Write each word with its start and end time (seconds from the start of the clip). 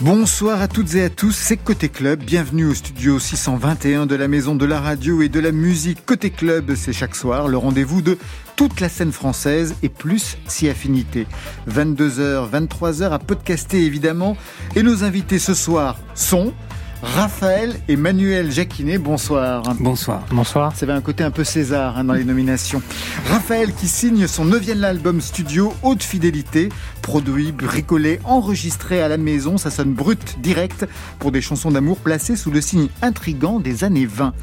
Bonsoir 0.00 0.62
à 0.62 0.68
toutes 0.68 0.94
et 0.94 1.02
à 1.02 1.10
tous, 1.10 1.32
c'est 1.32 1.56
Côté 1.56 1.88
Club. 1.88 2.22
Bienvenue 2.22 2.66
au 2.66 2.74
studio 2.74 3.18
621 3.18 4.06
de 4.06 4.14
la 4.14 4.28
Maison 4.28 4.54
de 4.54 4.64
la 4.64 4.80
Radio 4.80 5.22
et 5.22 5.28
de 5.28 5.40
la 5.40 5.50
Musique. 5.50 6.06
Côté 6.06 6.30
Club, 6.30 6.76
c'est 6.76 6.92
chaque 6.92 7.16
soir 7.16 7.48
le 7.48 7.56
rendez-vous 7.56 8.00
de 8.00 8.16
toute 8.54 8.78
la 8.78 8.88
scène 8.88 9.10
française 9.10 9.74
et 9.82 9.88
plus 9.88 10.38
si 10.46 10.68
affinité. 10.68 11.26
22h, 11.68 12.48
23h 12.48 13.10
à 13.10 13.18
podcaster 13.18 13.84
évidemment. 13.84 14.36
Et 14.76 14.84
nos 14.84 15.02
invités 15.02 15.40
ce 15.40 15.52
soir 15.52 15.98
sont 16.14 16.52
Raphaël 17.02 17.74
et 17.86 17.96
Manuel 17.96 18.50
Jacquinet, 18.50 18.98
bonsoir. 18.98 19.62
Bonsoir. 19.78 20.22
Bonsoir. 20.30 20.74
Ça 20.74 20.84
avait 20.84 20.92
un 20.92 21.00
côté 21.00 21.22
un 21.22 21.30
peu 21.30 21.44
César 21.44 21.96
hein, 21.96 22.04
dans 22.04 22.14
les 22.14 22.24
nominations. 22.24 22.82
Raphaël 23.28 23.72
qui 23.72 23.86
signe 23.86 24.26
son 24.26 24.44
neuvième 24.44 24.82
album 24.82 25.20
studio 25.20 25.72
Haute 25.82 26.02
Fidélité, 26.02 26.70
produit, 27.08 27.52
bricolé, 27.52 28.20
enregistré 28.24 29.00
à 29.00 29.08
la 29.08 29.16
maison, 29.16 29.56
ça 29.56 29.70
sonne 29.70 29.94
brut, 29.94 30.36
direct, 30.42 30.86
pour 31.18 31.32
des 31.32 31.40
chansons 31.40 31.70
d'amour 31.70 31.96
placées 31.96 32.36
sous 32.36 32.50
le 32.50 32.60
signe 32.60 32.88
intrigant 33.00 33.60
des 33.60 33.82
années 33.82 34.04
20. 34.04 34.34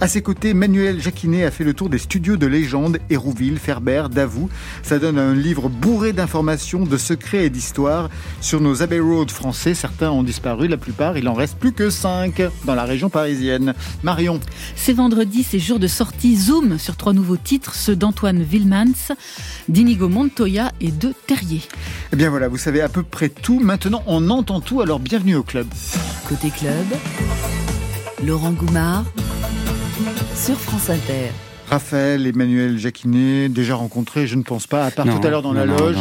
À 0.00 0.08
ses 0.08 0.22
côtés, 0.22 0.54
Manuel 0.54 1.02
Jacquinet 1.02 1.44
a 1.44 1.50
fait 1.50 1.64
le 1.64 1.74
tour 1.74 1.90
des 1.90 1.98
studios 1.98 2.38
de 2.38 2.46
légende, 2.46 2.98
Hérouville, 3.10 3.58
Ferber, 3.58 4.04
Davout. 4.10 4.48
Ça 4.82 4.98
donne 4.98 5.18
un 5.18 5.34
livre 5.34 5.68
bourré 5.68 6.14
d'informations, 6.14 6.86
de 6.86 6.96
secrets 6.96 7.44
et 7.44 7.50
d'histoires 7.50 8.08
sur 8.40 8.62
nos 8.62 8.82
Abbey 8.82 9.00
Road 9.00 9.30
français. 9.30 9.74
Certains 9.74 10.10
ont 10.10 10.22
disparu, 10.22 10.66
la 10.66 10.78
plupart, 10.78 11.18
il 11.18 11.28
en 11.28 11.34
reste 11.34 11.58
plus 11.58 11.72
que 11.74 11.90
dans 12.64 12.74
la 12.74 12.84
région 12.84 13.10
parisienne. 13.10 13.74
Marion. 14.02 14.40
C'est 14.76 14.94
vendredi, 14.94 15.42
c'est 15.42 15.58
jour 15.58 15.78
de 15.78 15.88
sortie 15.88 16.36
Zoom 16.36 16.78
sur 16.78 16.96
trois 16.96 17.12
nouveaux 17.12 17.36
titres, 17.36 17.74
ceux 17.74 17.96
d'Antoine 17.96 18.42
Villemans, 18.42 19.12
d'Inigo 19.68 20.08
Montoya 20.08 20.72
et 20.80 20.90
de 20.90 21.12
Terrier. 21.26 21.60
Eh 22.14 22.16
bien 22.16 22.30
voilà, 22.30 22.46
vous 22.46 22.58
savez 22.58 22.80
à 22.80 22.88
peu 22.88 23.02
près 23.02 23.28
tout. 23.28 23.58
Maintenant, 23.58 24.04
on 24.06 24.30
entend 24.30 24.60
tout, 24.60 24.80
alors 24.80 25.00
bienvenue 25.00 25.34
au 25.34 25.42
club. 25.42 25.66
Côté 26.28 26.50
club, 26.50 26.86
Laurent 28.24 28.52
Goumard 28.52 29.02
sur 30.36 30.56
France 30.56 30.90
Inter. 30.90 31.32
Raphaël, 31.70 32.26
Emmanuel 32.26 32.78
Jacquinet, 32.78 33.48
déjà 33.48 33.74
rencontrés, 33.74 34.26
je 34.26 34.36
ne 34.36 34.42
pense 34.42 34.66
pas, 34.66 34.84
à 34.84 34.90
part 34.90 35.06
tout 35.06 35.26
à 35.26 35.30
l'heure 35.30 35.42
dans, 35.42 35.52
la 35.52 35.64
loge. 35.64 35.96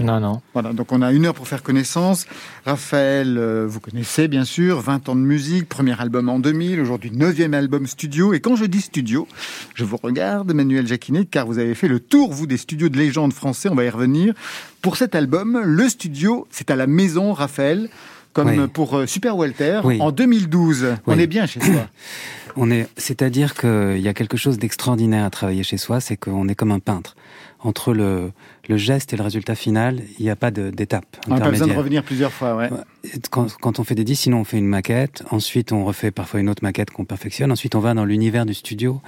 Non, 0.00 0.20
non. 0.20 0.42
Voilà, 0.52 0.72
donc 0.72 0.92
on 0.92 1.02
a 1.02 1.12
une 1.12 1.26
heure 1.26 1.34
pour 1.34 1.48
faire 1.48 1.62
connaissance. 1.62 2.26
Raphaël, 2.66 3.36
euh, 3.38 3.66
vous 3.66 3.80
connaissez 3.80 4.28
bien 4.28 4.44
sûr, 4.44 4.80
20 4.80 5.08
ans 5.08 5.16
de 5.16 5.20
musique, 5.20 5.68
premier 5.68 5.98
album 6.00 6.28
en 6.28 6.38
2000, 6.38 6.80
aujourd'hui 6.80 7.10
neuvième 7.10 7.54
album 7.54 7.86
studio. 7.86 8.34
Et 8.34 8.40
quand 8.40 8.54
je 8.54 8.66
dis 8.66 8.82
studio, 8.82 9.26
je 9.74 9.84
vous 9.84 9.96
regarde, 9.96 10.50
Emmanuel 10.50 10.86
Jacquinet, 10.86 11.24
car 11.24 11.46
vous 11.46 11.58
avez 11.58 11.74
fait 11.74 11.88
le 11.88 11.98
tour, 11.98 12.32
vous, 12.32 12.46
des 12.46 12.58
studios 12.58 12.88
de 12.88 12.98
légende 12.98 13.32
français, 13.32 13.68
on 13.70 13.74
va 13.74 13.84
y 13.84 13.90
revenir. 13.90 14.34
Pour 14.82 14.96
cet 14.96 15.14
album, 15.14 15.60
le 15.64 15.88
studio, 15.88 16.46
c'est 16.50 16.70
à 16.70 16.76
la 16.76 16.86
maison, 16.86 17.32
Raphaël, 17.32 17.88
comme 18.32 18.68
pour 18.68 18.94
euh, 18.94 19.06
Super 19.06 19.36
Walter, 19.36 19.80
en 19.84 20.10
2012. 20.10 20.96
On 21.06 21.18
est 21.18 21.26
bien 21.26 21.46
chez 21.46 21.60
soi. 21.60 21.88
On 22.56 22.70
est, 22.70 22.86
c'est-à-dire 22.98 23.54
qu'il 23.54 23.98
y 23.98 24.08
a 24.08 24.12
quelque 24.12 24.36
chose 24.36 24.58
d'extraordinaire 24.58 25.24
à 25.24 25.30
travailler 25.30 25.62
chez 25.62 25.78
soi, 25.78 26.00
c'est 26.00 26.18
qu'on 26.18 26.48
est 26.48 26.54
comme 26.54 26.70
un 26.70 26.80
peintre. 26.80 27.16
Entre 27.60 27.94
le, 27.94 28.32
le 28.68 28.76
geste 28.76 29.14
et 29.14 29.16
le 29.16 29.22
résultat 29.22 29.54
final, 29.54 30.02
il 30.18 30.24
n'y 30.24 30.30
a 30.30 30.36
pas 30.36 30.50
d'étape. 30.50 31.06
On 31.28 31.34
n'a 31.34 31.40
pas 31.40 31.50
besoin 31.50 31.68
de 31.68 31.72
revenir 31.72 32.02
plusieurs 32.02 32.32
fois, 32.32 32.54
ouais. 32.56 32.68
Quand, 33.30 33.56
quand, 33.58 33.78
on 33.78 33.84
fait 33.84 33.94
des 33.94 34.04
disques, 34.04 34.24
sinon 34.24 34.40
on 34.40 34.44
fait 34.44 34.58
une 34.58 34.66
maquette, 34.66 35.22
ensuite 35.30 35.72
on 35.72 35.84
refait 35.86 36.10
parfois 36.10 36.40
une 36.40 36.50
autre 36.50 36.62
maquette 36.62 36.90
qu'on 36.90 37.06
perfectionne, 37.06 37.52
ensuite 37.52 37.74
on 37.74 37.80
va 37.80 37.94
dans 37.94 38.04
l'univers 38.04 38.44
du 38.44 38.52
studio, 38.52 39.00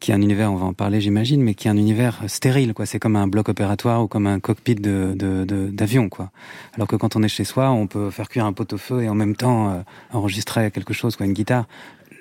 qui 0.00 0.10
est 0.10 0.14
un 0.14 0.22
univers, 0.22 0.50
on 0.50 0.56
va 0.56 0.66
en 0.66 0.72
parler 0.72 1.00
j'imagine, 1.00 1.42
mais 1.42 1.54
qui 1.54 1.68
est 1.68 1.70
un 1.70 1.76
univers 1.76 2.20
stérile, 2.26 2.72
quoi. 2.74 2.86
C'est 2.86 2.98
comme 2.98 3.16
un 3.16 3.28
bloc 3.28 3.50
opératoire 3.50 4.02
ou 4.02 4.08
comme 4.08 4.26
un 4.26 4.40
cockpit 4.40 4.74
de, 4.74 5.14
d'avion, 5.70 6.08
quoi. 6.08 6.30
Alors 6.74 6.88
que 6.88 6.96
quand 6.96 7.16
on 7.16 7.22
est 7.22 7.28
chez 7.28 7.44
soi, 7.44 7.70
on 7.70 7.86
peut 7.86 8.10
faire 8.10 8.28
cuire 8.28 8.46
un 8.46 8.52
pot 8.52 8.72
au 8.72 8.78
feu 8.78 9.02
et 9.02 9.08
en 9.08 9.14
même 9.14 9.36
temps 9.36 9.70
euh, 9.70 9.80
enregistrer 10.12 10.70
quelque 10.70 10.94
chose, 10.94 11.16
quoi, 11.16 11.26
une 11.26 11.34
guitare 11.34 11.66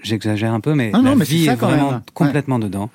j'exagère 0.01 0.53
un 0.53 0.59
peu, 0.59 0.75
mais 0.75 0.91
la 0.91 1.15
vie 1.15 1.47
est, 1.47 1.55
vraiment 1.55 2.01
complètement 2.13 2.59
dedans. 2.59 2.89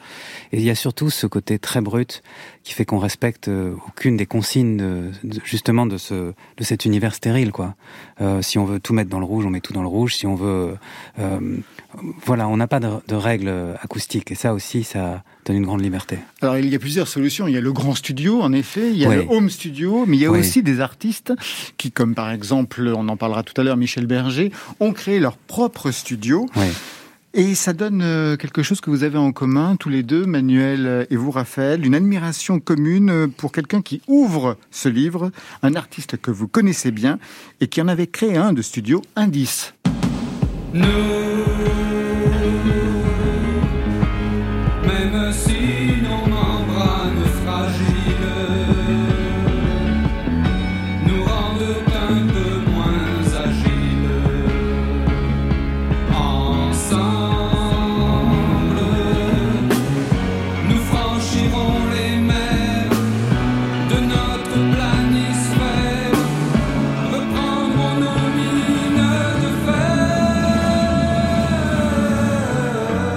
Et 0.52 0.58
il 0.58 0.64
y 0.64 0.70
a 0.70 0.74
surtout 0.74 1.10
ce 1.10 1.26
côté 1.26 1.58
très 1.58 1.80
brut 1.80 2.22
qui 2.64 2.72
fait 2.72 2.86
qu'on 2.86 2.98
respecte 2.98 3.48
euh, 3.48 3.74
aucune 3.86 4.16
des 4.16 4.24
consignes 4.24 4.78
de, 4.78 5.10
justement 5.44 5.84
de 5.84 5.98
ce 5.98 6.32
de 6.56 6.64
cet 6.64 6.86
univers 6.86 7.14
stérile, 7.14 7.52
quoi. 7.52 7.74
Euh, 8.22 8.40
si 8.40 8.58
on 8.58 8.64
veut 8.64 8.80
tout 8.80 8.94
mettre 8.94 9.10
dans 9.10 9.18
le 9.18 9.26
rouge, 9.26 9.44
on 9.44 9.50
met 9.50 9.60
tout 9.60 9.74
dans 9.74 9.82
le 9.82 9.88
rouge. 9.88 10.14
Si 10.14 10.26
on 10.26 10.34
veut, 10.34 10.74
euh, 11.18 11.58
voilà, 12.24 12.48
on 12.48 12.56
n'a 12.56 12.66
pas 12.66 12.80
de, 12.80 12.88
de, 13.06 13.14
règles 13.14 13.52
acoustiques. 13.82 14.32
Et 14.32 14.34
ça 14.34 14.54
aussi, 14.54 14.82
ça 14.82 15.22
donne 15.44 15.56
une 15.56 15.66
grande 15.66 15.82
liberté. 15.82 16.18
Alors 16.40 16.56
il 16.56 16.68
y 16.70 16.74
a 16.74 16.78
plusieurs 16.78 17.08
solutions. 17.08 17.46
Il 17.46 17.52
y 17.52 17.58
a 17.58 17.60
le 17.60 17.72
grand 17.72 17.94
studio, 17.94 18.40
en 18.40 18.52
effet. 18.54 18.90
Il 18.90 18.96
y 18.96 19.04
a 19.04 19.14
le 19.14 19.26
home 19.28 19.50
studio, 19.50 20.04
mais 20.06 20.16
il 20.16 20.20
y 20.20 20.26
a 20.26 20.30
aussi 20.30 20.62
des 20.62 20.80
artistes 20.80 21.34
qui, 21.76 21.92
comme 21.92 22.14
par 22.14 22.30
exemple, 22.30 22.90
on 22.96 23.08
en 23.08 23.16
parlera 23.18 23.42
tout 23.42 23.58
à 23.60 23.64
l'heure, 23.64 23.76
Michel 23.76 24.06
Berger, 24.06 24.50
ont 24.80 24.94
créé 24.94 25.20
leur 25.20 25.36
propre 25.36 25.90
studio. 25.90 26.48
Et 27.36 27.56
ça 27.56 27.72
donne 27.72 28.00
euh, 28.00 28.36
quelque 28.36 28.62
chose 28.62 28.80
que 28.80 28.90
vous 28.90 29.02
avez 29.02 29.18
en 29.18 29.32
commun, 29.32 29.74
tous 29.74 29.88
les 29.88 30.04
deux, 30.04 30.24
Manuel 30.24 31.04
et 31.10 31.16
vous, 31.16 31.32
Raphaël, 31.32 31.84
une 31.84 31.96
admiration 31.96 32.60
commune 32.60 33.28
pour 33.36 33.50
quelqu'un 33.50 33.82
qui 33.82 34.00
ouvre 34.06 34.56
ce 34.70 34.88
livre, 34.88 35.32
un 35.64 35.74
artiste 35.74 36.16
que 36.16 36.30
vous 36.30 36.46
connaissez 36.46 36.92
bien 36.92 37.18
et 37.60 37.66
qui 37.66 37.82
en 37.82 37.88
avait 37.88 38.06
créé 38.06 38.36
un 38.36 38.52
de 38.52 38.62
studio 38.62 39.02
Indice. 39.16 39.74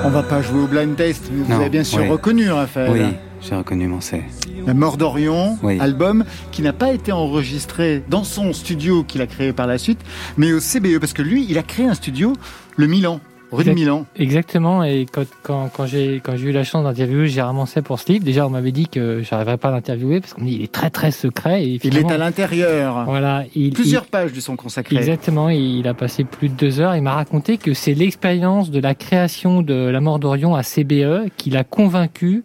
Va 0.10 0.24
pas 0.24 0.42
jouer 0.42 0.62
au 0.62 0.68
blind 0.68 0.96
test, 0.96 1.30
mais 1.32 1.44
vous 1.44 1.54
avez 1.54 1.70
bien 1.70 1.84
sûr 1.84 2.08
reconnu, 2.08 2.50
Raphaël. 2.50 2.92
Oui, 2.92 3.18
j'ai 3.42 3.56
reconnu 3.56 3.88
mon 3.88 4.02
C. 4.02 4.24
La 4.66 4.74
mort 4.74 4.98
d'Orion, 4.98 5.58
album 5.80 6.24
qui 6.52 6.62
n'a 6.62 6.74
pas 6.74 6.92
été 6.92 7.12
enregistré 7.12 8.04
dans 8.10 8.24
son 8.24 8.54
studio 8.54 9.04
qu'il 9.04 9.22
a 9.22 9.28
créé 9.28 9.54
par 9.54 9.68
la 9.68 9.78
suite, 9.78 10.00
mais 10.38 10.54
au 10.54 10.60
CBE, 10.60 11.00
parce 11.00 11.14
que 11.14 11.22
lui, 11.22 11.46
il 11.50 11.58
a 11.58 11.64
créé 11.64 11.88
un 11.88 11.94
studio, 11.94 12.34
le 12.76 12.88
Milan. 12.88 13.20
Rue 13.52 13.64
de 13.64 13.72
Milan. 13.72 14.06
Exactement. 14.18 14.84
Et 14.84 15.06
quand, 15.12 15.26
quand, 15.44 15.70
quand 15.74 15.86
j'ai 15.86 16.22
eu 16.22 16.52
la 16.52 16.64
chance 16.64 16.84
d'interviewer 16.84 17.28
Gérard 17.28 17.54
Manset 17.54 17.82
pour 17.82 18.00
ce 18.00 18.12
livre, 18.12 18.26
déjà 18.26 18.46
on 18.46 18.50
m'avait 18.50 18.72
dit 18.72 18.88
que 18.88 19.22
j'arriverais 19.22 19.58
pas 19.58 19.70
à 19.70 19.72
l'interviewer 19.72 20.20
parce 20.20 20.34
qu'on 20.34 20.44
dit 20.44 20.56
il 20.56 20.64
est 20.64 20.72
très 20.72 20.90
très 20.90 21.12
secret. 21.12 21.64
Et 21.64 21.80
il 21.84 21.98
est 21.98 22.12
à 22.12 22.18
l'intérieur. 22.18 23.06
Voilà. 23.06 23.46
Il, 23.56 23.74
Plusieurs 23.74 24.06
pages 24.06 24.34
lui 24.34 24.42
sont 24.42 24.56
consacrées. 24.56 24.98
Exactement. 24.98 25.50
Il 25.50 25.88
a 25.88 25.94
passé 25.94 26.24
plus 26.24 26.50
de 26.50 26.56
deux 26.56 26.80
heures. 26.82 26.96
Il 26.96 27.02
m'a 27.02 27.14
raconté 27.14 27.58
que 27.58 27.74
c'est 27.74 27.94
l'expérience 27.94 28.70
de 28.70 28.80
la 28.80 28.96
création 28.96 29.62
de 29.62 29.74
La 29.74 30.02
Mort 30.02 30.20
d'Orion 30.20 30.56
à 30.56 30.64
CBE 30.64 31.30
qui 31.38 31.50
l'a 31.50 31.64
convaincu 31.64 32.44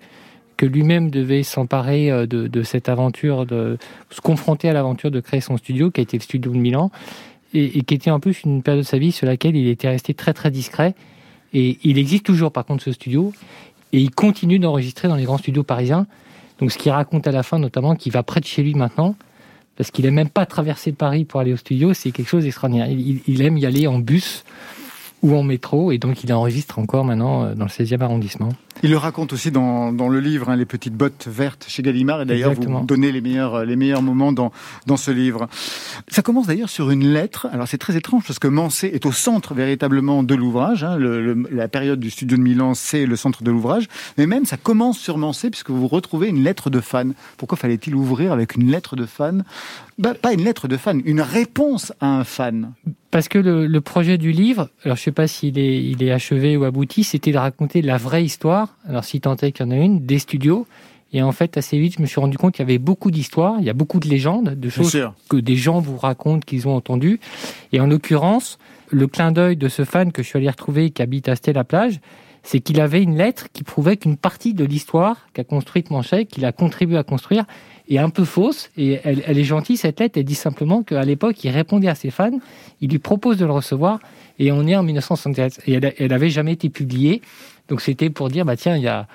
que 0.57 0.67
lui-même 0.67 1.11
devait 1.11 1.43
s'emparer 1.43 2.11
euh, 2.13 2.27
de, 2.27 2.47
de 2.47 2.63
cette 2.63 2.89
aventure, 2.89 3.47
de 3.47 3.79
se 4.11 4.21
confronter 4.21 4.69
à 4.69 4.73
l'aventure 4.73 5.11
de 5.11 5.19
créer 5.19 5.41
son 5.41 5.57
studio, 5.57 5.91
qui 5.91 6.01
a 6.01 6.03
été 6.03 6.17
le 6.17 6.23
studio 6.23 6.53
de 6.53 6.59
Milan 6.59 6.93
et, 7.55 7.83
qui 7.83 7.95
était 7.95 8.11
en 8.11 8.21
plus 8.21 8.43
une 8.45 8.63
période 8.63 8.83
de 8.83 8.89
sa 8.89 8.99
vie 8.99 9.13
sur 9.13 9.27
laquelle 9.27 9.57
il 9.57 9.69
était 9.69 9.89
resté 9.89 10.15
très 10.15 10.33
très 10.33 10.51
discret. 10.51 10.95
Et 11.55 11.79
il 11.85 11.99
existe 11.99 12.25
toujours 12.25 12.53
par 12.53 12.65
contre 12.65 12.83
ce 12.83 12.93
studio, 12.93 13.33
et 13.93 14.01
il 14.01 14.11
continue 14.11 14.59
d'enregistrer 14.59 15.09
dans 15.09 15.17
les 15.17 15.25
grands 15.25 15.39
studios 15.39 15.63
parisiens. 15.63 16.07
Donc 16.59 16.73
ce 16.73 16.79
qu'il 16.79 16.93
raconte 16.93 17.27
à 17.27 17.33
la 17.33 17.43
fin 17.43 17.59
notamment, 17.59 17.95
qu'il 17.95 18.13
va 18.13 18.23
près 18.23 18.41
de 18.41 18.47
chez 18.47 18.63
lui 18.63 18.75
maintenant, 18.75 19.17
parce 19.77 19.91
qu'il 19.91 20.05
n'aime 20.05 20.15
même 20.15 20.29
pas 20.29 20.47
traverser 20.47 20.93
Paris 20.93 21.25
pour 21.25 21.41
aller 21.41 21.53
au 21.53 21.57
studio, 21.57 21.93
c'est 21.93 22.11
quelque 22.11 22.29
chose 22.29 22.45
d'extraordinaire. 22.45 22.89
il, 22.91 23.43
aime 23.43 23.59
y 23.59 23.67
aller 23.67 23.87
en 23.87 23.99
bus 23.99 24.45
ou 25.23 25.37
en 25.37 25.43
métro, 25.43 25.93
et 25.93 25.99
donc 25.99 26.25
il 26.25 26.33
enregistre 26.33 26.79
encore 26.79 27.05
maintenant 27.05 27.45
euh, 27.45 27.55
dans 27.55 27.65
le 27.65 27.71
16e 27.71 28.01
arrondissement. 28.01 28.51
Il 28.85 28.91
le 28.91 28.97
raconte 28.97 29.33
aussi 29.33 29.53
dans, 29.53 29.93
dans 29.93 30.09
le 30.09 30.19
livre, 30.19 30.51
hein, 30.51 30.57
les 30.57 30.65
petites 30.65 30.95
bottes 30.95 31.29
vertes 31.31 31.67
chez 31.69 31.83
Gallimard, 31.83 32.23
et 32.23 32.25
d'ailleurs 32.25 32.55
vous 32.55 32.85
donnez 32.85 33.13
les 33.13 33.21
meilleurs, 33.21 33.55
euh, 33.55 33.65
les 33.65 33.77
meilleurs 33.77 34.03
moments 34.03 34.33
dans, 34.33 34.51
dans 34.87 34.97
ce 34.97 35.13
livre. 35.13 35.49
Ça 36.09 36.23
commence 36.23 36.49
d'ailleurs 36.49 36.69
sur 36.69 36.91
une 36.91 37.13
lettre, 37.13 37.47
alors 37.53 37.69
c'est 37.69 37.79
très 37.79 37.97
étrange 37.97 38.25
parce 38.27 38.41
que 38.41 38.49
Mansé 38.49 38.91
est 38.93 39.07
au 39.07 39.13
centre 39.13 39.55
véritablement 39.55 40.25
de 40.25 40.35
l'ouvrage, 40.35 40.83
hein, 40.83 40.97
le, 40.97 41.47
la 41.53 41.69
période 41.69 42.01
du 42.01 42.11
studio 42.11 42.37
de 42.37 42.43
Milan 42.43 42.75
c'est 42.75 43.07
le 43.07 43.15
centre 43.15 43.45
de 43.45 43.51
l'ouvrage, 43.53 43.89
mais 44.19 44.27
même 44.27 44.47
ça 44.47 44.57
commence 44.57 44.99
sur 44.99 45.17
Mansé 45.17 45.51
puisque 45.51 45.71
vous 45.71 45.87
retrouvez 45.87 46.29
une 46.29 46.43
lettre 46.43 46.69
de 46.69 46.81
fan. 46.81 47.15
Pourquoi 47.37 47.57
fallait-il 47.59 47.95
ouvrir 47.95 48.33
avec 48.33 48.57
une 48.57 48.69
lettre 48.69 48.97
de 48.97 49.07
fan? 49.07 49.45
Bah, 49.99 50.15
Pas 50.15 50.33
une 50.33 50.43
lettre 50.43 50.67
de 50.67 50.77
fan, 50.77 51.03
une 51.05 51.21
réponse 51.21 51.93
à 52.01 52.07
un 52.09 52.25
fan. 52.25 52.73
Parce 53.13 53.29
que 53.29 53.39
le, 53.39 53.67
le 53.67 53.81
projet 53.83 54.17
du 54.17 54.33
livre, 54.33 54.71
alors 54.85 54.97
je 54.97 55.03
sais 55.03 55.13
pas 55.13 55.27
s'il 55.27 55.59
est, 55.59 55.85
il 55.85 56.03
est 56.03 56.11
achevé 56.11 56.57
ou 56.57 56.65
abouti, 56.65 57.05
c'était 57.05 57.31
de 57.31 57.39
raconter 57.39 57.83
la 57.83 57.99
vraie 57.99 58.25
histoire 58.25 58.62
alors 58.89 59.05
si 59.05 59.21
tant 59.21 59.37
est 59.37 59.53
qu'il 59.53 59.67
y 59.67 59.69
en 59.69 59.73
a 59.73 59.77
une, 59.77 60.05
des 60.05 60.19
studios, 60.19 60.67
Et 61.15 61.23
en 61.23 61.33
fait, 61.33 61.59
assez 61.59 61.79
vite, 61.79 61.97
je 61.97 62.03
me 62.03 62.07
suis 62.07 62.21
rendu 62.21 62.39
compte 62.39 62.55
qu'il 62.55 62.63
y 62.63 62.69
avait 62.69 62.79
beaucoup 62.79 63.11
d'histoires, 63.11 63.57
il 63.59 63.65
y 63.65 63.71
a 63.71 63.75
beaucoup 63.75 64.01
de 64.01 64.09
légendes, 64.09 64.55
de 64.59 64.69
choses 64.71 64.97
que 65.29 65.37
des 65.37 65.57
gens 65.57 65.79
vous 65.81 65.99
racontent, 65.99 66.41
qu'ils 66.41 66.67
ont 66.69 66.75
entendues. 66.75 67.21
Et 67.73 67.81
en 67.81 67.87
l'occurrence, 67.87 68.59
le 68.89 69.07
clin 69.07 69.31
d'œil 69.31 69.57
de 69.57 69.69
ce 69.69 69.85
fan 69.85 70.11
que 70.11 70.23
je 70.23 70.29
suis 70.29 70.39
allé 70.39 70.49
retrouver 70.49 70.91
qui 70.91 71.03
habite 71.03 71.29
à 71.29 71.37
Stella-Plage, 71.37 72.01
c'est 72.43 72.61
qu'il 72.61 72.81
avait 72.81 73.03
une 73.03 73.17
lettre 73.17 73.49
qui 73.53 73.63
prouvait 73.63 73.97
qu'une 73.97 74.17
partie 74.17 74.53
de 74.53 74.65
l'histoire 74.65 75.29
qu'a 75.33 75.45
construite 75.45 75.91
Manchet, 75.91 76.25
qu'il 76.25 76.45
a 76.45 76.53
contribué 76.53 76.97
à 76.97 77.05
construire, 77.05 77.45
est 77.89 77.99
un 77.99 78.11
peu 78.11 78.25
fausse. 78.25 78.71
Et 78.77 78.99
elle, 79.05 79.23
elle 79.27 79.39
est 79.39 79.45
gentille, 79.45 79.77
cette 79.77 80.01
lettre. 80.01 80.19
Elle 80.19 80.25
dit 80.25 80.35
simplement 80.35 80.83
qu'à 80.83 81.05
l'époque, 81.05 81.45
il 81.45 81.51
répondait 81.51 81.89
à 81.89 81.95
ses 81.95 82.11
fans, 82.11 82.39
il 82.81 82.91
lui 82.91 82.99
propose 82.99 83.37
de 83.37 83.45
le 83.45 83.53
recevoir, 83.53 84.01
et 84.39 84.51
on 84.51 84.67
est 84.67 84.75
en 84.75 84.83
1977. 84.83 85.63
Et 85.67 85.75
elle, 85.75 85.95
elle 85.99 86.13
avait 86.13 86.31
jamais 86.31 86.53
été 86.53 86.69
publiée. 86.69 87.23
Donc 87.73 87.81
c'était 87.81 88.11
pour 88.11 88.29
dire, 88.29 88.45
bah 88.45 88.55
tiens, 88.55 88.77
il 88.77 88.83
y 88.83 88.87
a, 88.87 89.07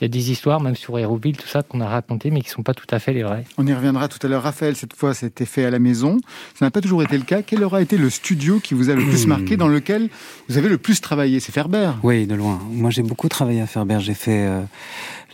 il 0.00 0.02
y 0.02 0.06
a 0.06 0.08
des 0.08 0.32
histoires, 0.32 0.60
même 0.60 0.74
sur 0.74 0.98
Hérouville, 0.98 1.36
tout 1.36 1.46
ça, 1.46 1.62
qu'on 1.62 1.80
a 1.80 1.86
raconté, 1.86 2.32
mais 2.32 2.40
qui 2.40 2.48
ne 2.48 2.54
sont 2.54 2.64
pas 2.64 2.74
tout 2.74 2.88
à 2.90 2.98
fait 2.98 3.12
les 3.12 3.22
vraies. 3.22 3.44
On 3.56 3.64
y 3.64 3.72
reviendra 3.72 4.08
tout 4.08 4.18
à 4.26 4.28
l'heure. 4.28 4.42
Raphaël, 4.42 4.74
cette 4.74 4.94
fois, 4.94 5.14
c'était 5.14 5.44
fait 5.44 5.64
à 5.64 5.70
la 5.70 5.78
maison. 5.78 6.18
Ça 6.58 6.64
n'a 6.64 6.72
pas 6.72 6.80
toujours 6.80 7.04
été 7.04 7.16
le 7.16 7.22
cas. 7.22 7.42
Quel 7.42 7.62
aura 7.62 7.80
été 7.80 7.96
le 7.96 8.10
studio 8.10 8.58
qui 8.58 8.74
vous 8.74 8.90
a 8.90 8.96
le 8.96 9.04
plus 9.04 9.28
marqué, 9.28 9.56
dans 9.56 9.68
lequel 9.68 10.08
vous 10.48 10.58
avez 10.58 10.68
le 10.68 10.76
plus 10.76 11.00
travaillé? 11.00 11.38
C'est 11.38 11.52
Ferber 11.52 11.92
Oui, 12.02 12.26
de 12.26 12.34
loin. 12.34 12.58
Moi, 12.72 12.90
j'ai 12.90 13.04
beaucoup 13.04 13.28
travaillé 13.28 13.60
à 13.60 13.66
Ferber. 13.68 13.98
J'ai 14.00 14.14
fait 14.14 14.44
euh, 14.44 14.62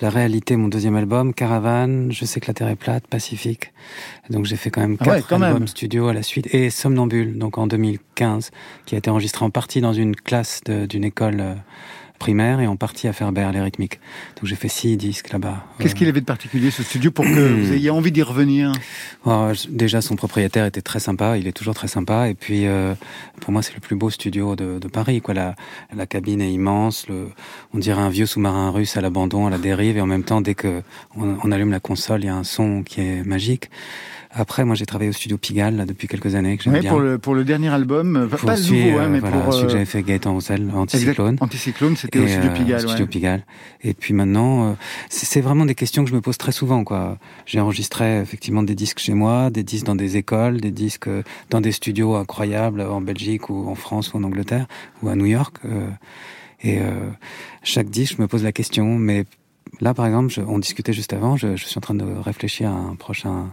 La 0.02 0.10
réalité, 0.10 0.56
mon 0.56 0.68
deuxième 0.68 0.96
album, 0.96 1.32
Caravane, 1.32 2.12
Je 2.12 2.26
sais 2.26 2.40
que 2.40 2.48
la 2.48 2.52
Terre 2.52 2.68
est 2.68 2.76
plate, 2.76 3.06
Pacifique. 3.06 3.72
Donc 4.28 4.44
j'ai 4.44 4.56
fait 4.56 4.68
quand 4.68 4.82
même 4.82 4.98
ah 5.00 5.04
quatre 5.04 5.32
albums 5.32 5.66
studio 5.66 6.08
à 6.08 6.12
la 6.12 6.22
suite. 6.22 6.54
Et 6.54 6.68
Somnambule, 6.68 7.38
donc 7.38 7.56
en 7.56 7.66
2015, 7.66 8.50
qui 8.84 8.96
a 8.96 8.98
été 8.98 9.08
enregistré 9.08 9.46
en 9.46 9.50
partie 9.50 9.80
dans 9.80 9.94
une 9.94 10.14
classe 10.14 10.60
d'une 10.66 11.04
école... 11.04 11.40
Euh, 11.40 11.54
primaire 12.18 12.60
et 12.60 12.66
en 12.66 12.76
partie 12.76 13.08
à 13.08 13.12
Ferber, 13.12 13.48
les 13.52 13.60
rythmiques. 13.60 14.00
Donc 14.36 14.46
j'ai 14.46 14.56
fait 14.56 14.68
six 14.68 14.96
disques 14.96 15.32
là-bas. 15.32 15.64
Qu'est-ce 15.78 15.94
qu'il 15.94 16.08
avait 16.08 16.20
de 16.20 16.26
particulier 16.26 16.70
ce 16.70 16.82
studio 16.82 17.10
pour 17.10 17.24
que 17.24 17.30
vous 17.30 17.72
ayez 17.72 17.90
envie 17.90 18.12
d'y 18.12 18.22
revenir? 18.22 18.72
Oh, 19.24 19.52
Déjà, 19.68 20.00
son 20.00 20.16
propriétaire 20.16 20.66
était 20.66 20.82
très 20.82 21.00
sympa, 21.00 21.36
il 21.38 21.46
est 21.46 21.52
toujours 21.52 21.74
très 21.74 21.88
sympa. 21.88 22.28
Et 22.28 22.34
puis, 22.34 22.66
euh, 22.66 22.94
pour 23.40 23.52
moi, 23.52 23.62
c'est 23.62 23.74
le 23.74 23.80
plus 23.80 23.96
beau 23.96 24.10
studio 24.10 24.56
de, 24.56 24.78
de 24.78 24.88
Paris. 24.88 25.20
Quoi. 25.20 25.34
La, 25.34 25.54
la, 25.94 26.06
cabine 26.06 26.40
est 26.40 26.52
immense, 26.52 27.08
le, 27.08 27.28
on 27.74 27.78
dirait 27.78 28.02
un 28.02 28.10
vieux 28.10 28.26
sous-marin 28.26 28.70
russe 28.70 28.96
à 28.96 29.00
l'abandon, 29.00 29.46
à 29.46 29.50
la 29.50 29.58
dérive. 29.58 29.96
Et 29.96 30.00
en 30.00 30.06
même 30.06 30.24
temps, 30.24 30.40
dès 30.40 30.54
que 30.54 30.82
on, 31.16 31.36
on 31.42 31.52
allume 31.52 31.70
la 31.70 31.80
console, 31.80 32.22
il 32.22 32.26
y 32.26 32.30
a 32.30 32.34
un 32.34 32.44
son 32.44 32.82
qui 32.82 33.00
est 33.00 33.24
magique. 33.24 33.70
Après, 34.38 34.66
moi, 34.66 34.74
j'ai 34.74 34.84
travaillé 34.84 35.08
au 35.08 35.14
studio 35.14 35.38
Pigalle 35.38 35.76
là, 35.76 35.86
depuis 35.86 36.08
quelques 36.08 36.34
années. 36.34 36.58
Que 36.58 36.68
bien. 36.68 36.90
Pour, 36.90 37.00
le, 37.00 37.16
pour 37.16 37.34
le 37.34 37.42
dernier 37.42 37.70
album, 37.70 38.16
euh, 38.16 38.26
pas 38.26 38.54
le 38.56 38.62
nouveau, 38.62 38.98
hein, 38.98 39.08
mais 39.08 39.18
voilà, 39.18 39.38
pour 39.38 39.54
celui 39.54 39.64
que 39.64 39.70
euh, 39.70 39.72
j'avais 39.72 39.86
fait 39.86 40.02
Gaëtan 40.02 40.34
Roussel, 40.34 40.70
Anticyclone. 40.74 41.38
Anticyclone, 41.40 41.96
c'était 41.96 42.18
au 42.18 42.28
studio 42.28 42.50
Pigalle. 42.50 42.84
Euh, 42.84 42.88
studio 42.88 43.06
Pigalle. 43.06 43.46
Et 43.82 43.94
puis 43.94 44.12
maintenant, 44.12 44.68
euh, 44.68 44.72
c'est 45.08 45.40
vraiment 45.40 45.64
des 45.64 45.74
questions 45.74 46.04
que 46.04 46.10
je 46.10 46.14
me 46.14 46.20
pose 46.20 46.36
très 46.36 46.52
souvent. 46.52 46.84
quoi. 46.84 47.16
J'ai 47.46 47.60
enregistré 47.60 48.20
effectivement 48.20 48.62
des 48.62 48.74
disques 48.74 48.98
chez 48.98 49.14
moi, 49.14 49.48
des 49.48 49.62
disques 49.62 49.86
dans 49.86 49.96
des 49.96 50.18
écoles, 50.18 50.60
des 50.60 50.70
disques 50.70 51.08
dans 51.48 51.62
des 51.62 51.72
studios 51.72 52.14
incroyables 52.14 52.82
en 52.82 53.00
Belgique 53.00 53.48
ou 53.48 53.66
en 53.66 53.74
France 53.74 54.12
ou 54.12 54.18
en 54.18 54.22
Angleterre 54.24 54.66
ou 55.02 55.08
à 55.08 55.16
New 55.16 55.26
York. 55.26 55.56
et 56.62 56.78
chaque 57.62 57.88
disque, 57.88 58.16
je 58.16 58.22
me 58.22 58.28
pose 58.28 58.44
la 58.44 58.52
question, 58.52 58.98
mais 58.98 59.24
Là, 59.80 59.92
par 59.92 60.06
exemple, 60.06 60.32
je, 60.32 60.40
on 60.40 60.58
discutait 60.58 60.92
juste 60.92 61.12
avant, 61.12 61.36
je, 61.36 61.56
je, 61.56 61.64
suis 61.64 61.76
en 61.76 61.80
train 61.80 61.94
de 61.94 62.04
réfléchir 62.04 62.70
à 62.70 62.74
un 62.74 62.94
prochain 62.94 63.50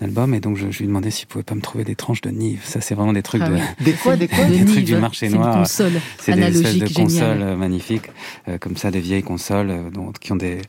album 0.00 0.34
et 0.34 0.40
donc 0.40 0.56
je, 0.56 0.70
je 0.70 0.78
lui 0.80 0.86
demandais 0.86 1.10
s'il 1.10 1.26
pouvait 1.26 1.44
pas 1.44 1.54
me 1.54 1.60
trouver 1.60 1.84
des 1.84 1.94
tranches 1.94 2.20
de 2.20 2.30
Nive. 2.30 2.62
Ça 2.64 2.80
c'est 2.80 2.94
vraiment 2.94 3.12
des 3.12 3.22
trucs 3.22 3.42
ah 3.42 3.48
de 3.48 3.84
des 3.84 3.92
quoi 3.92 4.16
des 4.16 4.28
quoi 4.28 4.44
des 4.44 4.64
trucs 4.64 4.84
du 4.84 4.96
marché 4.96 5.28
noir. 5.28 5.66
C'est 5.66 5.90
des 6.34 6.42
espèces 6.42 6.78
de 6.78 6.94
consoles 6.94 7.42
euh, 7.42 7.56
magnifiques 7.56 8.10
euh, 8.48 8.58
comme 8.58 8.76
ça 8.76 8.90
des 8.90 9.00
vieilles 9.00 9.22
consoles 9.22 9.70
euh, 9.70 9.90
donc, 9.90 10.18
qui 10.18 10.32
ont 10.32 10.36
des 10.36 10.60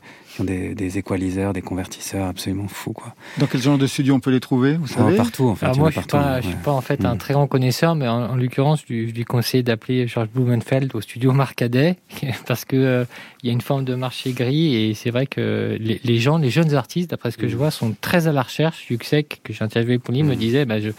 des, 0.44 0.74
des 0.74 0.98
équaliseurs, 0.98 1.52
des 1.52 1.62
convertisseurs 1.62 2.26
absolument 2.26 2.68
fous. 2.68 2.92
Quoi. 2.92 3.14
Dans 3.38 3.46
quel 3.46 3.60
genre 3.60 3.78
de 3.78 3.86
studio 3.86 4.14
on 4.14 4.20
peut 4.20 4.30
les 4.30 4.40
trouver 4.40 4.74
vous 4.74 4.86
savez 4.86 5.16
Partout 5.16 5.48
en 5.48 5.54
fait. 5.54 5.66
Ah, 5.66 5.72
moi 5.76 5.90
je 5.90 5.98
ne 5.98 6.02
suis, 6.02 6.10
pas, 6.10 6.40
je 6.40 6.48
suis 6.48 6.56
pas 6.56 6.72
en 6.72 6.80
fait 6.80 7.04
un 7.04 7.14
mm. 7.14 7.18
très 7.18 7.34
grand 7.34 7.46
connaisseur, 7.46 7.94
mais 7.94 8.08
en, 8.08 8.36
l'occurrence 8.36 8.82
je, 8.88 8.94
lui 8.94 9.24
conseille 9.24 9.62
d'appeler 9.62 10.06
Georges 10.06 10.28
Blumenfeld 10.28 10.94
au 10.94 11.00
studio 11.00 11.32
Marcadet 11.32 11.96
parce 12.46 12.64
que 12.64 12.76
euh, 12.76 13.04
il 13.42 13.48
y 13.48 13.50
a 13.50 13.52
une 13.52 13.60
forme 13.60 13.84
de 13.84 13.94
marché 13.94 14.32
gris 14.32 14.74
et 14.74 14.94
c'est 14.94 15.10
vrai 15.10 15.26
que 15.26 15.76
les, 15.80 16.00
les, 16.02 16.18
gens, 16.18 16.38
les 16.38 16.50
jeunes 16.50 16.74
artistes, 16.74 17.10
d'après 17.10 17.30
ce 17.30 17.38
que 17.38 17.48
je 17.48 17.54
mm. 17.54 17.58
vois, 17.58 17.70
sont 17.70 17.94
très 18.00 18.26
à 18.26 18.32
la 18.32 18.42
recherche. 18.42 18.86
Que 19.22 19.52
j'ai 19.52 19.64
interviewé 19.64 19.98
pour 19.98 20.14
lui, 20.14 20.22
me 20.22 20.34
mm. 20.34 20.38
disait 20.38 20.64
bah, 20.64 20.80
je, 20.80 20.90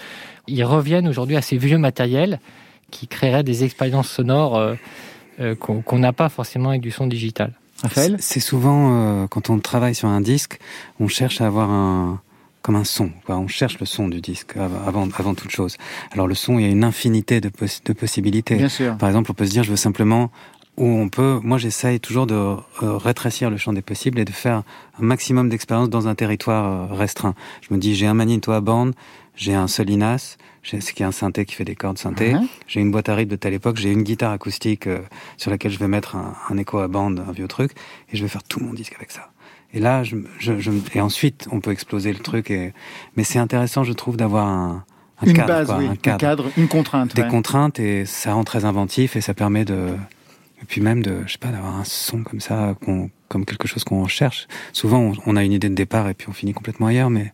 ils 0.48 0.64
reviennent 0.64 1.08
aujourd'hui 1.08 1.36
à 1.36 1.42
ces 1.42 1.58
vieux 1.58 1.78
matériels 1.78 2.40
qui 2.92 3.08
créeraient 3.08 3.44
des 3.44 3.64
expériences 3.64 4.10
sonores 4.10 4.58
euh, 4.58 4.76
euh, 5.40 5.56
qu'on 5.56 6.00
n'a 6.00 6.14
pas 6.14 6.30
forcément 6.30 6.70
avec 6.70 6.82
du 6.82 6.92
son 6.92 7.08
digital. 7.08 7.54
C'est 8.18 8.42
souvent 8.42 8.92
euh, 8.92 9.28
quand 9.28 9.50
on 9.50 9.60
travaille 9.60 9.96
sur 9.96 10.10
un 10.10 10.20
disque, 10.20 10.60
on 11.00 11.08
cherche 11.08 11.40
à 11.40 11.48
avoir 11.48 11.70
un 11.70 12.22
comme 12.62 12.76
un 12.76 12.84
son. 12.84 13.10
Quoi. 13.26 13.38
On 13.38 13.48
cherche 13.48 13.80
le 13.80 13.86
son 13.86 14.10
du 14.10 14.20
disque 14.20 14.58
avant, 14.58 15.08
avant 15.18 15.34
toute 15.34 15.50
chose. 15.50 15.78
Alors 16.12 16.28
le 16.28 16.36
son, 16.36 16.60
il 16.60 16.66
y 16.66 16.68
a 16.68 16.72
une 16.72 16.84
infinité 16.84 17.40
de, 17.40 17.50
de 17.50 17.94
possibilités. 17.94 18.56
Bien 18.56 18.68
sûr. 18.68 18.98
Par 18.98 19.08
exemple, 19.08 19.32
on 19.32 19.34
peut 19.34 19.46
se 19.46 19.52
dire, 19.52 19.64
je 19.64 19.72
veux 19.72 19.78
simplement 19.78 20.30
où 20.80 20.88
on 20.88 21.10
peut. 21.10 21.40
Moi, 21.44 21.58
j'essaye 21.58 22.00
toujours 22.00 22.26
de 22.26 22.34
euh, 22.34 22.58
rétrécir 22.82 23.50
le 23.50 23.58
champ 23.58 23.74
des 23.74 23.82
possibles 23.82 24.18
et 24.18 24.26
de 24.26 24.32
faire 24.32 24.64
un 25.00 25.04
maximum 25.04 25.50
d'expérience 25.50 25.90
dans 25.90 26.08
un 26.08 26.16
territoire 26.16 26.92
euh, 26.92 26.96
restreint. 26.96 27.36
Je 27.62 27.74
me 27.74 27.80
dis, 27.80 27.96
j'ai 27.96 28.08
un 28.08 28.14
Manito 28.14 28.52
à 28.54 28.62
bande, 28.62 28.94
j'ai 29.36 29.54
un 29.54 29.68
Solinas, 29.68 30.38
j'ai 30.64 30.80
ce 30.80 30.94
qui 30.94 31.04
est 31.04 31.06
un 31.06 31.12
synthé 31.12 31.46
qui 31.46 31.54
fait 31.54 31.66
des 31.66 31.76
cordes 31.76 31.98
synthé. 31.98 32.34
Uh-huh. 32.34 32.48
J'ai 32.68 32.80
une 32.80 32.92
boîte 32.92 33.10
à 33.10 33.16
rythme 33.16 33.32
de 33.32 33.36
telle 33.36 33.54
époque. 33.54 33.78
J'ai 33.78 33.92
une 33.92 34.04
guitare 34.04 34.32
acoustique 34.32 34.88
euh, 34.88 35.00
sur 35.38 35.52
laquelle 35.52 35.72
je 35.72 35.80
vais 35.80 35.88
mettre 35.90 36.16
un, 36.16 36.34
un, 36.50 36.58
écho 36.58 36.80
à 36.80 36.88
bande, 36.88 37.24
un 37.28 37.32
vieux 37.34 37.48
truc, 37.48 37.74
et 38.12 38.18
je 38.18 38.24
vais 38.24 38.30
faire 38.30 38.44
tout 38.44 38.62
mon 38.62 38.74
disque 38.74 38.96
avec 38.96 39.12
ça. 39.12 39.30
Et 39.74 39.80
là, 39.80 40.04
je, 40.04 40.16
je, 40.40 40.58
je 40.60 40.72
et 40.96 41.02
ensuite, 41.02 41.48
on 41.52 41.60
peut 41.60 41.72
exploser 41.72 42.12
le 42.14 42.20
truc. 42.20 42.50
Et 42.52 42.74
mais 43.18 43.26
c'est 43.26 43.38
intéressant, 43.38 43.84
je 43.84 43.94
trouve, 43.94 44.16
d'avoir 44.16 44.48
un, 44.48 44.86
un 45.22 45.28
une 45.28 45.34
cadre, 45.34 45.48
base, 45.48 45.68
quoi, 45.68 45.78
oui, 45.78 45.88
un, 45.88 45.96
cadre. 45.96 46.16
un 46.16 46.18
cadre, 46.18 46.46
une 46.58 46.68
contrainte, 46.70 47.16
des 47.16 47.22
ouais. 47.24 47.28
contraintes, 47.28 47.80
et 47.80 48.06
ça 48.06 48.34
rend 48.34 48.46
très 48.46 48.64
inventif 48.64 49.18
et 49.18 49.22
ça 49.22 49.34
permet 49.34 49.66
de 49.66 49.90
et 50.62 50.66
puis 50.66 50.82
même 50.82 51.02
de, 51.02 51.24
je 51.26 51.34
sais 51.34 51.38
pas, 51.38 51.50
d'avoir 51.50 51.78
un 51.78 51.84
son 51.86 52.24
comme 52.24 52.42
ça, 52.42 52.76
comme 53.28 53.46
quelque 53.46 53.68
chose 53.68 53.84
qu'on 53.84 54.08
cherche. 54.08 54.48
Souvent, 54.74 55.00
on, 55.00 55.14
on, 55.26 55.36
a 55.36 55.44
une 55.44 55.54
idée 55.54 55.70
de 55.70 55.76
départ 55.76 56.10
et 56.10 56.14
puis 56.14 56.28
on 56.30 56.34
finit 56.34 56.54
complètement 56.54 56.88
ailleurs, 56.88 57.10
mais 57.10 57.34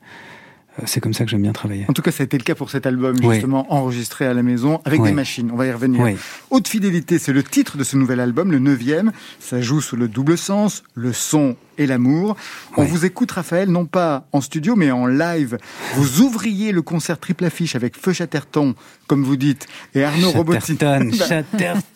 euh, 0.79 0.83
c'est 0.85 0.99
comme 0.99 1.13
ça 1.13 1.23
que 1.23 1.29
j'aime 1.31 1.41
bien 1.41 1.53
travailler. 1.53 1.85
En 1.87 1.93
tout 1.93 2.01
cas, 2.01 2.11
ça 2.11 2.23
a 2.23 2.25
été 2.25 2.37
le 2.37 2.43
cas 2.43 2.55
pour 2.55 2.69
cet 2.69 2.85
album, 2.85 3.15
justement, 3.21 3.61
oui. 3.61 3.77
enregistré 3.77 4.25
à 4.25 4.33
la 4.33 4.43
maison, 4.43 4.81
avec 4.85 5.01
oui. 5.01 5.09
des 5.09 5.15
machines. 5.15 5.49
On 5.51 5.55
va 5.55 5.65
y 5.65 5.71
revenir. 5.71 6.01
Oui. 6.01 6.15
Haute 6.49 6.67
fidélité, 6.67 7.17
c'est 7.17 7.33
le 7.33 7.43
titre 7.43 7.77
de 7.77 7.83
ce 7.83 7.97
nouvel 7.97 8.19
album, 8.19 8.51
le 8.51 8.59
neuvième. 8.59 9.11
Ça 9.39 9.61
joue 9.61 9.81
sous 9.81 9.95
le 9.95 10.07
double 10.07 10.37
sens, 10.37 10.83
le 10.93 11.13
son 11.13 11.55
et 11.77 11.85
l'amour. 11.85 12.35
On 12.77 12.83
vous 12.83 13.05
écoute, 13.05 13.31
Raphaël, 13.31 13.69
non 13.69 13.85
pas 13.85 14.27
en 14.31 14.41
studio, 14.41 14.75
mais 14.75 14.91
en 14.91 15.07
live. 15.07 15.57
Vous 15.95 16.21
ouvriez 16.21 16.71
le 16.71 16.81
concert 16.81 17.19
triple 17.19 17.45
affiche 17.45 17.75
avec 17.75 17.97
Feu 17.97 18.13
Chatterton, 18.13 18.75
comme 19.07 19.23
vous 19.23 19.37
dites, 19.37 19.67
et 19.93 20.03
Arnaud 20.03 20.31
Robotini. 20.31 20.77
Chatterton 20.77 21.11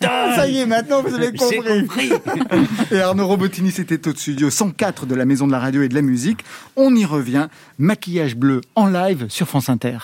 Ça 0.00 0.48
y 0.48 0.58
est, 0.58 0.66
maintenant 0.66 1.02
vous 1.02 1.14
avez 1.14 1.32
compris. 1.32 1.86
compris. 1.86 2.12
et 2.92 3.00
Arnaud 3.00 3.26
Robotini, 3.26 3.70
c'était 3.70 4.08
au 4.08 4.14
studio 4.14 4.50
104 4.50 5.06
de 5.06 5.14
la 5.14 5.24
Maison 5.24 5.46
de 5.46 5.52
la 5.52 5.58
Radio 5.58 5.82
et 5.82 5.88
de 5.88 5.94
la 5.94 6.02
Musique. 6.02 6.44
On 6.76 6.94
y 6.94 7.04
revient. 7.04 7.48
Maquillage 7.78 8.36
bleu 8.36 8.60
en 8.74 8.86
live 8.86 9.26
sur 9.28 9.48
France 9.48 9.68
Inter. 9.68 9.98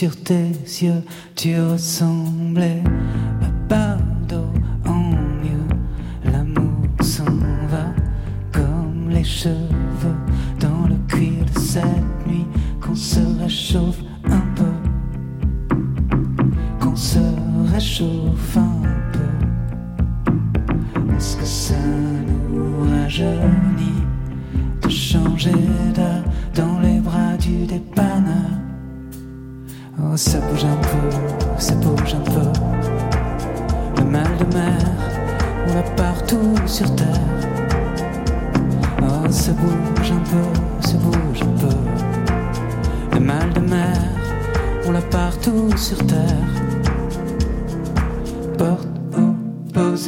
Sur 0.00 0.16
tes 0.22 0.48
yeux, 0.80 1.02
tu 1.36 1.60
ressemblais 1.60 2.82
à 3.42 3.50
Bardo 3.68 4.46
en 4.86 5.10
mieux. 5.42 5.68
L'amour 6.24 6.86
s'en 7.02 7.36
va 7.68 7.92
comme 8.50 9.10
les 9.10 9.24
cheveux 9.24 10.20
dans 10.58 10.88
le 10.88 10.96
cuir 11.06 11.44
de 11.44 11.58
cette 11.60 12.26
nuit 12.26 12.46
qu'on 12.80 12.94
se 12.94 13.20
réchauffe 13.42 14.00
un 14.24 14.42
peu, 14.56 14.72
qu'on 16.80 16.96
se 16.96 17.18
réchauffe 17.70 18.56
un 18.56 18.80
peu. 19.12 19.30
Est-ce 21.14 21.36
que 21.36 21.44
ça 21.44 21.74
nous 22.48 22.90
rajeunit 22.90 24.06
de 24.80 24.88
changer 24.88 25.52
d'air 25.94 26.24
dans 26.54 26.80
les 26.80 27.00
bras 27.00 27.36
du 27.36 27.66
dépanneur? 27.66 28.09
Oh, 30.12 30.16
ça 30.16 30.40
bouge 30.40 30.64
un 30.64 30.76
peu, 30.76 31.60
ça 31.60 31.72
bouge 31.74 32.14
un 32.16 32.30
peu. 32.32 32.50
Le 33.96 34.04
mal 34.10 34.26
de 34.40 34.56
mer, 34.56 34.76
on 35.68 35.74
l'a 35.74 35.82
partout 35.96 36.56
sur 36.66 36.92
terre. 36.96 37.06
Oh, 39.02 39.30
ça 39.30 39.52
bouge 39.52 40.10
un 40.10 40.24
peu, 40.28 40.88
ça 40.88 40.94
bouge 40.94 41.42
un 41.42 41.60
peu. 41.60 41.76
Le 43.12 43.20
mal 43.20 43.52
de 43.52 43.60
mer, 43.60 43.96
on 44.88 44.90
l'a 44.90 45.02
partout 45.02 45.70
sur 45.76 46.04
terre. 46.04 46.48
Porte 48.58 48.88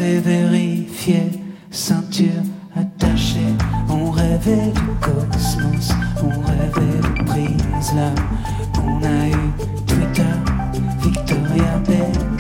et 0.01 0.19
vérifier, 0.19 1.31
ceinture 1.71 2.43
attachée. 2.75 3.55
On 3.89 4.11
rêvait 4.11 4.73
du 4.73 4.81
cosmos, 5.01 5.93
on 6.25 6.41
rêvait 6.41 6.99
de 6.99 7.25
prise 7.25 7.95
là. 7.95 8.11
On 8.85 9.03
a 9.05 9.29
eu 9.29 9.82
hacer. 11.93 12.32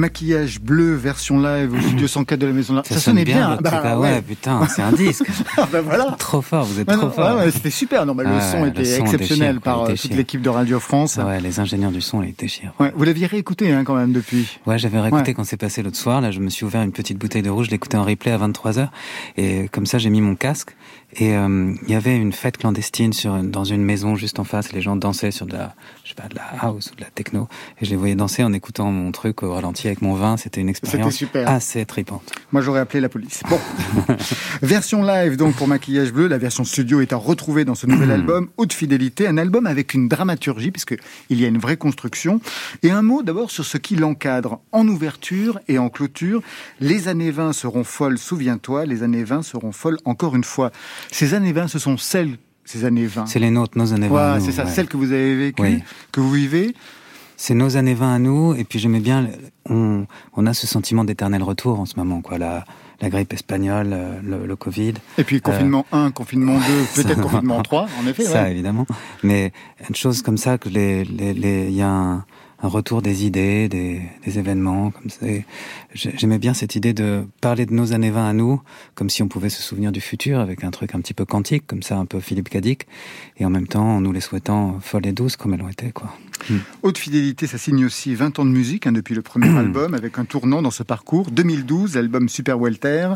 Maquillage 0.00 0.60
bleu, 0.60 0.94
version 0.94 1.38
live 1.38 1.74
au 1.74 1.80
studio 1.80 2.06
104 2.08 2.38
de 2.40 2.46
la 2.46 2.52
Maison 2.54 2.82
Ça, 2.84 2.94
Ça 2.94 3.00
sonnait 3.00 3.24
bien, 3.24 3.56
bien. 3.56 3.58
Bah, 3.60 3.82
Ah 3.84 4.00
ouais, 4.00 4.22
putain, 4.22 4.66
c'est 4.66 4.82
un 4.82 4.92
disque. 4.92 5.26
Ah, 5.58 5.68
bah 5.70 5.80
voilà. 5.82 6.16
trop 6.18 6.40
fort, 6.40 6.64
vous 6.64 6.80
êtes 6.80 6.86
trop 6.86 6.96
non, 6.96 7.10
fort. 7.10 7.36
ouais, 7.36 7.50
C'était 7.50 7.70
super. 7.70 8.06
Non, 8.06 8.14
mais 8.14 8.24
le 8.24 8.40
son 8.40 8.62
le 8.62 8.68
était 8.70 8.84
son 8.84 9.02
exceptionnel 9.02 9.56
déchire, 9.56 9.60
par 9.60 9.82
euh, 9.82 9.94
toute 9.94 10.14
l'équipe 10.14 10.40
de 10.40 10.48
Radio 10.48 10.80
France. 10.80 11.16
Ouais, 11.16 11.40
les 11.40 11.60
ingénieurs 11.60 11.90
du 11.90 12.00
son, 12.00 12.22
ils 12.22 12.34
déchirent. 12.34 12.72
Ouais, 12.80 12.92
vous 12.96 13.04
l'aviez 13.04 13.26
réécouté 13.26 13.70
hein, 13.72 13.84
quand 13.84 13.94
même 13.94 14.12
depuis. 14.12 14.58
Ouais, 14.66 14.78
j'avais 14.78 15.00
réécouté 15.00 15.34
quand 15.34 15.44
c'est 15.44 15.58
passé 15.58 15.82
l'autre 15.82 15.98
soir. 15.98 16.20
Là, 16.22 16.30
je 16.30 16.40
me 16.40 16.48
suis 16.48 16.64
ouvert 16.64 16.80
une 16.82 16.92
petite 16.92 17.18
bouteille 17.18 17.42
de 17.42 17.50
rouge, 17.50 17.66
je 17.66 17.72
l'écoutais 17.72 17.98
en 17.98 18.04
replay 18.04 18.32
à 18.32 18.38
23h. 18.38 18.88
Et 19.36 19.68
comme 19.68 19.84
ça, 19.86 19.98
j'ai 19.98 20.08
mis 20.08 20.20
mon 20.22 20.34
casque. 20.34 20.74
Et 21.16 21.36
euh, 21.36 21.74
il 21.82 21.90
y 21.90 21.94
avait 21.94 22.16
une 22.16 22.32
fête 22.32 22.56
clandestine 22.56 23.12
sur, 23.12 23.42
dans 23.42 23.64
une 23.64 23.82
maison 23.82 24.14
juste 24.14 24.38
en 24.38 24.44
face. 24.44 24.72
Les 24.72 24.80
gens 24.80 24.96
dansaient 24.96 25.32
sur 25.32 25.46
de 25.46 25.52
la, 25.52 25.74
je 26.04 26.10
sais 26.10 26.14
pas, 26.14 26.28
de 26.28 26.36
la 26.36 26.44
house 26.60 26.90
ou 26.92 26.96
de 26.96 27.00
la 27.00 27.10
techno. 27.10 27.48
Et 27.80 27.84
je 27.84 27.90
les 27.90 27.96
voyais 27.96 28.14
danser 28.14 28.44
en 28.44 28.52
écoutant 28.52 28.92
mon 28.92 29.10
truc 29.10 29.42
au 29.42 29.52
ralenti 29.52 29.88
avec 29.88 30.02
mon 30.02 30.14
vin. 30.14 30.36
C'était 30.36 30.60
une 30.60 30.68
expérience 30.68 31.14
super. 31.14 31.48
assez 31.48 31.84
tripante. 31.84 32.32
Moi, 32.52 32.62
j'aurais 32.62 32.80
appelé 32.80 33.00
la 33.00 33.08
police. 33.08 33.42
Bon. 33.48 33.58
version 34.62 35.02
live, 35.02 35.36
donc, 35.36 35.56
pour 35.56 35.66
Maquillage 35.66 36.12
Bleu. 36.12 36.28
La 36.28 36.38
version 36.38 36.64
studio 36.64 37.00
est 37.00 37.12
à 37.12 37.16
retrouver 37.16 37.64
dans 37.64 37.74
ce 37.74 37.86
nouvel 37.86 38.10
album, 38.12 38.48
Haute 38.56 38.72
Fidélité. 38.72 39.26
Un 39.26 39.36
album 39.36 39.66
avec 39.66 39.94
une 39.94 40.08
dramaturgie, 40.08 40.70
puisque 40.70 40.96
il 41.28 41.40
y 41.40 41.44
a 41.44 41.48
une 41.48 41.58
vraie 41.58 41.76
construction. 41.76 42.40
Et 42.82 42.90
un 42.90 43.02
mot 43.02 43.22
d'abord 43.22 43.50
sur 43.50 43.64
ce 43.64 43.78
qui 43.78 43.96
l'encadre. 43.96 44.60
En 44.70 44.86
ouverture 44.86 45.58
et 45.66 45.78
en 45.78 45.88
clôture, 45.88 46.42
les 46.78 47.08
années 47.08 47.32
20 47.32 47.52
seront 47.52 47.84
folles, 47.84 48.18
souviens-toi. 48.18 48.86
Les 48.86 49.02
années 49.02 49.24
20 49.24 49.42
seront 49.42 49.72
folles 49.72 49.98
encore 50.04 50.36
une 50.36 50.44
fois. 50.44 50.70
Ces 51.10 51.34
années 51.34 51.52
20, 51.52 51.68
ce 51.68 51.78
sont 51.78 51.96
celles, 51.96 52.38
ces 52.64 52.84
années 52.84 53.06
20. 53.06 53.26
C'est 53.26 53.38
les 53.38 53.50
nôtres, 53.50 53.76
nos 53.76 53.92
années 53.92 54.08
20. 54.08 54.16
à 54.16 54.34
Ouais, 54.34 54.40
c'est 54.40 54.52
ça, 54.52 54.64
ouais. 54.64 54.70
celles 54.70 54.86
que 54.88 54.96
vous 54.96 55.12
avez 55.12 55.36
vécues, 55.36 55.62
Oui. 55.62 55.82
que 56.12 56.20
vous 56.20 56.30
vivez. 56.32 56.74
C'est 57.36 57.54
nos 57.54 57.76
années 57.78 57.94
20 57.94 58.14
à 58.14 58.18
nous, 58.18 58.54
et 58.54 58.64
puis 58.64 58.78
j'aimais 58.78 59.00
bien, 59.00 59.26
on, 59.68 60.06
on 60.34 60.46
a 60.46 60.52
ce 60.52 60.66
sentiment 60.66 61.04
d'éternel 61.04 61.42
retour 61.42 61.80
en 61.80 61.86
ce 61.86 61.94
moment, 61.96 62.20
quoi. 62.20 62.36
La, 62.36 62.66
la 63.00 63.08
grippe 63.08 63.32
espagnole, 63.32 63.88
euh, 63.92 64.20
le, 64.22 64.46
le 64.46 64.56
Covid. 64.56 64.92
Et 65.16 65.24
puis 65.24 65.40
confinement 65.40 65.86
1, 65.90 66.10
confinement 66.10 66.58
2, 66.58 66.60
peut-être 67.02 67.20
confinement 67.22 67.62
3, 67.62 67.88
en 68.02 68.06
effet. 68.06 68.24
ça 68.24 68.42
ouais. 68.42 68.52
évidemment. 68.52 68.86
Mais 69.22 69.52
une 69.88 69.96
chose 69.96 70.20
comme 70.20 70.36
ça, 70.36 70.58
que 70.58 70.68
les, 70.68 71.04
les, 71.06 71.32
les, 71.32 71.68
il 71.68 71.74
y 71.76 71.80
a 71.82 71.88
un, 71.88 72.24
un 72.62 72.68
retour 72.68 73.00
des 73.02 73.24
idées, 73.24 73.68
des, 73.68 74.02
des 74.24 74.38
événements, 74.38 74.90
comme 74.90 75.10
J'aimais 75.94 76.38
bien 76.38 76.54
cette 76.54 76.76
idée 76.76 76.92
de 76.92 77.24
parler 77.40 77.66
de 77.66 77.72
nos 77.72 77.92
années 77.92 78.10
20 78.10 78.28
à 78.28 78.32
nous, 78.32 78.60
comme 78.94 79.10
si 79.10 79.22
on 79.22 79.28
pouvait 79.28 79.48
se 79.48 79.62
souvenir 79.62 79.92
du 79.92 80.00
futur 80.00 80.38
avec 80.40 80.62
un 80.62 80.70
truc 80.70 80.94
un 80.94 81.00
petit 81.00 81.14
peu 81.14 81.24
quantique, 81.24 81.66
comme 81.66 81.82
ça, 81.82 81.96
un 81.96 82.04
peu 82.06 82.20
Philippe 82.20 82.48
Cadic, 82.48 82.86
et 83.38 83.44
en 83.44 83.50
même 83.50 83.66
temps, 83.66 83.96
en 83.96 84.00
nous 84.00 84.12
les 84.12 84.20
souhaitant 84.20 84.78
folles 84.80 85.06
et 85.06 85.12
douces 85.12 85.36
comme 85.36 85.54
elles 85.54 85.62
ont 85.62 85.68
été, 85.68 85.90
quoi. 85.90 86.14
Haute 86.82 86.96
Fidélité, 86.96 87.46
ça 87.46 87.58
signe 87.58 87.84
aussi 87.84 88.14
20 88.14 88.38
ans 88.38 88.44
de 88.46 88.50
musique 88.50 88.86
hein, 88.86 88.92
depuis 88.92 89.14
le 89.14 89.20
premier 89.22 89.48
album, 89.58 89.94
avec 89.94 90.18
un 90.18 90.24
tournant 90.24 90.62
dans 90.62 90.70
ce 90.70 90.82
parcours. 90.82 91.30
2012, 91.30 91.96
l'album 91.96 92.28
Super 92.28 92.58
Welter, 92.58 93.08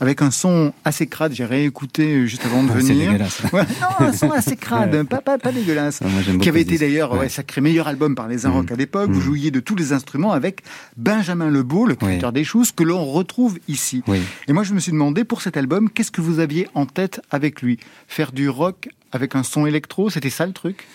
avec 0.00 0.20
un 0.22 0.30
son 0.30 0.72
assez 0.84 1.06
crade. 1.06 1.32
J'ai 1.32 1.44
réécouté 1.44 2.26
juste 2.26 2.44
avant 2.46 2.62
de 2.64 2.70
Ah, 2.72 2.78
venir. 2.78 3.12
Ouais, 3.52 3.62
non, 3.80 4.06
un 4.06 4.12
son 4.12 4.30
assez 4.30 4.56
crade, 4.56 5.02
pas, 5.08 5.20
pas, 5.20 5.38
pas 5.38 5.52
dégueulasse. 5.52 6.00
Ah, 6.04 6.08
moi, 6.08 6.38
Qui 6.40 6.48
avait 6.48 6.62
été 6.62 6.78
d'ailleurs 6.78 7.12
Ouais. 7.12 7.28
sacré 7.28 7.60
meilleur 7.60 7.86
album 7.88 8.14
par 8.14 8.26
les 8.28 8.46
Inrocks 8.46 8.70
Mhm. 8.70 8.72
à 8.74 8.76
l'époque. 8.76 8.91
Vous 9.00 9.14
Mhm. 9.14 9.20
jouiez 9.20 9.50
de 9.50 9.60
tous 9.60 9.74
les 9.74 9.92
instruments 9.92 10.32
avec 10.32 10.62
Benjamin 10.96 11.48
Lebeau, 11.50 11.86
le 11.86 11.94
créateur 11.94 12.32
des 12.32 12.44
choses, 12.44 12.70
que 12.72 12.82
l'on 12.84 13.04
retrouve 13.04 13.58
ici. 13.68 14.02
Oui. 14.06 14.20
Et 14.48 14.52
moi, 14.52 14.62
je 14.62 14.74
me 14.74 14.80
suis 14.80 14.92
demandé 14.92 15.24
pour 15.24 15.42
cet 15.42 15.56
album, 15.56 15.90
qu'est-ce 15.90 16.10
que 16.10 16.20
vous 16.20 16.38
aviez 16.38 16.68
en 16.74 16.86
tête 16.86 17.20
avec 17.30 17.62
lui? 17.62 17.78
Faire 18.08 18.32
du 18.32 18.48
rock 18.48 18.88
avec 19.12 19.34
un 19.34 19.42
son 19.42 19.66
électro, 19.66 20.10
c'était 20.10 20.30
ça 20.30 20.46
le 20.46 20.52
truc? 20.52 20.86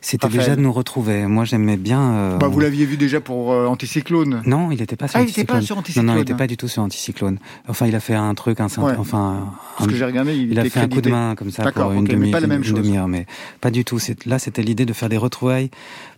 C'était 0.00 0.28
déjà 0.28 0.56
de 0.56 0.60
nous 0.60 0.72
retrouver. 0.72 1.26
Moi, 1.26 1.44
j'aimais 1.44 1.76
bien. 1.76 2.00
euh, 2.12 2.36
bah, 2.38 2.48
Vous 2.48 2.60
l'aviez 2.60 2.86
vu 2.86 2.96
déjà 2.96 3.20
pour 3.20 3.52
euh, 3.52 3.66
Anticyclone. 3.66 4.42
Non, 4.46 4.70
il 4.70 4.78
n'était 4.80 4.96
pas 4.96 5.08
sur 5.08 5.16
Ah, 5.18 5.20
il 5.20 5.24
Anticyclone. 5.24 5.58
pas 5.58 5.62
sur 5.64 5.76
Non, 5.76 5.80
Anticyclone, 5.80 6.06
non, 6.06 6.12
il 6.14 6.18
n'était 6.18 6.34
pas 6.34 6.46
du 6.46 6.56
tout 6.56 6.68
sur 6.68 6.82
Anticyclone. 6.82 7.38
Enfin, 7.68 7.86
il 7.86 7.94
a 7.94 8.00
fait 8.00 8.14
un 8.14 8.34
truc, 8.34 8.60
un, 8.60 8.66
Ouais. 8.66 8.94
enfin, 8.98 9.50
un- 9.78 9.86
que 9.86 9.94
j'ai 9.94 10.04
regardé, 10.04 10.34
il, 10.36 10.52
il 10.52 10.58
a 10.58 10.64
fait 10.64 10.80
un 10.80 10.88
coup 10.88 11.00
de 11.00 11.10
main 11.10 11.34
comme 11.34 11.50
ça 11.50 11.70
pour 11.72 11.92
une 11.92 12.04
ok, 12.04 12.12
mais 12.18 12.30
demi 12.40 12.72
demi-heure, 12.72 13.08
mais 13.08 13.26
pas 13.60 13.70
du 13.70 13.84
tout. 13.84 13.98
Là, 14.26 14.38
c'était 14.38 14.62
l'idée 14.62 14.86
de 14.86 14.92
faire 14.92 15.08
des 15.08 15.16
retrouvailles 15.16 15.70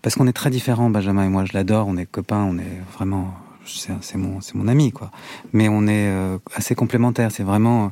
parce 0.03 0.15
qu'on 0.15 0.27
est 0.27 0.33
très 0.33 0.51
différents, 0.51 0.91
Benjamin 0.91 1.25
et 1.25 1.29
moi. 1.29 1.45
Je 1.45 1.53
l'adore, 1.55 1.87
on 1.89 1.97
est 1.97 2.07
copains, 2.07 2.45
on 2.49 2.59
est 2.59 2.81
vraiment, 2.97 3.35
c'est 3.65 4.17
mon, 4.17 4.41
c'est 4.41 4.55
mon 4.55 4.69
ami, 4.69 4.93
quoi. 4.93 5.11
Mais 5.53 5.69
on 5.69 5.83
est 5.87 6.09
euh, 6.09 6.39
assez 6.55 6.75
complémentaires. 6.75 7.31
C'est 7.33 7.43
vraiment, 7.45 7.87
euh, 7.87 7.89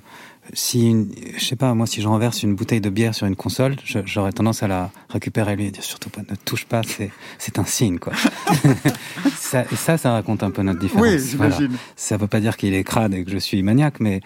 si, 0.53 0.89
une- 0.91 1.11
je 1.37 1.45
sais 1.45 1.57
pas, 1.57 1.75
moi, 1.75 1.87
si 1.87 2.01
je 2.03 2.09
renverse 2.09 2.43
une 2.43 2.55
bouteille 2.55 2.81
de 2.81 2.91
bière 2.91 3.15
sur 3.15 3.27
une 3.27 3.37
console, 3.37 3.77
j'aurais 4.05 4.33
tendance 4.33 4.63
à 4.63 4.69
la 4.69 4.91
récupérer 5.11 5.57
lui 5.57 5.67
et 5.67 5.71
dire 5.71 5.85
surtout 5.85 6.11
pas, 6.11 6.23
ne 6.29 6.35
touche 6.37 6.65
pas, 6.65 6.83
c'est, 6.83 7.11
c'est 7.39 7.59
un 7.59 7.65
signe, 7.65 7.99
quoi. 7.99 8.13
ça, 9.37 9.65
et 9.71 9.77
ça, 9.77 9.99
ça 9.99 10.13
raconte 10.13 10.43
un 10.43 10.51
peu 10.51 10.63
notre 10.63 10.79
différence. 10.81 11.07
Oui, 11.07 11.19
Voilà. 11.37 11.57
j'imagine. 11.57 11.77
Ça 11.97 12.17
veut 12.17 12.27
pas 12.27 12.41
dire 12.41 12.57
qu'il 12.57 12.75
est 12.75 12.85
crade 12.85 13.15
et 13.15 13.25
que 13.25 13.31
je 13.31 13.39
suis 13.39 13.63
maniaque, 13.63 14.01
mais 14.01 14.21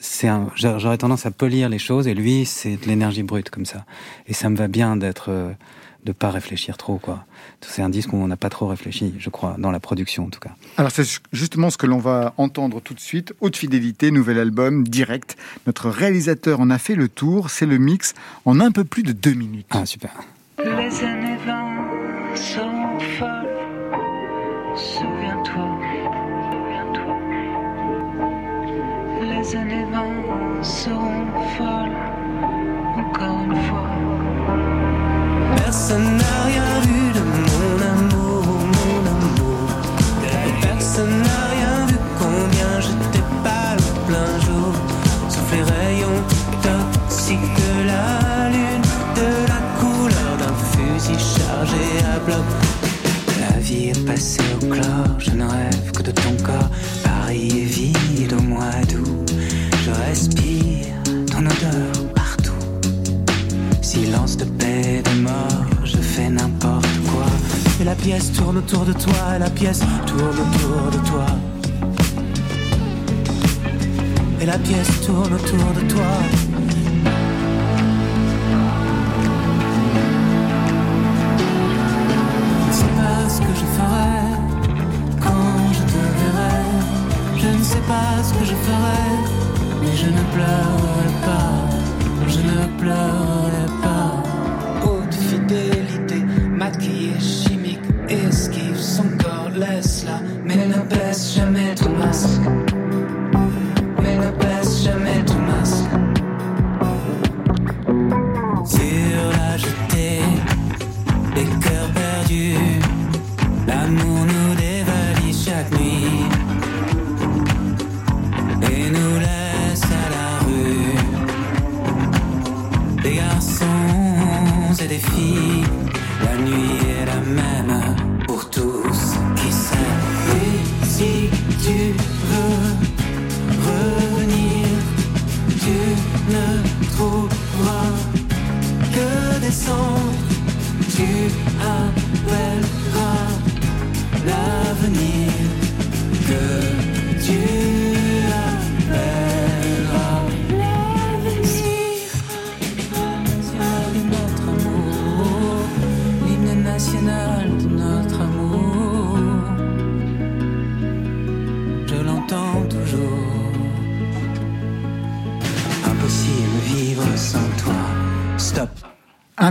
c'est 0.00 0.28
j'aurais 0.54 0.98
tendance 0.98 1.26
à 1.26 1.30
polir 1.30 1.68
les 1.68 1.78
choses 1.78 2.06
et 2.06 2.14
lui, 2.14 2.44
c'est 2.44 2.76
de 2.76 2.86
l'énergie 2.86 3.22
brute 3.22 3.50
comme 3.50 3.64
ça. 3.64 3.84
Et 4.26 4.34
ça 4.34 4.50
me 4.50 4.56
va 4.56 4.68
bien 4.68 4.96
d'être, 4.96 5.30
euh, 5.30 5.52
de 6.06 6.12
pas 6.12 6.30
réfléchir 6.30 6.76
trop, 6.78 6.98
quoi. 6.98 7.26
C'est 7.60 7.82
un 7.82 7.90
disque 7.90 8.12
où 8.12 8.16
on 8.16 8.28
n'a 8.28 8.36
pas 8.36 8.48
trop 8.48 8.68
réfléchi, 8.68 9.12
je 9.18 9.28
crois, 9.28 9.56
dans 9.58 9.72
la 9.72 9.80
production 9.80 10.24
en 10.24 10.30
tout 10.30 10.38
cas. 10.40 10.52
Alors 10.78 10.92
c'est 10.92 11.20
justement 11.32 11.68
ce 11.68 11.76
que 11.76 11.86
l'on 11.86 11.98
va 11.98 12.32
entendre 12.38 12.80
tout 12.80 12.94
de 12.94 13.00
suite. 13.00 13.34
Haute 13.40 13.56
fidélité, 13.56 14.10
nouvel 14.10 14.38
album, 14.38 14.86
direct. 14.86 15.36
Notre 15.66 15.90
réalisateur 15.90 16.60
en 16.60 16.70
a 16.70 16.78
fait 16.78 16.94
le 16.94 17.08
tour. 17.08 17.50
C'est 17.50 17.66
le 17.66 17.78
mix 17.78 18.14
en 18.44 18.60
un 18.60 18.70
peu 18.70 18.84
plus 18.84 19.02
de 19.02 19.12
deux 19.12 19.34
minutes. 19.34 19.66
Ah, 19.70 19.84
super. 19.84 20.12
Les 20.58 21.04
années 21.04 21.36
20 21.44 22.36
seront 22.36 23.00
folles. 23.18 23.48
Souviens-toi, 24.76 25.78
souviens-toi. 26.52 27.16
Les 29.22 29.56
années 29.56 29.86
20 29.90 30.62
seront 30.62 31.26
folles. 31.56 31.96
Encore 32.96 33.42
une 33.44 33.56
fois 33.56 33.85
personne 35.66 36.16
n'a 36.16 36.36
rien 36.52 36.80
vu 36.88 37.02
de 37.18 37.22
mon 37.46 37.74
amour, 37.94 38.44
mon 38.76 39.00
amour. 39.14 39.66
Personne 40.62 41.16
n'a 41.26 41.42
rien 41.54 41.86
vu 41.88 41.96
combien 42.22 42.72
j'étais 42.84 43.24
pâle 43.42 43.80
au 43.90 43.94
plein 44.08 44.32
jour. 44.46 44.72
Sauf 45.28 45.48
les 45.54 45.64
rayons 45.74 46.20
toxiques 46.66 47.52
de 47.62 47.72
la 47.90 48.48
lune, 48.54 48.86
de 49.20 49.30
la 49.52 49.60
couleur 49.80 50.32
d'un 50.40 50.56
fusil 50.70 51.18
chargé 51.34 51.84
à 52.14 52.18
bloc. 52.26 52.46
La 53.40 53.58
vie 53.58 53.88
est 53.88 54.06
passée 54.06 54.48
au 54.54 54.66
chlore, 54.66 55.14
je 55.18 55.32
ne 55.32 55.46
rêve 55.56 55.90
que 55.96 56.02
de 56.02 56.12
ton 56.12 56.34
corps. 56.44 56.70
Paris 57.02 57.48
est 57.62 57.70
vide 57.76 57.95
la 67.86 67.94
pièce 67.94 68.32
tourne 68.32 68.58
autour 68.58 68.84
de 68.84 68.92
toi, 68.92 69.38
la 69.38 69.48
pièce 69.48 69.78
tourne 70.06 70.38
autour 70.40 70.90
de 70.90 71.08
toi. 71.08 71.26
Et 74.40 74.44
la 74.44 74.58
pièce 74.58 75.00
tourne 75.06 75.32
autour 75.32 75.72
de 75.80 75.88
toi. 75.88 76.35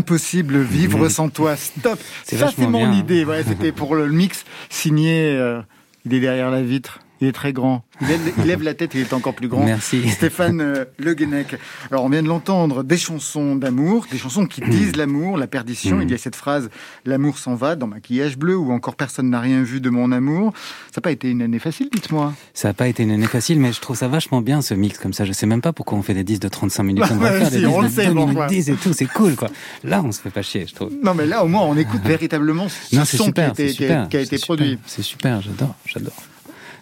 Impossible 0.06 0.60
vivre 0.62 1.10
sans 1.10 1.30
toi. 1.30 1.56
Stop. 1.56 2.00
C'est 2.24 2.38
Ça, 2.38 2.52
c'est 2.56 2.68
mon 2.68 2.78
bien. 2.88 2.94
idée. 2.94 3.26
Ouais, 3.26 3.44
C'était 3.44 3.72
pour 3.72 3.96
le 3.96 4.08
mix 4.08 4.46
signé. 4.70 5.32
euh, 5.36 5.62
il 6.06 6.14
est 6.14 6.20
derrière 6.20 6.52
la 6.52 6.62
vitre. 6.62 7.00
Il 7.22 7.28
est 7.28 7.32
très 7.32 7.54
grand. 7.54 7.84
Il 8.02 8.08
lève, 8.08 8.20
il 8.40 8.44
lève 8.46 8.62
la 8.62 8.74
tête, 8.74 8.92
il 8.94 9.02
est 9.02 9.14
encore 9.14 9.34
plus 9.36 9.48
grand. 9.48 9.64
Merci. 9.64 10.08
Stéphane 10.10 10.60
euh, 10.60 10.86
Le 10.98 11.14
Guenec. 11.14 11.56
Alors, 11.90 12.04
on 12.04 12.10
vient 12.10 12.22
de 12.22 12.28
l'entendre, 12.28 12.84
des 12.84 12.98
chansons 12.98 13.56
d'amour, 13.56 14.06
des 14.12 14.18
chansons 14.18 14.46
qui 14.46 14.62
disent 14.62 14.96
l'amour, 14.98 15.38
la 15.38 15.48
perdition. 15.48 15.98
Mm. 15.98 16.02
Il 16.02 16.12
y 16.12 16.14
a 16.14 16.18
cette 16.18 16.36
phrase 16.36 16.70
L'amour 17.06 17.38
s'en 17.38 17.56
va 17.56 17.76
dans 17.76 17.88
Maquillage 17.88 18.38
bleu 18.38 18.58
ou 18.58 18.72
encore 18.72 18.96
Personne 18.96 19.30
n'a 19.30 19.40
rien 19.40 19.64
vu 19.64 19.80
de 19.80 19.90
mon 19.90 20.12
amour. 20.12 20.54
Ça 20.92 20.98
n'a 20.98 21.02
pas 21.04 21.12
été 21.12 21.30
une 21.30 21.42
année 21.42 21.60
facile, 21.60 21.90
dites-moi. 21.92 22.34
Ça 22.54 22.68
n'a 22.70 22.74
pas 22.74 22.88
été 22.88 23.04
une 23.04 23.12
année 23.12 23.28
facile, 23.28 23.60
mais 23.60 23.72
je 23.72 23.80
trouve 23.80 23.96
ça 23.96 24.08
vachement 24.10 24.42
bien 24.42 24.62
ce 24.62 24.74
mix 24.74 24.98
comme 24.98 25.14
ça. 25.14 25.24
Je 25.24 25.32
sais 25.32 25.46
même 25.46 25.62
pas 25.62 25.72
pourquoi 25.72 25.98
on 25.98 26.02
fait 26.02 26.14
des 26.14 26.24
disques 26.26 26.42
de 26.42 26.50
35 26.50 26.84
minutes. 26.84 27.04
On 27.12 27.18
ouais, 27.20 27.40
faire 27.40 27.50
si, 27.50 27.60
des 27.60 27.66
on 27.66 27.82
le 27.82 27.88
disques 27.88 28.00
de 28.00 28.04
sait, 28.04 28.08
2 28.10 28.14
bon, 28.14 28.28
minutes. 28.28 28.48
10 28.50 28.70
et 28.70 28.74
tout, 28.76 28.94
c'est 28.94 29.06
cool 29.06 29.36
quoi. 29.36 29.50
Là, 29.84 30.02
on 30.04 30.12
se 30.12 30.20
fait 30.20 30.30
pas 30.30 30.42
chier, 30.42 30.66
je 30.68 30.74
trouve. 30.76 30.92
Non, 31.02 31.14
mais 31.14 31.26
là, 31.26 31.46
au 31.46 31.48
moins, 31.48 31.62
on 31.62 31.78
écoute 31.78 32.02
véritablement 32.04 32.68
ce 32.68 32.96
Non, 32.96 33.06
son 33.06 33.26
super, 33.26 33.54
qui 33.54 33.62
a 33.62 33.66
été, 33.66 33.74
qui 33.74 33.86
a- 33.86 34.06
qui 34.08 34.18
a 34.18 34.22
été 34.22 34.38
produit. 34.38 34.78
C'est 34.86 35.02
super, 35.02 35.42
j'adore, 35.42 35.76
j'adore. 35.86 36.14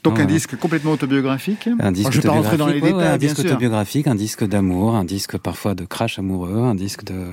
Donc, 0.03 0.19
un 0.19 0.25
disque 0.25 0.57
complètement 0.57 0.91
autobiographique. 0.91 1.69
Un 1.79 1.91
disque 1.91 2.11
je 2.11 2.17
ne 2.17 2.21
vais 2.23 2.27
pas 2.27 2.33
rentrer 2.33 2.57
dans 2.57 2.67
les 2.67 2.73
ouais, 2.75 2.81
détails, 2.81 2.93
ouais, 2.93 3.05
un 3.07 3.17
bien 3.17 3.27
disque 3.29 3.41
sûr. 3.41 3.49
autobiographique, 3.49 4.07
un 4.07 4.15
disque 4.15 4.43
d'amour, 4.45 4.95
un 4.95 5.05
disque 5.05 5.37
parfois 5.37 5.75
de 5.75 5.85
crash 5.85 6.19
amoureux, 6.19 6.57
un 6.57 6.75
disque 6.75 7.03
de, 7.05 7.27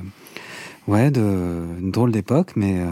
ouais, 0.87 1.11
de 1.11 1.21
une 1.81 1.91
drôle 1.91 2.13
d'époque, 2.13 2.53
mais, 2.57 2.79
euh, 2.79 2.87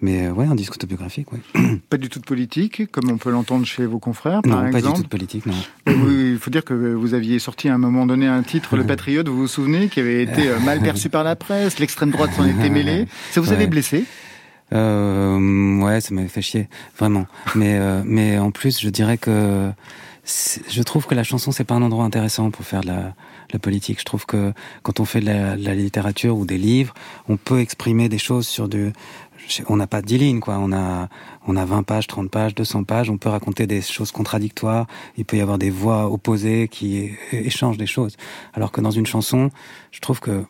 mais 0.00 0.26
euh, 0.26 0.32
ouais, 0.32 0.46
un 0.46 0.54
disque 0.54 0.74
autobiographique, 0.74 1.28
ouais. 1.32 1.40
Pas 1.90 1.96
du 1.96 2.08
tout 2.08 2.18
de 2.18 2.24
politique, 2.24 2.90
comme 2.90 3.10
on 3.10 3.18
peut 3.18 3.30
l'entendre 3.30 3.66
chez 3.66 3.86
vos 3.86 3.98
confrères, 3.98 4.42
par 4.42 4.56
non, 4.56 4.62
pas 4.64 4.70
du 4.70 4.76
exemple. 4.78 4.96
tout 4.96 5.02
de 5.04 5.08
politique, 5.08 5.46
non. 5.46 5.54
Il 5.86 6.38
faut 6.40 6.50
dire 6.50 6.64
que 6.64 6.74
vous 6.74 7.14
aviez 7.14 7.38
sorti 7.38 7.68
à 7.68 7.74
un 7.74 7.78
moment 7.78 8.06
donné 8.06 8.26
un 8.26 8.42
titre, 8.42 8.76
Le 8.76 8.84
Patriote, 8.84 9.28
vous 9.28 9.36
vous 9.36 9.48
souvenez, 9.48 9.88
qui 9.88 10.00
avait 10.00 10.22
été 10.22 10.48
euh, 10.48 10.58
mal 10.60 10.80
perçu 10.80 11.08
par 11.08 11.24
la 11.24 11.36
presse, 11.36 11.78
l'extrême 11.78 12.10
droite 12.10 12.32
s'en 12.34 12.46
était 12.46 12.70
mêlée. 12.70 13.06
Ça 13.32 13.40
vous 13.40 13.52
avait 13.52 13.66
blessé? 13.66 14.04
Euh, 14.72 15.80
ouais, 15.80 16.00
ça 16.00 16.14
m'avait 16.14 16.28
fait 16.28 16.42
chier, 16.42 16.68
vraiment. 16.98 17.26
Mais, 17.54 17.78
euh, 17.78 18.02
mais 18.04 18.38
en 18.38 18.50
plus, 18.50 18.80
je 18.80 18.88
dirais 18.88 19.18
que 19.18 19.70
je 20.26 20.82
trouve 20.82 21.06
que 21.06 21.14
la 21.14 21.22
chanson 21.22 21.52
c'est 21.52 21.64
pas 21.64 21.74
un 21.74 21.82
endroit 21.82 22.04
intéressant 22.04 22.50
pour 22.50 22.64
faire 22.64 22.80
de 22.80 22.86
la, 22.86 23.14
politique. 23.60 24.00
Je 24.00 24.04
trouve 24.04 24.26
que 24.26 24.52
quand 24.82 24.98
on 24.98 25.04
fait 25.04 25.20
de 25.20 25.26
la, 25.26 25.74
littérature 25.74 26.36
ou 26.36 26.44
des 26.44 26.58
livres, 26.58 26.92
on 27.28 27.36
peut 27.36 27.60
exprimer 27.60 28.08
des 28.08 28.18
choses 28.18 28.48
sur 28.48 28.68
du. 28.68 28.92
On 29.68 29.76
n'a 29.76 29.86
pas 29.86 30.02
10 30.02 30.18
lignes, 30.18 30.40
quoi. 30.40 30.58
On 30.58 30.72
a, 30.72 31.08
on 31.46 31.54
a 31.56 31.64
20 31.64 31.82
pages, 31.82 32.06
30 32.08 32.30
pages, 32.30 32.54
200 32.54 32.84
pages. 32.84 33.10
On 33.10 33.18
peut 33.18 33.28
raconter 33.28 33.66
des 33.66 33.82
choses 33.82 34.10
contradictoires. 34.10 34.86
Il 35.16 35.24
peut 35.24 35.36
y 35.36 35.40
avoir 35.40 35.58
des 35.58 35.70
voix 35.70 36.10
opposées 36.10 36.66
qui 36.66 37.12
échangent 37.30 37.76
des 37.76 37.86
choses. 37.86 38.16
Alors 38.54 38.72
que 38.72 38.80
dans 38.80 38.90
une 38.90 39.06
chanson, 39.06 39.50
je 39.92 40.00
trouve 40.00 40.18
que 40.18 40.44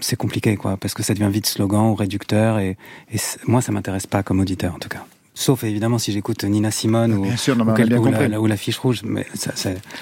c'est 0.00 0.16
compliqué, 0.16 0.56
quoi, 0.56 0.76
parce 0.76 0.94
que 0.94 1.02
ça 1.02 1.14
devient 1.14 1.30
vite 1.30 1.46
slogan 1.46 1.90
ou 1.90 1.94
réducteur, 1.94 2.58
et, 2.58 2.76
et 3.12 3.18
moi, 3.46 3.60
ça 3.60 3.72
m'intéresse 3.72 4.06
pas 4.06 4.22
comme 4.22 4.40
auditeur, 4.40 4.74
en 4.74 4.78
tout 4.78 4.88
cas. 4.88 5.04
Sauf 5.40 5.64
évidemment 5.64 5.98
si 5.98 6.12
j'écoute 6.12 6.44
Nina 6.44 6.70
Simone 6.70 7.14
ou, 7.14 7.26
sûr, 7.36 7.56
non, 7.56 7.66
ou, 7.66 7.72
quel- 7.74 7.98
ou 7.98 8.04
la, 8.10 8.40
ou 8.40 8.46
la 8.46 8.56
fiche 8.58 8.76
rouge, 8.78 9.00
mais 9.04 9.26
ça. 9.34 9.52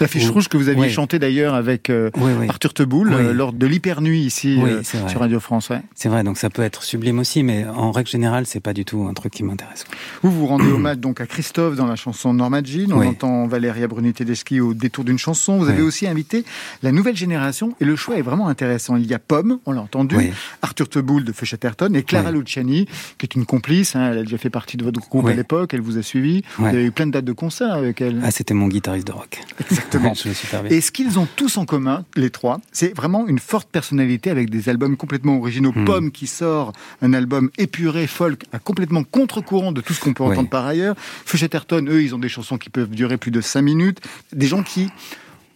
La 0.00 0.08
fiche 0.08 0.28
ou- 0.28 0.32
rouge 0.32 0.48
que 0.48 0.56
vous 0.56 0.68
aviez 0.68 0.82
ouais. 0.82 0.88
chantée 0.88 1.18
d'ailleurs 1.20 1.54
avec 1.54 1.90
euh, 1.90 2.10
Oui, 2.16 2.32
oui. 2.40 2.46
Arthur 2.48 2.74
Teboul 2.74 3.08
Oui. 3.08 3.14
euh, 3.14 3.32
lors 3.32 3.52
de 3.52 3.66
l'hypernuit 3.66 4.20
ici 4.22 4.58
Oui, 4.60 4.70
euh, 4.70 4.82
sur 4.82 5.20
Radio 5.20 5.38
France. 5.38 5.68
ouais. 5.70 5.80
C'est 5.94 6.08
vrai, 6.08 6.24
donc 6.24 6.38
ça 6.38 6.50
peut 6.50 6.62
être 6.62 6.82
sublime 6.82 7.18
aussi, 7.20 7.42
mais 7.44 7.64
en 7.66 7.92
règle 7.92 8.08
générale, 8.08 8.46
c'est 8.46 8.58
pas 8.60 8.72
du 8.72 8.84
tout 8.84 9.06
un 9.08 9.14
truc 9.14 9.32
qui 9.32 9.44
m'intéresse. 9.44 9.84
Vous 10.22 10.32
vous 10.32 10.46
rendez 10.46 10.66
hommage 10.72 10.98
donc 10.98 11.20
à 11.20 11.26
Christophe 11.26 11.76
dans 11.76 11.86
la 11.86 11.94
chanson 11.96 12.34
Norma 12.34 12.60
Jean. 12.64 12.90
On 12.92 13.06
entend 13.06 13.46
Valéria 13.46 13.86
Bruni-Tedeschi 13.86 14.60
au 14.60 14.74
détour 14.74 15.04
d'une 15.04 15.18
chanson. 15.18 15.58
Vous 15.58 15.68
avez 15.68 15.82
aussi 15.82 16.06
invité 16.08 16.44
la 16.82 16.90
nouvelle 16.90 17.16
génération 17.16 17.74
et 17.80 17.84
le 17.84 17.94
choix 17.96 18.16
est 18.16 18.22
vraiment 18.22 18.48
intéressant. 18.48 18.96
Il 18.96 19.06
y 19.06 19.14
a 19.14 19.18
Pomme, 19.18 19.58
on 19.66 19.72
l'a 19.72 19.82
entendu. 19.82 20.16
Arthur 20.62 20.88
Teboul 20.88 21.24
de 21.24 21.32
Feu 21.32 21.46
et 21.94 22.02
Clara. 22.02 22.32
Luciani, 22.32 22.86
qui 23.18 23.26
est 23.26 23.34
une 23.34 23.46
complice. 23.46 23.94
hein, 23.96 24.10
elle 24.12 24.18
a 24.18 24.22
déjà 24.22 24.38
fait 24.38 24.50
partie 24.50 24.76
de 24.76 24.84
votre 24.84 25.00
groupe 25.00 25.27
Oui. 25.28 25.32
à 25.32 25.36
l'époque. 25.36 25.74
Elle 25.74 25.80
vous 25.80 25.98
a 25.98 26.02
suivi. 26.02 26.42
Vous 26.58 26.66
avez 26.66 26.84
eu 26.84 26.90
plein 26.90 27.06
de 27.06 27.12
dates 27.12 27.24
de 27.24 27.32
concert 27.32 27.72
avec 27.72 28.00
elle. 28.00 28.20
Ah, 28.22 28.30
c'était 28.30 28.54
mon 28.54 28.68
guitariste 28.68 29.06
de 29.06 29.12
rock. 29.12 29.40
Exactement. 29.60 30.14
je 30.22 30.28
le 30.28 30.34
suis 30.34 30.46
super 30.46 30.62
bien. 30.62 30.76
Et 30.76 30.80
ce 30.80 30.92
qu'ils 30.92 31.18
ont 31.18 31.26
tous 31.36 31.56
en 31.56 31.64
commun, 31.64 32.04
les 32.16 32.30
trois, 32.30 32.60
c'est 32.72 32.94
vraiment 32.94 33.26
une 33.26 33.38
forte 33.38 33.68
personnalité 33.70 34.30
avec 34.30 34.50
des 34.50 34.68
albums 34.68 34.96
complètement 34.96 35.38
originaux. 35.38 35.72
Hmm. 35.74 35.84
Pomme 35.84 36.10
qui 36.10 36.26
sort 36.26 36.72
un 37.02 37.14
album 37.14 37.50
épuré, 37.58 38.06
folk, 38.06 38.44
à 38.52 38.58
complètement 38.58 39.04
contre-courant 39.04 39.72
de 39.72 39.80
tout 39.80 39.94
ce 39.94 40.00
qu'on 40.00 40.12
peut 40.12 40.24
entendre 40.24 40.48
par 40.48 40.66
ailleurs. 40.66 40.94
Chatterton, 41.38 41.88
eux, 41.88 42.02
ils 42.02 42.14
ont 42.14 42.18
des 42.18 42.28
chansons 42.28 42.58
qui 42.58 42.68
peuvent 42.68 42.90
durer 42.90 43.16
plus 43.16 43.30
de 43.30 43.40
cinq 43.40 43.62
minutes. 43.62 44.00
Des 44.32 44.46
gens 44.46 44.62
qui, 44.62 44.90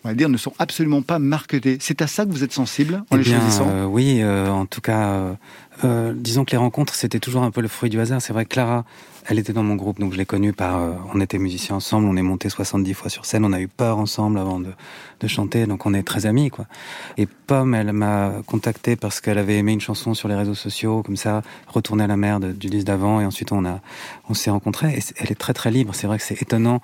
on 0.05 0.09
va 0.09 0.15
dire, 0.15 0.29
ne 0.29 0.37
sont 0.37 0.53
absolument 0.59 1.03
pas 1.03 1.19
marketés. 1.19 1.79
C'est 1.81 2.03
à 2.03 2.07
ça 2.07 2.25
que 2.27 2.31
vous 2.31 2.43
êtes 2.45 2.53
sensible 2.53 3.03
en 3.11 3.15
Eh 3.15 3.19
les 3.19 3.23
bien, 3.25 3.41
choisissant? 3.41 3.69
euh, 3.71 3.85
oui, 3.85 4.21
euh, 4.21 4.49
en 4.51 4.67
tout 4.67 4.81
cas, 4.81 5.07
euh, 5.13 5.33
euh, 5.85 6.13
disons 6.17 6.45
que 6.45 6.51
les 6.53 6.57
rencontres, 6.59 6.95
c'était 6.95 7.21
toujours 7.21 7.43
un 7.43 7.51
peu 7.51 7.61
le 7.61 7.69
fruit 7.69 7.91
du 7.91 8.01
hasard. 8.01 8.21
C'est 8.21 8.33
vrai 8.33 8.45
que 8.45 8.51
Clara, 8.51 8.85
elle 9.27 9.39
était 9.39 9.53
dans 9.53 9.63
mon 9.63 9.77
groupe, 9.77 10.01
donc 10.01 10.13
je 10.13 10.19
l'ai 10.19 10.27
connue 10.27 10.53
par. 10.53 10.81
euh, 10.81 10.93
on 11.15 11.21
était 11.21 11.39
musiciens 11.39 11.77
ensemble, 11.77 12.07
on 12.09 12.17
est 12.17 12.23
monté 12.23 12.49
70 12.49 12.95
fois 12.95 13.11
sur 13.11 13.25
scène, 13.27 13.45
on 13.45 13.53
a 13.53 13.61
eu 13.61 13.69
peur 13.69 13.99
ensemble 13.99 14.39
avant 14.39 14.59
de, 14.59 14.73
de 15.21 15.27
chanter, 15.29 15.67
donc 15.67 15.87
on 15.87 15.95
est 15.95 16.03
très 16.03 16.27
amis, 16.27 16.51
quoi. 16.51 16.67
Et 17.17 17.27
Pomme, 17.27 17.75
elle 17.75 17.93
m'a 17.93 18.33
contacté 18.47 18.97
parce 18.97 19.21
qu'elle 19.21 19.39
avait 19.39 19.57
aimé 19.59 19.73
une 19.73 19.81
chanson 19.81 20.15
sur 20.15 20.27
les 20.29 20.35
réseaux 20.35 20.55
sociaux, 20.57 21.03
comme 21.05 21.17
ça, 21.17 21.43
retourner 21.69 22.05
à 22.05 22.09
la 22.09 22.17
mer 22.17 22.41
de- 22.41 22.51
du 22.53 22.69
disque 22.69 22.87
d'avant, 22.87 23.21
et 23.21 23.25
ensuite 23.25 23.53
on 23.53 23.65
a, 23.65 23.81
on 24.29 24.35
s'est 24.35 24.51
rencontrés. 24.51 24.95
Et 24.99 25.01
elle 25.19 25.31
est 25.31 25.39
très 25.39 25.53
très 25.53 25.71
libre. 25.71 25.95
C'est 25.95 26.07
vrai 26.09 26.19
que 26.19 26.25
c'est 26.25 26.41
étonnant. 26.43 26.81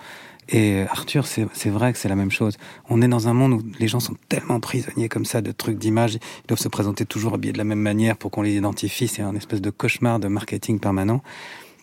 Et 0.51 0.83
Arthur, 0.91 1.27
c'est 1.27 1.69
vrai 1.71 1.93
que 1.93 1.99
c'est 1.99 2.09
la 2.09 2.17
même 2.17 2.31
chose. 2.31 2.57
On 2.89 3.03
est 3.03 3.09
dans 3.09 3.29
un 3.29 3.35
monde 3.35 3.53
où 3.53 3.63
les 3.79 3.89
gens 3.89 4.01
sont 4.01 4.15
tellement 4.29 4.61
prisonniers 4.61 5.09
comme 5.09 5.25
ça 5.27 5.43
de 5.43 5.53
trucs 5.53 5.79
d'images. 5.79 6.15
Ils 6.15 6.47
doivent 6.49 6.59
se 6.59 6.69
présenter 6.69 7.05
toujours 7.05 7.35
habillés 7.35 7.53
de 7.53 7.59
la 7.59 7.65
même 7.65 7.81
manière 7.81 8.17
pour 8.17 8.31
qu'on 8.31 8.43
les 8.43 8.55
identifie. 8.57 9.09
C'est 9.09 9.23
un 9.23 9.35
espèce 9.35 9.61
de 9.61 9.71
cauchemar 9.71 10.19
de 10.21 10.29
marketing 10.29 10.81
permanent. 10.81 11.23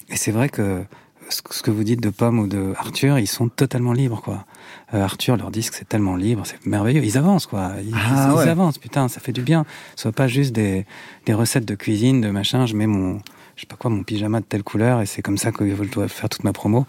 Et 0.10 0.16
c'est 0.18 0.32
vrai 0.32 0.50
que 0.50 0.84
ce 1.30 1.42
que 1.62 1.72
vous 1.72 1.84
dites 1.84 2.02
de 2.02 2.10
Pomme 2.10 2.40
ou 2.40 2.48
de 2.48 2.74
Arthur, 2.78 3.18
ils 3.20 3.28
sont 3.28 3.50
totalement 3.50 3.94
libres, 3.94 4.22
quoi. 4.22 4.46
Euh, 4.94 5.02
Arthur, 5.04 5.38
leur 5.38 5.50
disque, 5.52 5.74
c'est 5.76 5.88
tellement 5.90 6.16
libre, 6.16 6.44
c'est 6.46 6.64
merveilleux. 6.68 7.04
Ils 7.04 7.18
avancent, 7.18 7.48
quoi. 7.48 7.72
Ils, 7.84 7.94
Ah, 7.96 8.30
ils 8.32 8.36
ouais. 8.38 8.48
avancent, 8.50 8.78
putain, 8.78 9.08
ça 9.08 9.20
fait 9.20 9.32
du 9.32 9.42
bien. 9.42 9.66
Ce 9.96 10.04
soit 10.04 10.12
pas 10.12 10.28
juste 10.28 10.54
des, 10.54 10.86
des 11.26 11.34
recettes 11.34 11.66
de 11.66 11.74
cuisine, 11.76 12.22
de 12.22 12.30
machin. 12.30 12.66
Je 12.68 12.76
mets 12.76 12.86
mon, 12.88 13.22
je 13.56 13.62
sais 13.62 13.68
pas 13.68 13.76
quoi, 13.78 13.90
mon 13.90 14.04
pyjama 14.04 14.42
de 14.42 14.46
telle 14.46 14.64
couleur 14.64 15.02
et 15.02 15.06
c'est 15.06 15.22
comme 15.22 15.38
ça 15.38 15.52
que 15.52 15.68
je 15.68 15.84
dois 15.84 16.08
faire 16.08 16.30
toute 16.30 16.44
ma 16.44 16.52
promo. 16.54 16.86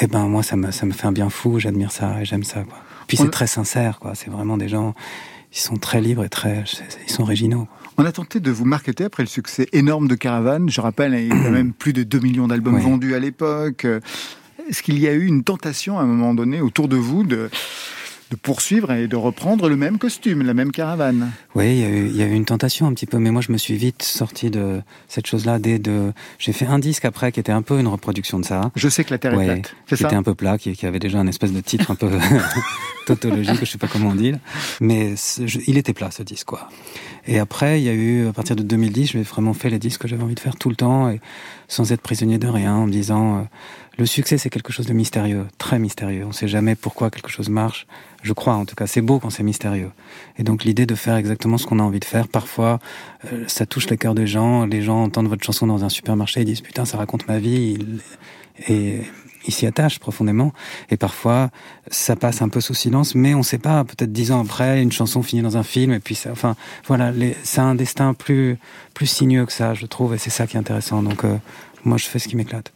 Eh 0.00 0.06
ben, 0.06 0.26
moi, 0.26 0.42
ça 0.42 0.56
me, 0.56 0.70
ça 0.70 0.86
me 0.86 0.92
fait 0.92 1.06
un 1.06 1.12
bien 1.12 1.28
fou. 1.28 1.58
J'admire 1.58 1.92
ça 1.92 2.20
et 2.20 2.24
j'aime 2.24 2.44
ça, 2.44 2.62
quoi. 2.62 2.78
Puis 3.06 3.16
c'est 3.18 3.30
très 3.30 3.46
sincère, 3.46 3.98
quoi. 4.00 4.14
C'est 4.14 4.30
vraiment 4.30 4.56
des 4.56 4.68
gens, 4.68 4.94
ils 5.52 5.58
sont 5.58 5.76
très 5.76 6.00
libres 6.00 6.24
et 6.24 6.28
très, 6.28 6.64
ils 7.06 7.12
sont 7.12 7.22
originaux. 7.22 7.68
On 7.98 8.04
a 8.04 8.12
tenté 8.12 8.40
de 8.40 8.50
vous 8.50 8.64
marketer 8.64 9.04
après 9.04 9.22
le 9.22 9.28
succès 9.28 9.68
énorme 9.72 10.08
de 10.08 10.14
Caravane. 10.14 10.68
Je 10.68 10.80
rappelle, 10.80 11.14
il 11.14 11.28
y 11.28 11.32
a 11.32 11.34
quand 11.34 11.50
même 11.50 11.72
plus 11.78 11.92
de 11.92 12.02
2 12.02 12.18
millions 12.18 12.48
d'albums 12.48 12.74
Oui. 12.74 12.82
vendus 12.82 13.14
à 13.14 13.18
l'époque. 13.18 13.86
Est-ce 14.68 14.82
qu'il 14.82 14.98
y 14.98 15.06
a 15.06 15.12
eu 15.12 15.26
une 15.26 15.44
tentation 15.44 15.98
à 15.98 16.02
un 16.02 16.06
moment 16.06 16.34
donné 16.34 16.60
autour 16.60 16.88
de 16.88 16.96
vous 16.96 17.22
de, 17.22 17.48
de 18.30 18.36
poursuivre 18.36 18.90
et 18.92 19.06
de 19.06 19.14
reprendre 19.16 19.68
le 19.68 19.76
même 19.76 19.98
costume, 19.98 20.42
la 20.42 20.52
même 20.54 20.72
caravane 20.72 21.30
Oui, 21.54 21.76
il 21.76 21.78
y, 21.80 21.84
a 21.84 21.88
eu, 21.88 22.06
il 22.08 22.16
y 22.16 22.22
a 22.22 22.26
eu 22.26 22.32
une 22.32 22.44
tentation 22.44 22.86
un 22.86 22.92
petit 22.92 23.06
peu, 23.06 23.18
mais 23.18 23.30
moi 23.30 23.40
je 23.40 23.52
me 23.52 23.56
suis 23.58 23.76
vite 23.76 24.02
sorti 24.02 24.50
de 24.50 24.80
cette 25.06 25.26
chose-là. 25.28 25.58
Dès 25.60 25.78
de, 25.78 26.12
j'ai 26.38 26.52
fait 26.52 26.66
un 26.66 26.78
disque 26.80 27.04
après 27.04 27.30
qui 27.30 27.38
était 27.38 27.52
un 27.52 27.62
peu 27.62 27.78
une 27.78 27.86
reproduction 27.86 28.40
de 28.40 28.44
ça. 28.44 28.72
Je 28.74 28.88
sais 28.88 29.04
que 29.04 29.10
la 29.12 29.18
Terre 29.18 29.40
est 29.40 29.44
plate. 29.44 29.76
C'est 29.86 29.96
qui 29.96 30.02
ça 30.02 30.08
était 30.08 30.16
un 30.16 30.22
peu 30.24 30.34
plat, 30.34 30.58
qui, 30.58 30.72
qui 30.72 30.86
avait 30.86 30.98
déjà 30.98 31.18
un 31.20 31.26
espèce 31.28 31.52
de 31.52 31.60
titre 31.60 31.90
un 31.90 31.94
peu 31.94 32.10
tautologique, 33.06 33.60
je 33.60 33.64
sais 33.64 33.78
pas 33.78 33.86
comment 33.88 34.10
on 34.10 34.14
dit. 34.14 34.32
Mais 34.80 35.14
je- 35.44 35.60
il 35.66 35.78
était 35.78 35.92
plat 35.92 36.10
ce 36.10 36.22
disque, 36.22 36.46
quoi. 36.46 36.68
Et 37.28 37.38
après, 37.38 37.80
il 37.80 37.84
y 37.84 37.88
a 37.88 37.92
eu, 37.94 38.26
à 38.28 38.32
partir 38.32 38.56
de 38.56 38.62
2010, 38.62 39.12
j'ai 39.12 39.22
vraiment 39.22 39.52
fait 39.54 39.70
les 39.70 39.78
disques 39.78 40.02
que 40.02 40.08
j'avais 40.08 40.22
envie 40.22 40.34
de 40.34 40.40
faire 40.40 40.56
tout 40.56 40.68
le 40.68 40.76
temps, 40.76 41.08
et 41.10 41.20
sans 41.68 41.92
être 41.92 42.00
prisonnier 42.00 42.38
de 42.38 42.46
rien, 42.48 42.74
en 42.74 42.86
me 42.86 42.92
disant, 42.92 43.38
euh, 43.38 43.42
le 43.98 44.06
succès 44.06 44.38
c'est 44.38 44.50
quelque 44.50 44.72
chose 44.72 44.86
de 44.86 44.92
mystérieux, 44.92 45.46
très 45.58 45.78
mystérieux. 45.78 46.24
On 46.26 46.32
sait 46.32 46.48
jamais 46.48 46.74
pourquoi 46.74 47.10
quelque 47.10 47.30
chose 47.30 47.48
marche. 47.48 47.86
Je 48.22 48.32
crois, 48.32 48.54
en 48.54 48.64
tout 48.64 48.74
cas, 48.74 48.86
c'est 48.86 49.00
beau 49.00 49.18
quand 49.18 49.30
c'est 49.30 49.42
mystérieux. 49.42 49.90
Et 50.38 50.42
donc 50.42 50.64
l'idée 50.64 50.86
de 50.86 50.94
faire 50.94 51.16
exactement 51.16 51.58
ce 51.58 51.66
qu'on 51.66 51.78
a 51.78 51.82
envie 51.82 52.00
de 52.00 52.04
faire, 52.04 52.28
parfois, 52.28 52.78
euh, 53.32 53.44
ça 53.46 53.66
touche 53.66 53.88
les 53.88 53.96
cœurs 53.96 54.14
des 54.14 54.26
gens. 54.26 54.66
Les 54.66 54.82
gens 54.82 55.02
entendent 55.04 55.28
votre 55.28 55.44
chanson 55.44 55.66
dans 55.66 55.84
un 55.84 55.88
supermarché, 55.88 56.40
ils 56.40 56.46
disent 56.46 56.60
putain, 56.60 56.84
ça 56.84 56.98
raconte 56.98 57.28
ma 57.28 57.38
vie. 57.38 57.78
Et 58.68 59.02
ils 59.46 59.52
s'y 59.52 59.66
attachent 59.66 59.98
profondément. 59.98 60.52
Et 60.90 60.96
parfois, 60.96 61.50
ça 61.90 62.16
passe 62.16 62.42
un 62.42 62.48
peu 62.48 62.60
sous 62.60 62.74
silence, 62.74 63.14
mais 63.14 63.34
on 63.34 63.42
sait 63.42 63.58
pas. 63.58 63.84
Peut-être 63.84 64.12
dix 64.12 64.32
ans 64.32 64.42
après, 64.42 64.82
une 64.82 64.92
chanson 64.92 65.22
finit 65.22 65.42
dans 65.42 65.56
un 65.56 65.62
film, 65.62 65.92
et 65.92 66.00
puis 66.00 66.18
enfin, 66.30 66.56
voilà, 66.86 67.12
a 67.56 67.60
un 67.62 67.74
destin 67.74 68.14
plus, 68.14 68.58
plus 68.94 69.06
sinueux 69.06 69.46
que 69.46 69.52
ça, 69.52 69.74
je 69.74 69.86
trouve, 69.86 70.14
et 70.14 70.18
c'est 70.18 70.30
ça 70.30 70.46
qui 70.46 70.56
est 70.56 70.60
intéressant. 70.60 71.02
Donc, 71.02 71.24
euh, 71.24 71.36
moi, 71.84 71.96
je 71.96 72.06
fais 72.06 72.18
ce 72.18 72.28
qui 72.28 72.36
m'éclate. 72.36 72.72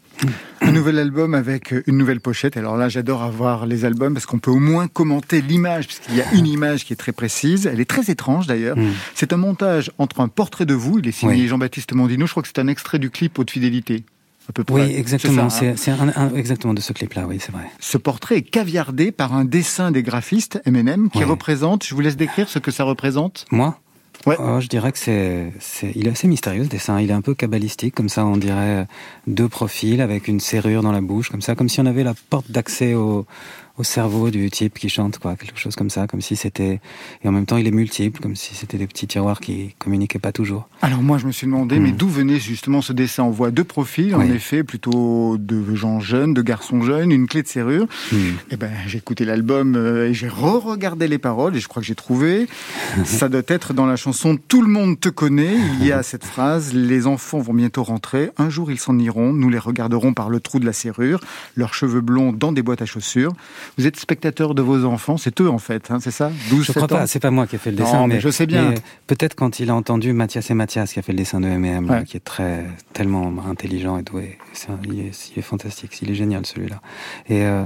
Un 0.63 0.73
nouvel 0.73 0.99
album 0.99 1.35
avec 1.35 1.75
une 1.87 1.97
nouvelle 1.97 2.21
pochette. 2.21 2.57
Alors 2.57 2.77
là, 2.77 2.89
j'adore 2.89 3.23
avoir 3.23 3.67
les 3.67 3.85
albums 3.85 4.13
parce 4.15 4.27
qu'on 4.27 4.39
peut 4.39 4.51
au 4.51 4.59
moins 4.59 4.89
commenter 4.89 5.41
l'image, 5.41 5.87
puisqu'il 5.87 6.17
y 6.17 6.21
a 6.21 6.31
une 6.35 6.47
image 6.47 6.85
qui 6.85 6.93
est 6.93 6.97
très 6.97 7.13
précise. 7.13 7.67
Elle 7.67 7.81
est 7.81 7.89
très 7.89 8.11
étrange 8.11 8.47
d'ailleurs. 8.47 8.77
Mm. 8.77 8.91
C'est 9.15 9.33
un 9.33 9.37
montage 9.39 9.91
entre 9.99 10.21
un 10.21 10.29
portrait 10.29 10.67
de 10.67 10.75
vous, 10.75 10.99
il 10.99 11.09
est 11.09 11.13
signé 11.13 11.35
Oui. 11.35 11.49
Jean-Baptiste 11.49 11.95
Mondino. 11.95 12.27
Je 12.27 12.31
crois 12.33 12.43
que 12.43 12.49
c'est 12.49 12.61
un 12.61 12.69
extrait 12.69 12.99
du 12.99 13.11
clip 13.11 13.39
Haute 13.39 13.51
Fidélité. 13.51 14.05
À 14.49 14.53
peu 14.53 14.65
près. 14.65 14.87
Oui, 14.87 14.95
exactement. 14.97 15.49
C'est 15.49 15.69
hein. 15.69 15.75
C'est 15.77 15.93
c'est 15.95 16.01
un, 16.03 16.13
un- 16.17 16.35
exactement 16.35 16.75
de 16.75 16.81
ce 16.81 16.93
clip-là, 16.93 17.25
oui, 17.29 17.39
c'est 17.41 17.53
vrai. 17.53 17.65
Ce 17.79 17.97
portrait 17.99 18.39
est 18.39 18.43
caviardé 18.43 19.13
par 19.13 19.33
un 19.35 19.45
dessin 19.45 19.91
des 19.93 20.03
graphistes 20.03 20.61
M&M 20.67 21.09
qui 21.11 21.19
Ouais. 21.19 21.25
représente, 21.25 21.85
je 21.87 21.95
vous 21.95 22.01
laisse 22.01 22.17
décrire 22.17 22.49
ce 22.49 22.59
que 22.59 22.71
ça 22.71 22.83
représente. 22.85 23.47
Moi? 23.53 23.79
Oh, 24.27 24.61
Je 24.61 24.69
dirais 24.69 24.93
que 24.93 24.99
c'est, 24.99 25.53
il 25.95 26.07
est 26.07 26.11
assez 26.11 26.29
mystérieux 26.29 26.65
ce 26.65 26.69
dessin. 26.69 27.01
Il 27.01 27.11
est 27.11 27.15
un 27.15 27.23
peu 27.23 27.35
kabbalistique, 27.35 27.95
comme 27.95 28.09
ça, 28.09 28.27
on 28.27 28.37
dirait 28.37 28.87
deux 29.27 29.49
profils 29.49 30.01
avec 30.01 30.29
une 30.29 30.41
serrure 30.41 30.83
dans 30.83 30.93
la 30.93 31.01
bouche, 31.01 31.31
comme 31.31 31.41
ça, 31.41 31.55
comme 31.55 31.69
si 31.69 31.81
on 31.81 31.87
avait 31.87 32.05
la 32.05 32.15
porte 32.29 32.51
d'accès 32.51 32.95
au, 32.95 33.25
au 33.81 33.83
cerveau 33.83 34.31
du 34.31 34.51
type 34.51 34.79
qui 34.79 34.91
chante, 34.91 35.19
quoi, 35.19 35.37
quelque 35.37 35.59
chose 35.59 35.75
comme 35.75 35.89
ça, 35.89 36.07
comme 36.07 36.21
si 36.21 36.37
c'était. 36.37 36.81
Et 37.25 37.29
en 37.29 37.33
même 37.33 37.47
temps, 37.47 37.57
il 37.57 37.67
est 37.67 37.73
multiple, 37.73 38.21
comme 38.21 38.37
si 38.37 38.55
c'était 38.55 38.77
des 38.77 38.87
petits 38.87 39.07
tiroirs 39.07 39.41
qui 39.41 39.75
communiquaient 39.79 40.19
pas 40.19 40.33
toujours. 40.33 40.69
Alors 40.83 41.03
moi, 41.03 41.17
je 41.17 41.27
me 41.27 41.33
suis 41.33 41.47
demandé, 41.47 41.79
mais 41.79 41.93
d'où 41.93 42.09
venait 42.09 42.39
justement 42.39 42.83
ce 42.83 42.93
dessin? 42.93 43.25
On 43.25 43.31
voit 43.31 43.51
deux 43.51 43.65
profils, 43.65 44.15
en 44.15 44.21
effet, 44.21 44.65
plutôt 44.65 45.39
de 45.39 45.75
gens 45.75 45.99
jeunes, 45.99 46.35
de 46.35 46.43
garçons 46.43 46.83
jeunes, 46.83 47.11
une 47.11 47.27
clé 47.27 47.43
de 47.43 47.49
serrure. 47.49 47.87
Hmm. 48.13 48.33
Eh 48.51 48.57
ben, 48.57 48.71
j'ai 48.87 48.99
écouté 48.99 49.25
l'album 49.25 49.75
euh, 49.77 50.09
et 50.09 50.15
j'ai 50.15 50.29
re-regardé 50.29 51.09
les 51.09 51.19
paroles 51.19 51.57
et 51.57 51.61
je 51.61 51.69
crois 51.69 51.81
que 51.81 51.87
j'ai 51.87 51.95
trouvé. 51.95 52.49
Ça 53.05 53.31
doit 53.31 53.43
être 53.49 53.73
dans 53.73 53.87
la 53.87 53.97
chanson 53.97 54.37
Tout 54.37 54.61
le 54.61 54.69
monde 54.69 55.01
te 55.01 55.09
connaît. 55.09 55.57
Il 55.81 55.87
y 55.87 55.93
a 55.93 56.03
cette 56.03 56.25
phrase 56.25 56.75
Les 56.75 57.07
enfants 57.07 57.39
vont 57.39 57.55
bientôt 57.55 57.83
rentrer. 57.83 58.31
Un 58.37 58.51
jour 58.51 58.71
ils 58.71 58.79
s'en 58.79 58.99
iront. 58.99 59.33
Nous 59.33 59.49
les 59.49 59.59
regarderons 59.59 60.13
par 60.13 60.29
le 60.29 60.41
trou 60.41 60.59
de 60.59 60.67
la 60.67 60.75
serrure. 60.75 61.21
Leurs 61.57 61.73
cheveux 61.73 62.03
blonds 62.03 62.33
dans 62.33 62.53
des 62.53 62.63
boîtes 62.63 62.83
à 62.83 62.87
chaussures. 62.87 63.33
Vous 63.79 63.87
êtes 63.87 63.97
spectateur 63.97 64.55
de 64.55 64.63
vos 64.63 64.85
enfants. 64.85 65.17
C'est 65.17 65.41
eux 65.41 65.49
en 65.49 65.59
fait, 65.59 65.91
hein, 65.91 65.99
c'est 66.01 66.11
ça 66.11 66.31
12, 66.51 66.67
Je 66.67 66.73
crois 66.73 66.83
7 66.83 66.93
ans 66.93 66.97
pas, 66.97 67.07
c'est 67.07 67.21
pas 67.21 67.31
moi 67.31 67.47
qui 67.47 67.57
ai 67.57 67.59
fait 67.59 67.71
le 67.71 67.79
Non, 67.79 67.85
dessin, 67.85 68.07
mais 68.07 68.21
je 68.21 68.29
sais 68.29 68.47
bien. 68.47 68.75
peut-être 69.07 69.35
quand 69.35 69.61
il 69.61 69.71
a 69.71 69.75
entendu 69.75 70.13
Mathias 70.13 70.51
et 70.51 70.55
Mathias 70.55 70.93
qui 70.93 70.99
a 70.99 71.03
fait 71.03 71.13
le 71.13 71.19
dessin 71.19 71.41
de 71.41 71.47
M&M, 71.49 71.89
Ouais. 71.91 72.05
qui 72.05 72.17
est 72.17 72.21
très 72.25 72.65
tellement 72.93 73.33
intelligent 73.49 73.97
et 73.99 74.03
doué. 74.03 74.39
Un- 74.69 74.79
il, 74.85 75.01
est, 75.01 75.31
il 75.35 75.39
est 75.39 75.43
fantastique, 75.43 75.99
il 76.03 76.11
est 76.11 76.15
génial 76.15 76.45
celui-là. 76.47 76.81
Et 77.29 77.43
euh, 77.45 77.65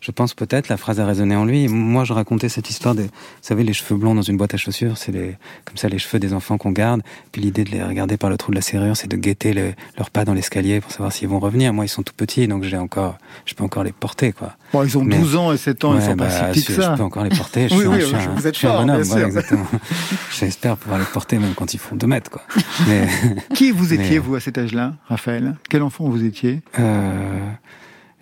je 0.00 0.10
pense 0.10 0.34
peut-être 0.34 0.68
la 0.68 0.76
phrase 0.76 1.00
a 1.00 1.06
résonné 1.06 1.34
en 1.36 1.44
lui. 1.44 1.68
Moi, 1.68 2.04
je 2.04 2.12
racontais 2.12 2.48
cette 2.48 2.70
histoire 2.70 2.94
des, 2.94 3.04
vous 3.04 3.10
savez, 3.42 3.64
les 3.64 3.72
cheveux 3.72 3.96
blonds 3.98 4.14
dans 4.14 4.22
une 4.22 4.36
boîte 4.36 4.54
à 4.54 4.56
chaussures, 4.56 4.96
c'est 4.98 5.12
les, 5.12 5.36
comme 5.64 5.76
ça 5.76 5.88
les 5.88 5.98
cheveux 5.98 6.18
des 6.18 6.32
enfants 6.32 6.58
qu'on 6.58 6.70
garde. 6.72 7.02
Puis 7.32 7.42
l'idée 7.42 7.64
de 7.64 7.70
les 7.70 7.82
regarder 7.82 8.16
par 8.16 8.30
le 8.30 8.36
trou 8.36 8.50
de 8.50 8.56
la 8.56 8.62
serrure, 8.62 8.96
c'est 8.96 9.08
de 9.08 9.16
guetter 9.16 9.52
le- 9.52 9.72
leurs 9.96 10.10
pas 10.10 10.24
dans 10.24 10.34
l'escalier 10.34 10.80
pour 10.80 10.90
savoir 10.92 11.12
s'ils 11.12 11.28
vont 11.28 11.38
revenir. 11.40 11.72
Moi, 11.72 11.84
ils 11.84 11.88
sont 11.88 12.02
tout 12.02 12.14
petits, 12.16 12.46
donc 12.48 12.62
j'ai 12.64 12.76
encore, 12.76 13.18
je 13.44 13.54
peux 13.54 13.64
encore 13.64 13.84
les 13.84 13.92
porter, 13.92 14.32
quoi. 14.32 14.56
Bon, 14.72 14.82
ils 14.84 14.96
ont 14.98 15.04
Mais- 15.04 15.18
12 15.18 15.36
ans 15.36 15.52
et 15.52 15.56
7 15.56 15.84
ans, 15.84 15.94
ils 15.94 16.00
Ouais, 16.00 16.06
sont 16.06 16.16
pas 16.16 16.26
bah, 16.26 16.52
si 16.52 16.60
petits 16.60 16.66
que 16.74 16.82
je 16.82 16.96
peux 16.96 17.02
encore 17.02 17.24
les 17.24 17.30
porter. 17.36 17.68
Je 17.68 17.74
Oui, 17.76 17.80
suis 17.80 17.86
un- 17.86 17.90
oui, 17.92 18.00
je 18.02 18.14
un- 18.16 18.34
vous 18.34 18.46
êtes 18.46 18.54
je 18.54 18.58
suis 18.58 18.66
un 18.66 18.70
fort, 18.72 18.80
bonhomme, 18.84 19.02
voilà, 19.02 19.26
exactement. 19.26 19.66
J'espère 20.38 20.76
pouvoir 20.76 20.98
les 20.98 21.06
porter 21.06 21.38
même 21.38 21.54
quand 21.54 21.72
ils 21.74 21.78
font 21.80 21.96
2 21.96 22.06
mètres, 22.06 22.30
quoi. 22.30 22.42
Mais, 22.88 23.08
Qui 23.54 23.70
vous 23.70 23.92
étiez, 23.92 24.10
Mais- 24.10 24.18
vous, 24.18 24.34
à 24.34 24.40
cet 24.40 24.58
âge-là, 24.58 24.94
Raphaël? 25.08 25.56
Quel 25.70 25.82
enfant 25.82 26.08
vous 26.08 26.24
étiez? 26.24 26.62
Euh, 26.78 27.38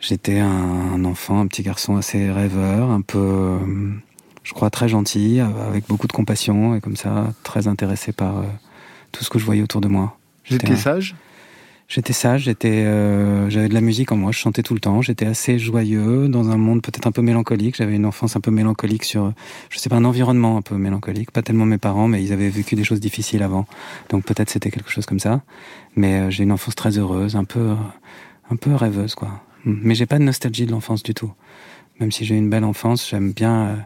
j'étais 0.04 0.38
un, 0.38 0.48
un 0.48 1.04
enfant, 1.04 1.40
un 1.40 1.46
petit 1.46 1.62
garçon 1.62 1.96
assez 1.96 2.30
rêveur, 2.30 2.90
un 2.90 3.00
peu, 3.00 3.18
euh, 3.18 3.58
je 4.42 4.52
crois, 4.52 4.70
très 4.70 4.88
gentil, 4.88 5.40
avec 5.40 5.86
beaucoup 5.88 6.06
de 6.06 6.12
compassion 6.12 6.74
et 6.74 6.80
comme 6.80 6.96
ça, 6.96 7.32
très 7.42 7.66
intéressé 7.66 8.12
par 8.12 8.38
euh, 8.38 8.44
tout 9.12 9.24
ce 9.24 9.30
que 9.30 9.38
je 9.38 9.44
voyais 9.44 9.62
autour 9.62 9.80
de 9.80 9.88
moi. 9.88 10.18
J'étais 10.44 10.76
sage? 10.76 11.14
J'étais 11.86 12.14
sage, 12.14 12.44
j'étais, 12.44 12.84
euh, 12.86 13.50
j'avais 13.50 13.68
de 13.68 13.74
la 13.74 13.82
musique 13.82 14.10
en 14.10 14.16
moi, 14.16 14.32
je 14.32 14.38
chantais 14.38 14.62
tout 14.62 14.72
le 14.72 14.80
temps, 14.80 15.02
j'étais 15.02 15.26
assez 15.26 15.58
joyeux 15.58 16.28
dans 16.28 16.48
un 16.50 16.56
monde 16.56 16.80
peut-être 16.80 17.06
un 17.06 17.12
peu 17.12 17.20
mélancolique. 17.20 17.76
J'avais 17.76 17.96
une 17.96 18.06
enfance 18.06 18.36
un 18.36 18.40
peu 18.40 18.50
mélancolique 18.50 19.04
sur, 19.04 19.32
je 19.68 19.78
sais 19.78 19.90
pas, 19.90 19.96
un 19.96 20.04
environnement 20.06 20.56
un 20.56 20.62
peu 20.62 20.76
mélancolique. 20.76 21.30
Pas 21.30 21.42
tellement 21.42 21.66
mes 21.66 21.76
parents, 21.76 22.08
mais 22.08 22.22
ils 22.22 22.32
avaient 22.32 22.48
vécu 22.48 22.74
des 22.74 22.84
choses 22.84 23.00
difficiles 23.00 23.42
avant, 23.42 23.66
donc 24.08 24.24
peut-être 24.24 24.48
c'était 24.48 24.70
quelque 24.70 24.90
chose 24.90 25.04
comme 25.04 25.20
ça. 25.20 25.42
Mais 25.94 26.20
euh, 26.20 26.30
j'ai 26.30 26.44
une 26.44 26.52
enfance 26.52 26.74
très 26.74 26.98
heureuse, 26.98 27.36
un 27.36 27.44
peu, 27.44 27.60
euh, 27.60 27.74
un 28.50 28.56
peu 28.56 28.74
rêveuse 28.74 29.14
quoi. 29.14 29.42
Mais 29.64 29.94
j'ai 29.94 30.06
pas 30.06 30.18
de 30.18 30.24
nostalgie 30.24 30.66
de 30.66 30.70
l'enfance 30.72 31.02
du 31.02 31.14
tout. 31.14 31.32
Même 32.00 32.12
si 32.12 32.24
j'ai 32.24 32.34
eu 32.34 32.38
une 32.38 32.50
belle 32.50 32.64
enfance, 32.64 33.08
j'aime 33.08 33.32
bien 33.32 33.66
euh, 33.66 33.76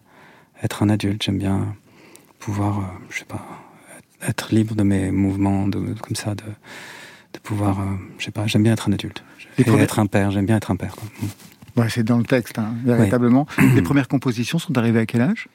être 0.62 0.82
un 0.82 0.88
adulte, 0.88 1.22
j'aime 1.22 1.38
bien 1.38 1.74
pouvoir, 2.38 2.78
euh, 2.78 2.82
je 3.10 3.18
sais 3.18 3.24
pas, 3.24 3.46
être 4.26 4.52
libre 4.54 4.74
de 4.74 4.82
mes 4.82 5.10
mouvements, 5.10 5.68
de, 5.68 5.78
comme 6.00 6.16
ça, 6.16 6.34
de, 6.34 6.42
de 7.34 7.38
pouvoir, 7.40 7.80
euh, 7.80 7.84
je 8.18 8.24
sais 8.24 8.30
pas, 8.30 8.46
j'aime 8.46 8.62
bien 8.62 8.72
être 8.72 8.88
un 8.88 8.92
adulte. 8.92 9.22
Et 9.58 9.64
premières- 9.64 9.82
être 9.84 9.98
un 9.98 10.06
père, 10.06 10.30
j'aime 10.30 10.46
bien 10.46 10.56
être 10.56 10.70
un 10.70 10.76
père. 10.76 10.96
Ouais, 11.76 11.88
c'est 11.90 12.02
dans 12.02 12.18
le 12.18 12.24
texte, 12.24 12.58
hein, 12.58 12.74
véritablement. 12.84 13.46
Les 13.74 13.82
premières 13.82 14.08
compositions 14.08 14.58
sont 14.58 14.76
arrivées 14.78 15.00
à 15.00 15.06
quel 15.06 15.20
âge? 15.20 15.48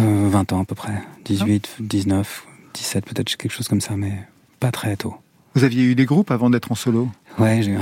Euh, 0.00 0.28
20 0.28 0.52
ans 0.52 0.60
à 0.62 0.64
peu 0.64 0.74
près, 0.74 1.02
18, 1.24 1.76
19, 1.80 2.44
17 2.74 3.06
peut-être, 3.06 3.36
quelque 3.36 3.52
chose 3.52 3.68
comme 3.68 3.80
ça, 3.80 3.96
mais 3.96 4.12
pas 4.60 4.72
très 4.72 4.96
tôt. 4.96 5.14
Vous 5.56 5.64
aviez 5.64 5.84
eu 5.84 5.94
des 5.94 6.04
groupes 6.04 6.30
avant 6.30 6.50
d'être 6.50 6.70
en 6.70 6.74
solo 6.74 7.08
Ouais, 7.38 7.60
j'ai 7.62 7.70
eu, 7.72 7.76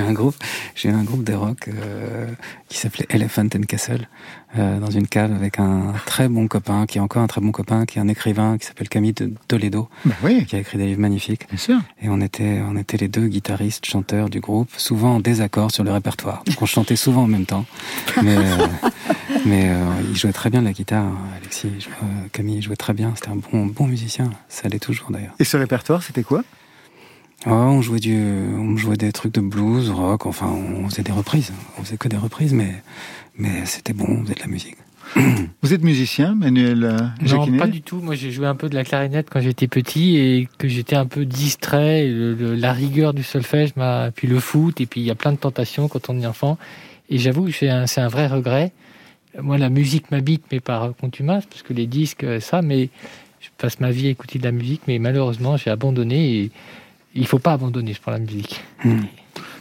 un 0.00 0.12
groupe, 0.12 0.34
j'ai 0.76 0.88
un 0.90 1.02
groupe 1.02 1.24
de 1.24 1.32
rock 1.32 1.68
euh, 1.68 2.26
qui 2.68 2.78
s'appelait 2.78 3.06
Elephant 3.08 3.46
and 3.56 3.62
Castle 3.68 4.08
euh, 4.58 4.78
dans 4.78 4.90
une 4.90 5.06
cave 5.08 5.32
avec 5.32 5.58
un 5.58 5.92
très 6.06 6.28
bon 6.28 6.46
copain, 6.48 6.86
qui 6.86 6.98
est 6.98 7.00
encore 7.00 7.22
un 7.22 7.26
très 7.28 7.40
bon 7.40 7.50
copain, 7.50 7.86
qui 7.86 7.98
est 7.98 8.00
un 8.00 8.06
écrivain 8.08 8.56
qui 8.58 8.66
s'appelle 8.66 8.88
Camille 8.88 9.12
de 9.12 9.32
Toledo, 9.48 9.88
Ben 10.04 10.14
oui, 10.22 10.44
qui 10.46 10.54
a 10.54 10.58
écrit 10.60 10.78
des 10.78 10.86
livres 10.86 11.00
magnifiques. 11.00 11.48
bien 11.48 11.58
sûr. 11.58 11.78
Et 12.02 12.08
on 12.08 12.20
était, 12.20 12.60
on 12.68 12.76
était 12.76 12.96
les 12.96 13.08
deux 13.08 13.26
guitaristes, 13.28 13.84
chanteurs 13.86 14.28
du 14.28 14.38
groupe, 14.40 14.70
souvent 14.76 15.16
en 15.16 15.20
désaccord 15.20 15.70
sur 15.72 15.82
le 15.84 15.90
répertoire. 15.92 16.42
Donc 16.46 16.62
on 16.62 16.66
chantait 16.66 16.94
souvent 16.96 17.22
en 17.24 17.28
même 17.28 17.46
temps. 17.46 17.64
Mais, 18.22 18.36
euh, 18.36 18.66
mais 19.44 19.70
euh, 19.70 19.84
il 20.08 20.16
jouait 20.16 20.32
très 20.32 20.50
bien 20.50 20.60
de 20.60 20.66
la 20.66 20.72
guitare, 20.72 21.12
Alexis. 21.36 21.68
jouait- 21.80 22.28
Camille 22.32 22.56
il 22.58 22.62
jouait 22.62 22.76
très 22.76 22.92
bien. 22.92 23.12
C'était 23.16 23.30
un 23.30 23.36
bon, 23.36 23.66
bon 23.66 23.86
musicien. 23.88 24.30
Ça 24.48 24.68
l'est 24.68 24.78
toujours 24.80 25.10
d'ailleurs. 25.10 25.34
Et 25.40 25.44
ce 25.44 25.56
répertoire, 25.56 26.02
c'était 26.04 26.22
quoi? 26.22 26.42
Oh, 27.46 27.50
on 27.50 27.82
jouait 27.82 28.00
du, 28.00 28.16
on 28.16 28.76
jouait 28.76 28.96
des 28.96 29.12
trucs 29.12 29.34
de 29.34 29.40
blues, 29.40 29.90
rock. 29.90 30.26
Enfin, 30.26 30.46
on 30.48 30.88
faisait 30.88 31.02
des 31.02 31.12
reprises. 31.12 31.52
On 31.78 31.82
faisait 31.84 31.96
que 31.98 32.08
des 32.08 32.16
reprises, 32.16 32.54
mais, 32.54 32.72
mais 33.36 33.66
c'était 33.66 33.92
bon. 33.92 34.06
On 34.08 34.22
faisait 34.22 34.34
de 34.34 34.40
la 34.40 34.46
musique. 34.46 34.76
Vous 35.62 35.74
êtes 35.74 35.82
musicien, 35.82 36.34
Manuel 36.34 36.84
euh, 36.84 36.98
Non, 36.98 37.08
Jacquinet 37.26 37.58
pas 37.58 37.66
du 37.66 37.82
tout. 37.82 37.98
Moi, 38.00 38.14
j'ai 38.14 38.30
joué 38.30 38.46
un 38.46 38.54
peu 38.54 38.70
de 38.70 38.74
la 38.74 38.82
clarinette 38.84 39.28
quand 39.30 39.40
j'étais 39.40 39.68
petit 39.68 40.16
et 40.16 40.48
que 40.58 40.68
j'étais 40.68 40.96
un 40.96 41.04
peu 41.06 41.26
distrait. 41.26 42.06
Et 42.06 42.10
le- 42.10 42.34
le- 42.34 42.54
la 42.54 42.72
rigueur 42.72 43.12
du 43.12 43.22
solfège 43.22 43.76
m'a, 43.76 44.10
puis 44.10 44.26
le 44.26 44.40
foot, 44.40 44.80
et 44.80 44.86
puis 44.86 45.02
il 45.02 45.06
y 45.06 45.10
a 45.10 45.14
plein 45.14 45.32
de 45.32 45.36
tentations 45.36 45.88
quand 45.88 46.08
on 46.08 46.18
est 46.20 46.26
enfant. 46.26 46.56
Et 47.10 47.18
j'avoue, 47.18 47.44
que 47.44 47.52
c'est 47.52 47.68
un, 47.68 47.86
c'est 47.86 48.00
un 48.00 48.08
vrai 48.08 48.26
regret. 48.26 48.72
Moi, 49.40 49.58
la 49.58 49.68
musique 49.68 50.10
m'habite, 50.10 50.44
mais 50.50 50.60
par 50.60 50.94
contumace, 50.96 51.44
parce 51.44 51.62
que 51.62 51.74
les 51.74 51.86
disques, 51.86 52.24
euh, 52.24 52.40
ça, 52.40 52.62
mais 52.62 52.88
je 53.40 53.48
passe 53.58 53.80
ma 53.80 53.90
vie 53.90 54.06
à 54.06 54.10
écouter 54.10 54.38
de 54.38 54.44
la 54.44 54.52
musique, 54.52 54.80
mais 54.88 54.98
malheureusement, 54.98 55.58
j'ai 55.58 55.68
abandonné 55.70 56.36
et 56.38 56.50
il 57.14 57.26
faut 57.26 57.38
pas 57.38 57.52
abandonner 57.52 57.94
pour 58.02 58.12
la 58.12 58.18
musique. 58.18 58.60
Hmm. 58.84 59.02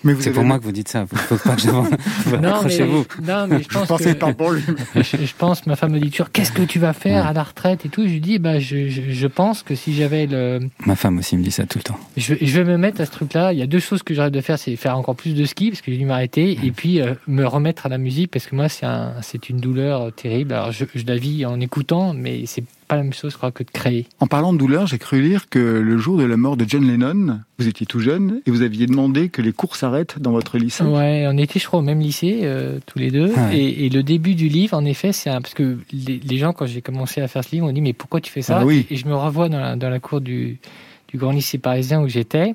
Mais 0.03 0.13
C'est 0.19 0.27
avez 0.27 0.35
pour 0.35 0.43
moi 0.43 0.59
que 0.59 0.65
vous 0.65 0.73
dites 0.73 0.89
ça. 0.89 1.05
Faut, 1.07 1.15
faut 1.15 1.49
pas 1.49 1.55
que 1.55 1.61
mais, 2.41 2.47
Accrochez-vous. 2.47 3.05
non, 3.23 3.47
mais 3.47 3.59
je 3.59 3.63
Je 3.71 3.73
pense 3.85 3.87
que, 3.87 4.11
que 4.13 4.31
pour 4.33 4.51
lui. 4.51 4.61
je, 4.95 5.01
je 5.25 5.33
pense, 5.37 5.65
ma 5.65 5.77
femme 5.77 5.93
me 5.93 5.99
dit 5.99 6.09
toujours, 6.11 6.29
qu'est-ce 6.31 6.51
que 6.51 6.61
tu 6.63 6.77
vas 6.77 6.91
faire 6.93 7.23
Ouais. 7.23 7.29
à 7.29 7.33
la 7.33 7.43
retraite 7.43 7.85
et 7.85 7.89
tout. 7.89 8.03
Je 8.03 8.09
lui 8.11 8.19
dis, 8.19 8.37
bah, 8.37 8.59
je, 8.59 8.89
je, 8.89 9.01
je 9.09 9.27
pense 9.27 9.63
que 9.63 9.75
si 9.75 9.93
j'avais 9.93 10.25
le, 10.25 10.59
Ma 10.85 10.95
femme 10.97 11.17
aussi 11.19 11.37
me 11.37 11.43
dit 11.43 11.51
ça 11.51 11.65
tout 11.65 11.77
le 11.79 11.83
temps. 11.83 11.97
je, 12.17 12.35
je 12.39 12.61
vais 12.61 12.65
me 12.65 12.77
mettre 12.77 12.99
à 12.99 13.05
ce 13.05 13.11
truc-là. 13.11 13.53
Il 13.53 13.59
y 13.59 13.61
a 13.61 13.67
deux 13.67 13.79
choses 13.79 14.03
que 14.03 14.13
j'arrête 14.13 14.33
de 14.33 14.41
faire, 14.41 14.59
c'est 14.59 14.75
faire 14.75 14.97
encore 14.97 15.15
plus 15.15 15.35
de 15.35 15.45
ski 15.45 15.69
parce 15.69 15.81
que 15.81 15.91
j'ai 15.91 15.97
dû 15.97 16.05
m'arrêter 16.05 16.59
et 16.63 16.71
puis 16.71 16.99
euh, 17.01 17.13
me 17.27 17.45
remettre 17.45 17.85
à 17.85 17.89
la 17.89 17.97
musique 17.97 18.29
parce 18.31 18.45
que 18.45 18.55
moi 18.55 18.67
c'est 18.67 18.85
un, 18.85 19.13
c'est 19.21 19.47
une 19.49 19.57
douleur 19.59 20.01
euh, 20.01 20.11
terrible. 20.11 20.53
Alors 20.53 20.71
je, 20.73 20.83
je 20.93 21.05
la 21.05 21.15
vis 21.15 21.45
en 21.45 21.59
écoutant, 21.61 22.13
mais 22.13 22.45
c'est 22.45 22.63
pas 22.93 22.97
la 22.97 23.03
même 23.03 23.13
chose, 23.13 23.31
je 23.31 23.37
crois, 23.37 23.51
que 23.51 23.63
de 23.63 23.71
créer. 23.71 24.05
En 24.19 24.27
parlant 24.27 24.53
de 24.53 24.59
douleur, 24.59 24.85
j'ai 24.85 24.99
cru 24.99 25.19
lire 25.19 25.49
que 25.49 25.57
le 25.57 25.97
jour 25.97 26.15
de 26.17 26.23
la 26.23 26.37
mort 26.37 26.57
de 26.57 26.65
John 26.67 26.85
Lennon, 26.85 27.39
vous 27.57 27.67
étiez 27.67 27.87
tout 27.87 27.99
jeune 27.99 28.41
et 28.45 28.51
vous 28.51 28.61
aviez 28.61 28.85
demandé 28.85 29.29
que 29.29 29.41
les 29.41 29.51
cours 29.51 29.75
s'arrêtent 29.75 30.19
dans 30.19 30.31
votre 30.31 30.59
lycée. 30.59 30.83
Ouais, 30.83 31.25
on 31.27 31.35
était, 31.39 31.59
je 31.59 31.65
crois, 31.65 31.79
au 31.79 31.83
même 31.83 31.99
lycée 31.99 32.41
euh, 32.43 32.77
tous 32.85 32.99
les 32.99 33.09
deux. 33.09 33.33
Ouais. 33.33 33.57
Et, 33.57 33.87
et 33.87 33.89
le 33.89 34.03
début 34.03 34.35
du 34.35 34.47
livre, 34.47 34.77
en 34.77 34.85
effet, 34.85 35.11
c'est 35.11 35.31
un 35.31 35.41
parce 35.41 35.55
que 35.55 35.79
les, 35.91 36.19
les 36.19 36.37
gens 36.37 36.53
quand 36.53 36.67
j'ai 36.67 36.83
commencé 36.83 37.19
à 37.19 37.27
faire 37.27 37.43
ce 37.43 37.55
livre, 37.55 37.65
ont 37.65 37.71
dit 37.71 37.81
mais 37.81 37.93
pourquoi 37.93 38.21
tu 38.21 38.31
fais 38.31 38.43
ça? 38.43 38.59
Ah 38.59 38.65
oui. 38.65 38.85
et, 38.91 38.93
et 38.93 38.97
je 38.97 39.07
me 39.07 39.15
revois 39.15 39.49
dans 39.49 39.59
la, 39.59 39.75
dans 39.75 39.89
la 39.89 39.99
cour 39.99 40.21
du, 40.21 40.59
du 41.07 41.17
grand 41.17 41.31
lycée 41.31 41.57
parisien 41.57 41.99
où 41.99 42.07
j'étais 42.07 42.53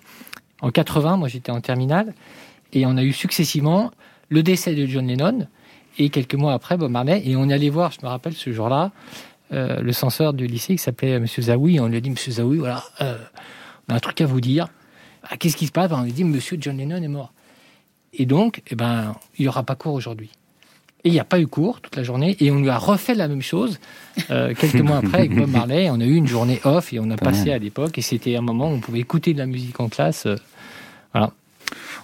en 0.60 0.70
80. 0.70 1.16
Moi, 1.16 1.26
j'étais 1.26 1.50
en 1.50 1.60
terminale 1.60 2.14
et 2.72 2.86
on 2.86 2.96
a 2.96 3.02
eu 3.02 3.12
successivement 3.12 3.90
le 4.28 4.44
décès 4.44 4.76
de 4.76 4.86
John 4.86 5.08
Lennon 5.08 5.48
et 5.98 6.10
quelques 6.10 6.34
mois 6.36 6.52
après 6.52 6.76
Bob 6.76 6.92
Marley 6.92 7.22
et 7.24 7.34
on 7.34 7.48
est 7.48 7.54
allé 7.54 7.70
voir, 7.70 7.90
je 7.90 7.98
me 8.04 8.08
rappelle 8.08 8.34
ce 8.34 8.52
jour-là, 8.52 8.92
euh, 9.52 9.80
le 9.80 9.92
censeur 9.92 10.32
du 10.34 10.46
lycée 10.46 10.74
qui 10.76 10.82
s'appelait 10.82 11.18
Monsieur 11.20 11.42
Zawi. 11.42 11.80
On 11.80 11.88
lui 11.88 11.96
a 11.96 12.00
dit 12.00 12.10
Monsieur 12.10 12.32
Zawi, 12.32 12.58
voilà, 12.58 12.84
euh, 13.00 13.16
on 13.88 13.92
a 13.94 13.96
un 13.96 14.00
truc 14.00 14.20
à 14.20 14.26
vous 14.26 14.40
dire. 14.40 14.68
Ah, 15.30 15.36
Qu'est-ce 15.36 15.56
qui 15.56 15.66
se 15.66 15.72
passe? 15.72 15.90
On 15.92 16.02
lui 16.02 16.10
a 16.10 16.14
dit 16.14 16.24
Monsieur 16.24 16.56
John 16.60 16.76
Lennon 16.76 17.02
est 17.02 17.08
mort. 17.08 17.32
Et 18.14 18.26
donc, 18.26 18.62
eh 18.70 18.74
ben, 18.74 19.14
il 19.38 19.42
n'y 19.42 19.48
aura 19.48 19.62
pas 19.62 19.74
cours 19.74 19.94
aujourd'hui. 19.94 20.30
Et 21.04 21.10
il 21.10 21.12
n'y 21.12 21.20
a 21.20 21.24
pas 21.24 21.38
eu 21.38 21.46
cours 21.46 21.80
toute 21.80 21.94
la 21.96 22.02
journée. 22.02 22.36
Et 22.40 22.50
on 22.50 22.60
lui 22.60 22.70
a 22.70 22.78
refait 22.78 23.14
la 23.14 23.28
même 23.28 23.42
chose 23.42 23.78
euh, 24.30 24.52
quelques 24.54 24.80
mois 24.80 24.96
après 24.98 25.18
avec 25.18 25.34
Bob 25.36 25.48
Marley. 25.48 25.88
On 25.90 26.00
a 26.00 26.04
eu 26.04 26.14
une 26.16 26.26
journée 26.26 26.60
off 26.64 26.92
et 26.92 26.98
on 26.98 27.08
a 27.10 27.16
Pas 27.16 27.26
passé 27.26 27.46
mal. 27.46 27.54
à 27.54 27.58
l'époque. 27.58 27.96
Et 27.98 28.02
c'était 28.02 28.34
un 28.36 28.40
moment 28.40 28.68
où 28.70 28.74
on 28.74 28.80
pouvait 28.80 28.98
écouter 28.98 29.32
de 29.32 29.38
la 29.38 29.46
musique 29.46 29.78
en 29.80 29.88
classe. 29.88 30.26
voilà. 31.12 31.32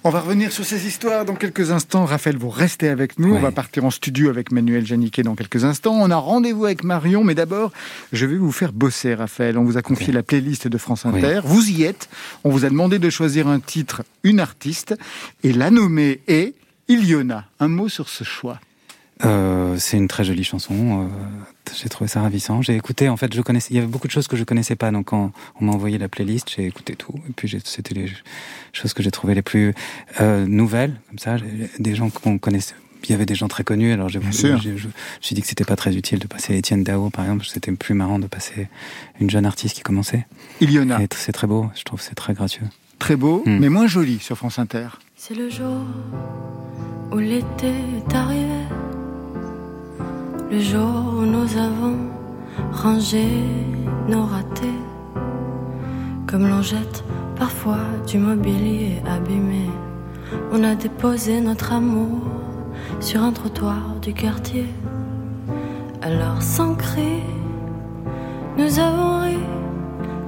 On 0.06 0.10
va 0.10 0.20
revenir 0.20 0.52
sur 0.52 0.66
ces 0.66 0.86
histoires 0.86 1.24
dans 1.24 1.34
quelques 1.34 1.70
instants. 1.70 2.04
Raphaël, 2.04 2.36
vous 2.36 2.50
restez 2.50 2.90
avec 2.90 3.18
nous. 3.18 3.34
On 3.34 3.40
va 3.40 3.52
partir 3.52 3.86
en 3.86 3.90
studio 3.90 4.28
avec 4.28 4.52
Manuel 4.52 4.84
Janiquet 4.84 5.22
dans 5.22 5.34
quelques 5.34 5.64
instants. 5.64 5.94
On 5.94 6.10
a 6.10 6.16
rendez-vous 6.16 6.66
avec 6.66 6.84
Marion, 6.84 7.24
mais 7.24 7.34
d'abord, 7.34 7.72
je 8.12 8.26
vais 8.26 8.36
vous 8.36 8.52
faire 8.52 8.74
bosser, 8.74 9.14
Raphaël. 9.14 9.56
On 9.56 9.64
vous 9.64 9.78
a 9.78 9.82
confié 9.82 10.12
la 10.12 10.22
playlist 10.22 10.68
de 10.68 10.76
France 10.76 11.06
Inter. 11.06 11.40
Vous 11.44 11.70
y 11.70 11.84
êtes. 11.84 12.10
On 12.44 12.50
vous 12.50 12.66
a 12.66 12.68
demandé 12.68 12.98
de 12.98 13.08
choisir 13.08 13.48
un 13.48 13.60
titre, 13.60 14.02
une 14.24 14.40
artiste, 14.40 14.94
et 15.42 15.54
la 15.54 15.70
nommée 15.70 16.20
est 16.28 16.52
Iliona. 16.88 17.46
Un 17.58 17.68
mot 17.68 17.88
sur 17.88 18.10
ce 18.10 18.24
choix. 18.24 18.60
Euh, 19.24 19.76
c'est 19.78 19.96
une 19.96 20.08
très 20.08 20.24
jolie 20.24 20.44
chanson. 20.44 20.74
euh, 20.74 21.06
j'ai 21.80 21.88
trouvé 21.88 22.08
ça 22.08 22.20
ravissant. 22.20 22.62
J'ai 22.62 22.74
écouté, 22.76 23.08
en 23.08 23.16
fait, 23.16 23.32
je 23.32 23.40
connaissais. 23.40 23.68
Il 23.70 23.76
y 23.76 23.78
avait 23.78 23.86
beaucoup 23.86 24.06
de 24.08 24.12
choses 24.12 24.26
que 24.28 24.36
je 24.36 24.44
connaissais 24.44 24.76
pas. 24.76 24.90
Donc, 24.90 25.06
quand 25.06 25.30
on 25.60 25.64
m'a 25.64 25.72
envoyé 25.72 25.98
la 25.98 26.08
playlist, 26.08 26.50
j'ai 26.54 26.66
écouté 26.66 26.96
tout. 26.96 27.14
Et 27.28 27.32
puis, 27.32 27.48
c'était 27.64 27.94
les 27.94 28.10
choses 28.72 28.92
que 28.92 29.02
j'ai 29.02 29.10
trouvées 29.10 29.34
les 29.34 29.42
plus 29.42 29.72
euh, 30.20 30.46
nouvelles, 30.46 30.94
comme 31.08 31.18
ça. 31.18 31.36
Des 31.78 31.94
gens 31.94 32.10
qu'on 32.10 32.38
connaissait. 32.38 32.74
Il 33.04 33.10
y 33.10 33.14
avait 33.14 33.26
des 33.26 33.34
gens 33.34 33.48
très 33.48 33.64
connus. 33.64 33.92
Alors, 33.92 34.08
j'ai 34.08 34.18
Bien 34.18 34.32
sûr. 34.32 34.58
j'ai- 34.60 34.76
je, 34.78 34.88
suis 35.20 35.34
dit 35.34 35.42
que 35.42 35.46
c'était 35.48 35.64
pas 35.64 35.76
très 35.76 35.94
utile 35.94 36.18
de 36.18 36.26
passer 36.26 36.56
Étienne 36.56 36.82
Dao, 36.82 37.10
par 37.10 37.24
exemple. 37.24 37.44
C'était 37.46 37.70
plus 37.72 37.94
marrant 37.94 38.18
de 38.18 38.26
passer 38.26 38.68
une 39.20 39.30
jeune 39.30 39.46
artiste 39.46 39.76
qui 39.76 39.82
commençait. 39.82 40.26
Iliona, 40.60 41.00
Et 41.02 41.08
c'est 41.14 41.32
très 41.32 41.46
beau. 41.46 41.70
Je 41.76 41.82
trouve 41.84 42.00
que 42.00 42.04
c'est 42.04 42.14
très 42.14 42.34
gracieux. 42.34 42.62
très 42.98 43.16
beau, 43.16 43.42
Hmm. 43.46 43.58
mais 43.58 43.68
moins 43.68 43.86
joli 43.86 44.18
sur 44.18 44.36
France 44.38 44.58
Inter. 44.58 44.88
C'est 45.16 45.34
le 45.34 45.50
jour 45.50 45.84
où 47.12 47.18
l'été 47.18 47.68
est 47.68 48.14
arrivé. 48.14 48.48
Le 50.50 50.60
jour 50.60 51.14
où 51.18 51.22
nous 51.22 51.56
avons 51.56 51.96
rangé 52.72 53.26
nos 54.08 54.24
ratés. 54.24 54.78
Comme 56.26 56.48
l'on 56.48 56.62
jette 56.62 57.04
parfois 57.36 57.84
du 58.06 58.18
mobilier 58.18 59.02
abîmé. 59.06 59.68
On 60.52 60.62
a 60.64 60.74
déposé 60.74 61.40
notre 61.40 61.72
amour 61.72 62.20
sur 63.00 63.22
un 63.22 63.32
trottoir 63.32 63.96
du 64.00 64.12
quartier. 64.12 64.66
Alors 66.02 66.42
sans 66.42 66.74
cri, 66.74 67.22
nous 68.56 68.78
avons 68.78 69.20
ri 69.22 69.38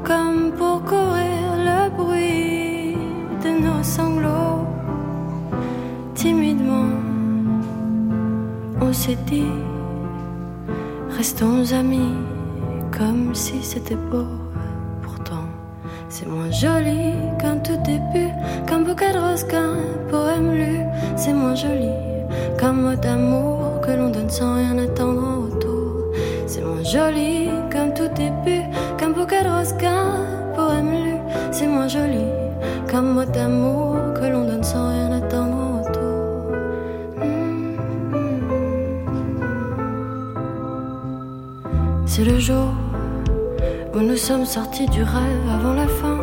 comme 0.05 0.53
pour 0.53 0.83
courir 0.85 1.47
le 1.69 1.91
bruit 1.91 2.97
de 3.45 3.51
nos 3.65 3.83
sanglots. 3.83 4.67
Timidement, 6.15 6.91
on 8.81 8.93
s'est 8.93 9.19
dit, 9.27 9.53
restons 11.17 11.73
amis, 11.73 12.15
comme 12.97 13.35
si 13.35 13.63
c'était 13.63 13.97
beau. 14.11 14.27
Pourtant, 15.03 15.47
c'est 16.09 16.29
moins 16.29 16.51
joli 16.51 17.15
qu'un 17.41 17.57
tout 17.57 17.81
début, 17.85 18.31
qu'un 18.67 18.81
bouquet 18.81 19.13
de 19.13 19.19
roses, 19.19 19.45
qu'un 19.45 19.77
poème 20.11 20.53
lu. 20.53 20.81
C'est 21.17 21.33
moins 21.33 21.55
joli 21.55 21.95
qu'un 22.59 22.73
mot 22.73 22.95
d'amour 22.95 23.81
que 23.81 23.93
l'on 23.93 24.11
donne 24.11 24.29
sans 24.29 24.57
rien 24.57 24.77
attendre 24.79 25.23
en 25.33 25.41
retour. 25.47 26.13
C'est 26.47 26.63
moins 26.63 26.85
joli 26.85 27.49
qu'un 27.71 27.91
tout 27.91 28.11
début, 28.15 28.65
qu'un 28.99 29.11
bouquet 29.11 29.43
de 29.43 29.49
roses, 29.49 29.73
qu'un 29.79 30.09
poème 30.55 30.91
lu. 31.05 31.17
C'est 31.51 31.67
moins 31.67 31.89
joli 31.89 32.27
qu'un 32.89 33.03
mot 33.03 33.25
d'amour 33.25 33.76
nous 44.17 44.23
sommes 44.23 44.47
sortis 44.47 44.87
du 44.87 45.03
rêve 45.03 45.47
avant 45.47 45.75
la 45.75 45.87
fin. 45.87 46.21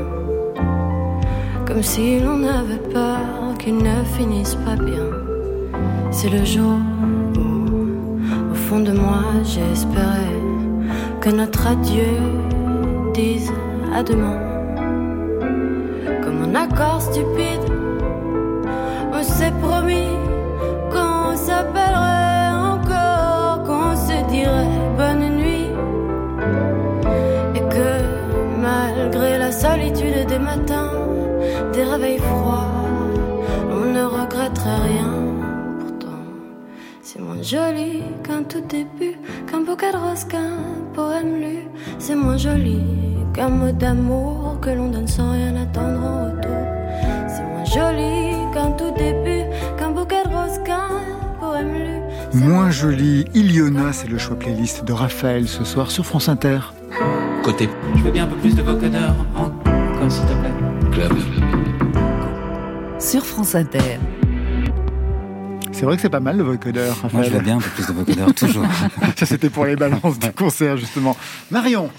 Comme 1.68 1.84
si 1.84 2.20
l'on 2.20 2.44
avait 2.44 2.82
peur 2.92 3.20
qu'il 3.60 3.78
ne 3.78 4.04
finisse 4.18 4.56
pas 4.66 4.76
bien. 4.76 5.06
C'est 6.10 6.30
le 6.30 6.44
jour 6.44 6.80
où, 7.38 8.52
au 8.52 8.56
fond 8.56 8.80
de 8.80 8.94
moi, 8.94 9.22
j'espérais 9.44 10.42
que 11.22 11.30
notre 11.30 11.68
adieu 11.68 12.18
dise 13.14 13.54
à 13.96 14.02
demain. 14.02 14.40
Comme 16.24 16.42
un 16.50 16.56
accord 16.56 17.00
stupide, 17.00 17.63
des 31.98 32.04
réveils 32.04 32.20
froids, 32.20 32.68
on 33.72 33.86
ne 33.94 34.04
regretterait 34.04 34.82
rien. 34.88 35.12
Pourtant, 35.80 36.24
c'est 37.02 37.20
moins 37.20 37.42
joli 37.42 38.02
qu'un 38.24 38.44
tout 38.44 38.62
début, 38.62 39.18
qu'un 39.50 39.62
bouquet 39.62 39.92
de 39.92 39.98
roses, 39.98 40.26
qu'un 40.26 40.58
poème 40.94 41.40
lu. 41.40 41.58
C'est 42.00 42.16
moins 42.16 42.38
joli 42.38 42.82
qu'un 43.34 43.50
mot 43.50 43.72
d'amour 43.72 44.58
que 44.62 44.70
l'on 44.70 44.90
donne 44.90 45.08
sans 45.08 45.32
rien 45.32 45.56
attendre 45.56 46.04
en 46.04 46.26
retour. 46.26 46.64
C'est 47.28 47.44
moins 47.44 47.66
joli 47.66 48.36
qu'un 48.54 48.72
tout 48.72 48.92
début, 48.98 49.44
qu'un 49.78 49.92
bouquet 49.92 50.24
de 50.24 50.30
roses, 50.30 50.60
qu'un 50.66 50.90
poème 51.40 51.74
lu. 51.74 52.00
Moins 52.34 52.72
joli, 52.72 53.26
Iliona, 53.34 53.94
c'est 53.94 54.08
le 54.08 54.18
choix 54.18 54.38
playlist 54.38 54.84
de 54.84 54.94
Raphaël 54.94 55.48
ce 55.48 55.64
soir 55.64 55.92
sur 55.92 56.06
France 56.06 56.30
Inter. 56.30 56.60
Côté 57.44 57.70
Je 57.96 58.02
veux 58.02 58.12
bien 58.12 58.24
un 58.24 58.28
peu 58.28 58.38
plus 58.38 58.56
de 58.56 58.62
vocodeur, 58.62 59.16
encore 59.36 60.12
s'il 60.12 60.24
te 60.24 60.34
plaît. 60.34 60.43
Sur 63.14 63.24
France 63.28 63.54
Inter. 63.54 64.00
C'est 65.84 65.88
vrai 65.88 65.98
que 65.98 66.02
c'est 66.02 66.10
pas 66.10 66.22
mal 66.22 66.38
le 66.38 66.44
vocodeur. 66.44 66.96
Moi, 67.12 67.24
je 67.24 67.30
veux 67.30 67.42
bien 67.42 67.58
un 67.58 67.60
peu 67.60 67.70
plus 67.72 67.86
de 67.86 67.92
vocodeur, 67.92 68.34
toujours. 68.36 68.64
Ça, 69.18 69.26
c'était 69.26 69.50
pour 69.50 69.66
les 69.66 69.76
balances 69.76 70.18
du 70.18 70.32
concert, 70.32 70.78
justement. 70.78 71.18
Marion, 71.52 71.90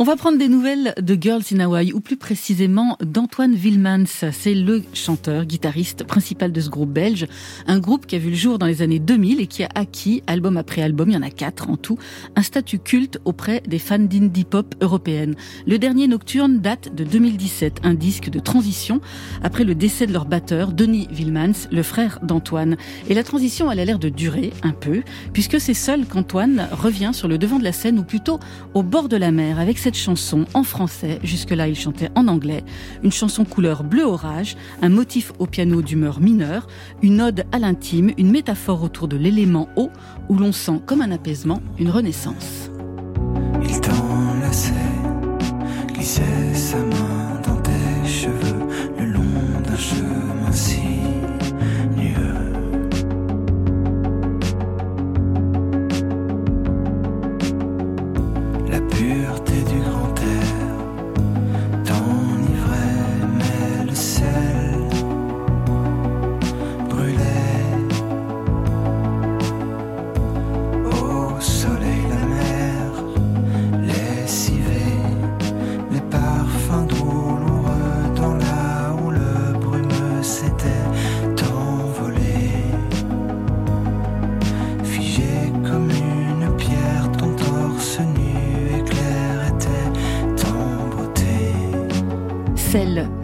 On 0.00 0.02
va 0.02 0.16
prendre 0.16 0.38
des 0.38 0.48
nouvelles 0.48 0.92
de 1.00 1.16
Girls 1.20 1.44
in 1.52 1.60
Hawaii, 1.60 1.92
ou 1.92 2.00
plus 2.00 2.16
précisément 2.16 2.96
d'Antoine 3.00 3.54
Wilmans. 3.54 4.06
C'est 4.32 4.54
le 4.54 4.82
chanteur, 4.92 5.44
guitariste 5.44 6.02
principal 6.02 6.50
de 6.50 6.60
ce 6.60 6.68
groupe 6.68 6.90
belge. 6.90 7.28
Un 7.68 7.78
groupe 7.78 8.06
qui 8.06 8.16
a 8.16 8.18
vu 8.18 8.30
le 8.30 8.34
jour 8.34 8.58
dans 8.58 8.66
les 8.66 8.82
années 8.82 8.98
2000 8.98 9.40
et 9.40 9.46
qui 9.46 9.62
a 9.62 9.68
acquis, 9.76 10.24
album 10.26 10.56
après 10.56 10.82
album, 10.82 11.08
il 11.10 11.14
y 11.14 11.16
en 11.16 11.22
a 11.22 11.30
quatre 11.30 11.70
en 11.70 11.76
tout, 11.76 11.96
un 12.34 12.42
statut 12.42 12.80
culte 12.80 13.20
auprès 13.24 13.62
des 13.68 13.78
fans 13.78 14.00
d'indie 14.00 14.42
pop 14.42 14.74
européennes. 14.80 15.36
Le 15.64 15.78
dernier 15.78 16.08
Nocturne 16.08 16.58
date 16.58 16.92
de 16.92 17.04
2017, 17.04 17.82
un 17.84 17.94
disque 17.94 18.30
de 18.30 18.40
transition 18.40 19.00
après 19.44 19.62
le 19.62 19.76
décès 19.76 20.08
de 20.08 20.12
leur 20.12 20.24
batteur, 20.24 20.72
Denis 20.72 21.06
Wilmans, 21.12 21.68
le 21.70 21.84
frère 21.84 22.18
d'Antoine. 22.24 22.76
Et 23.08 23.14
la 23.14 23.22
transition, 23.28 23.68
a 23.68 23.74
l'air 23.74 23.98
de 23.98 24.08
durer 24.08 24.54
un 24.62 24.72
peu, 24.72 25.02
puisque 25.34 25.60
c'est 25.60 25.74
seul 25.74 26.06
qu'Antoine 26.06 26.66
revient 26.72 27.10
sur 27.12 27.28
le 27.28 27.36
devant 27.36 27.58
de 27.58 27.64
la 27.64 27.72
scène, 27.72 27.98
ou 27.98 28.02
plutôt 28.02 28.40
au 28.72 28.82
bord 28.82 29.08
de 29.08 29.18
la 29.18 29.30
mer, 29.30 29.60
avec 29.60 29.76
cette 29.78 29.96
chanson 29.96 30.46
en 30.54 30.62
français. 30.62 31.18
Jusque-là, 31.22 31.68
il 31.68 31.76
chantait 31.76 32.08
en 32.14 32.26
anglais. 32.26 32.64
Une 33.02 33.12
chanson 33.12 33.44
couleur 33.44 33.84
bleu 33.84 34.04
orage, 34.04 34.56
un 34.80 34.88
motif 34.88 35.32
au 35.38 35.46
piano 35.46 35.82
d'humeur 35.82 36.20
mineure, 36.20 36.66
une 37.02 37.20
ode 37.20 37.44
à 37.52 37.58
l'intime, 37.58 38.12
une 38.16 38.30
métaphore 38.30 38.82
autour 38.82 39.08
de 39.08 39.18
l'élément 39.18 39.68
eau, 39.76 39.90
où 40.30 40.34
l'on 40.34 40.52
sent 40.52 40.80
comme 40.86 41.02
un 41.02 41.10
apaisement 41.10 41.60
une 41.78 41.90
renaissance. 41.90 42.70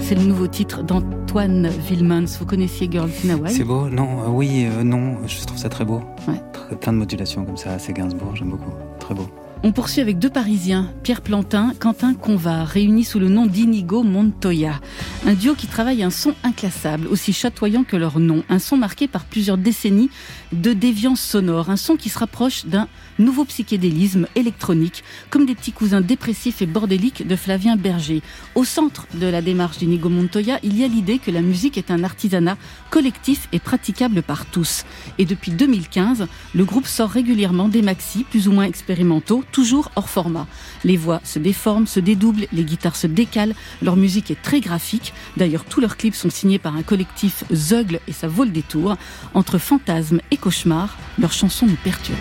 C'est 0.06 0.14
le 0.14 0.22
nouveau 0.22 0.46
titre 0.46 0.82
d'Antoine 0.82 1.70
Wilmans. 1.90 2.26
Vous 2.38 2.44
connaissiez 2.46 2.88
Girls 2.90 3.10
in 3.24 3.30
Hawaii 3.30 3.54
C'est 3.54 3.64
beau? 3.64 3.88
Non, 3.88 4.22
euh, 4.22 4.28
oui, 4.28 4.66
euh, 4.66 4.82
non, 4.84 5.16
je 5.26 5.44
trouve 5.46 5.56
ça 5.58 5.68
très 5.70 5.84
beau. 5.84 6.02
Ouais. 6.28 6.40
Très- 6.52 6.76
plein 6.76 6.92
de 6.92 6.98
modulations 6.98 7.44
comme 7.44 7.56
ça, 7.56 7.78
c'est 7.78 7.92
Gainsbourg, 7.94 8.36
j'aime 8.36 8.50
beaucoup. 8.50 8.70
Très 9.00 9.14
beau. 9.14 9.26
On 9.66 9.72
poursuit 9.72 10.02
avec 10.02 10.18
deux 10.18 10.28
Parisiens, 10.28 10.92
Pierre 11.02 11.22
Plantin, 11.22 11.72
Quentin 11.80 12.12
Convar, 12.12 12.68
réunis 12.68 13.02
sous 13.02 13.18
le 13.18 13.30
nom 13.30 13.46
d'Inigo 13.46 14.02
Montoya. 14.02 14.78
Un 15.26 15.32
duo 15.32 15.54
qui 15.54 15.66
travaille 15.66 16.02
un 16.02 16.10
son 16.10 16.34
inclassable, 16.42 17.06
aussi 17.06 17.32
chatoyant 17.32 17.82
que 17.82 17.96
leur 17.96 18.20
nom. 18.20 18.44
Un 18.50 18.58
son 18.58 18.76
marqué 18.76 19.08
par 19.08 19.24
plusieurs 19.24 19.56
décennies 19.56 20.10
de 20.52 20.74
déviance 20.74 21.22
sonore. 21.22 21.70
Un 21.70 21.78
son 21.78 21.96
qui 21.96 22.10
se 22.10 22.18
rapproche 22.18 22.66
d'un 22.66 22.88
nouveau 23.18 23.46
psychédélisme 23.46 24.26
électronique, 24.34 25.02
comme 25.30 25.46
des 25.46 25.54
petits 25.54 25.72
cousins 25.72 26.02
dépressifs 26.02 26.60
et 26.60 26.66
bordéliques 26.66 27.26
de 27.26 27.34
Flavien 27.34 27.76
Berger. 27.76 28.20
Au 28.54 28.64
centre 28.64 29.06
de 29.14 29.26
la 29.26 29.40
démarche 29.40 29.78
d'Inigo 29.78 30.10
Montoya, 30.10 30.58
il 30.62 30.78
y 30.78 30.84
a 30.84 30.88
l'idée 30.88 31.18
que 31.18 31.30
la 31.30 31.40
musique 31.40 31.78
est 31.78 31.90
un 31.90 32.04
artisanat 32.04 32.58
collectif 32.90 33.48
et 33.52 33.60
praticable 33.60 34.22
par 34.22 34.44
tous. 34.44 34.84
Et 35.16 35.24
depuis 35.24 35.52
2015, 35.52 36.26
le 36.54 36.64
groupe 36.66 36.86
sort 36.86 37.08
régulièrement 37.08 37.68
des 37.68 37.80
maxis 37.80 38.24
plus 38.24 38.46
ou 38.46 38.52
moins 38.52 38.64
expérimentaux, 38.64 39.42
toujours 39.54 39.92
hors 39.94 40.10
format. 40.10 40.46
Les 40.82 40.96
voix 40.96 41.20
se 41.22 41.38
déforment, 41.38 41.86
se 41.86 42.00
dédoublent, 42.00 42.48
les 42.52 42.64
guitares 42.64 42.96
se 42.96 43.06
décalent, 43.06 43.54
leur 43.82 43.94
musique 43.96 44.32
est 44.32 44.42
très 44.42 44.60
graphique. 44.60 45.14
D'ailleurs, 45.36 45.64
tous 45.64 45.80
leurs 45.80 45.96
clips 45.96 46.16
sont 46.16 46.28
signés 46.28 46.58
par 46.58 46.74
un 46.74 46.82
collectif 46.82 47.44
Zeugle 47.52 48.00
et 48.08 48.12
ça 48.12 48.26
vaut 48.26 48.44
le 48.44 48.50
détour. 48.50 48.96
Entre 49.32 49.58
fantasmes 49.58 50.20
et 50.32 50.36
cauchemars, 50.36 50.98
leurs 51.18 51.32
chansons 51.32 51.66
nous 51.66 51.78
perturbent. 51.84 52.18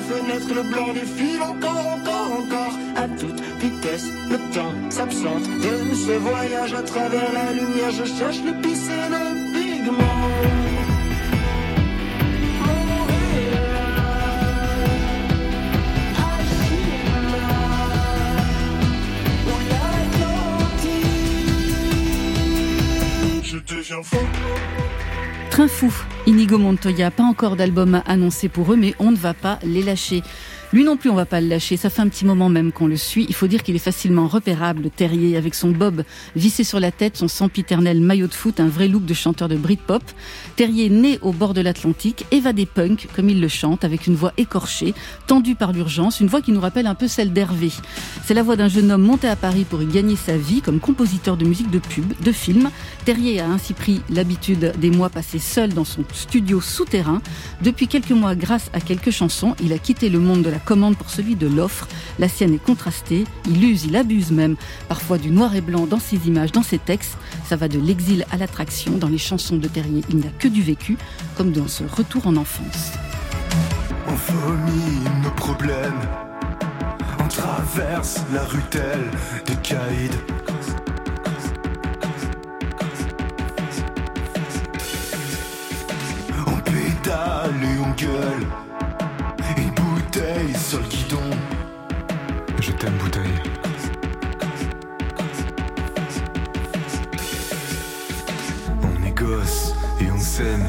La 0.00 0.14
fenêtre. 0.14 0.54
Le 0.54 0.62
blanc 0.62 0.92
défile 0.92 1.42
encore, 1.42 1.86
encore, 1.96 2.32
encore. 2.40 2.78
À 2.96 3.08
toute 3.08 3.40
vitesse, 3.60 4.06
le 4.30 4.38
temps 4.54 4.72
s'absente 4.90 5.42
de 5.42 5.94
ce 5.94 6.12
voyage 6.12 6.74
à 6.74 6.82
travers 6.82 7.32
la 7.32 7.52
lumière. 7.52 7.90
Je 7.90 8.04
cherche 8.04 8.38
le 8.44 8.52
pisser 8.60 8.96
d'un 9.10 9.34
pigment. 9.52 10.04
Je 23.42 23.58
deviens 23.58 24.02
fou. 24.02 24.18
Train 25.50 25.68
fou, 25.68 25.92
Inigo 26.26 26.58
Montoya, 26.58 27.10
pas 27.10 27.22
encore 27.22 27.56
d'album 27.56 28.02
annoncé 28.06 28.48
pour 28.48 28.72
eux, 28.72 28.76
mais 28.76 28.94
on 28.98 29.10
ne 29.10 29.16
va 29.16 29.34
pas 29.34 29.58
les 29.64 29.82
lâcher. 29.82 30.22
Lui 30.72 30.84
non 30.84 30.96
plus, 30.96 31.10
on 31.10 31.16
va 31.16 31.26
pas 31.26 31.40
le 31.40 31.48
lâcher. 31.48 31.76
Ça 31.76 31.90
fait 31.90 32.00
un 32.00 32.08
petit 32.08 32.24
moment 32.24 32.48
même 32.48 32.70
qu'on 32.70 32.86
le 32.86 32.96
suit. 32.96 33.26
Il 33.28 33.34
faut 33.34 33.48
dire 33.48 33.64
qu'il 33.64 33.74
est 33.74 33.80
facilement 33.80 34.28
repérable, 34.28 34.82
le 34.82 34.90
Terrier, 34.90 35.36
avec 35.36 35.56
son 35.56 35.72
bob 35.72 36.04
vissé 36.36 36.62
sur 36.62 36.78
la 36.78 36.92
tête, 36.92 37.16
son 37.16 37.26
sempiternel 37.26 38.00
maillot 38.00 38.28
de 38.28 38.34
foot, 38.34 38.60
un 38.60 38.68
vrai 38.68 38.86
look 38.86 39.04
de 39.04 39.12
chanteur 39.12 39.48
de 39.48 39.56
Britpop. 39.56 40.02
Terrier 40.54 40.88
né 40.88 41.18
au 41.22 41.32
bord 41.32 41.54
de 41.54 41.60
l'Atlantique, 41.60 42.24
évadé 42.30 42.66
punk, 42.66 43.08
comme 43.16 43.28
il 43.28 43.40
le 43.40 43.48
chante, 43.48 43.82
avec 43.82 44.06
une 44.06 44.14
voix 44.14 44.32
écorchée, 44.36 44.94
tendue 45.26 45.56
par 45.56 45.72
l'urgence, 45.72 46.20
une 46.20 46.28
voix 46.28 46.40
qui 46.40 46.52
nous 46.52 46.60
rappelle 46.60 46.86
un 46.86 46.94
peu 46.94 47.08
celle 47.08 47.32
d'Hervé. 47.32 47.72
C'est 48.24 48.34
la 48.34 48.44
voix 48.44 48.54
d'un 48.54 48.68
jeune 48.68 48.92
homme 48.92 49.02
monté 49.02 49.26
à 49.26 49.34
Paris 49.34 49.66
pour 49.68 49.82
y 49.82 49.86
gagner 49.86 50.14
sa 50.14 50.36
vie 50.36 50.60
comme 50.62 50.78
compositeur 50.78 51.36
de 51.36 51.46
musique 51.46 51.70
de 51.70 51.80
pub, 51.80 52.12
de 52.22 52.30
film. 52.30 52.70
Terrier 53.04 53.40
a 53.40 53.48
ainsi 53.48 53.72
pris 53.72 54.02
l'habitude 54.08 54.72
des 54.78 54.90
mois 54.90 55.10
passés 55.10 55.40
seul 55.40 55.74
dans 55.74 55.84
son 55.84 56.04
studio 56.14 56.60
souterrain. 56.60 57.20
Depuis 57.60 57.88
quelques 57.88 58.12
mois, 58.12 58.36
grâce 58.36 58.70
à 58.72 58.80
quelques 58.80 59.10
chansons, 59.10 59.56
il 59.60 59.72
a 59.72 59.78
quitté 59.78 60.08
le 60.08 60.20
monde 60.20 60.42
de 60.42 60.50
la 60.50 60.59
commande 60.64 60.96
pour 60.96 61.10
celui 61.10 61.36
de 61.36 61.46
l'offre. 61.46 61.88
La 62.18 62.28
sienne 62.28 62.54
est 62.54 62.64
contrastée, 62.64 63.24
il 63.46 63.64
use, 63.64 63.84
il 63.84 63.96
abuse 63.96 64.30
même, 64.30 64.56
parfois 64.88 65.18
du 65.18 65.30
noir 65.30 65.54
et 65.54 65.60
blanc 65.60 65.86
dans 65.86 66.00
ses 66.00 66.28
images, 66.28 66.52
dans 66.52 66.62
ses 66.62 66.78
textes. 66.78 67.16
Ça 67.46 67.56
va 67.56 67.68
de 67.68 67.78
l'exil 67.78 68.24
à 68.30 68.36
l'attraction. 68.36 68.92
Dans 68.96 69.08
les 69.08 69.18
chansons 69.18 69.56
de 69.56 69.68
Terrier, 69.68 70.02
il 70.08 70.16
n'y 70.16 70.26
a 70.26 70.30
que 70.38 70.48
du 70.48 70.62
vécu, 70.62 70.96
comme 71.36 71.52
dans 71.52 71.68
ce 71.68 71.84
retour 71.84 72.26
en 72.26 72.36
enfance. 72.36 72.92
On 74.06 74.14
vomit 74.14 75.00
nos 75.22 75.30
problèmes. 75.30 76.00
On 77.18 77.28
traverse 77.28 78.20
la 78.32 78.44
rue 78.44 78.62
telle 78.70 79.10
des 79.46 79.56
caïds. 79.56 80.10
On 86.46 86.56
pédale 86.60 87.54
et 87.62 87.78
on 87.78 87.90
gueule. 87.94 88.69
Bouteille 90.20 90.52
le 90.52 90.86
guidon. 90.86 91.30
Je 92.60 92.72
t'aime, 92.72 92.92
bouteille. 92.98 93.40
On 98.82 99.06
est 99.06 99.12
gosse 99.12 99.74
et 99.98 100.10
on 100.10 100.18
s'aime. 100.18 100.66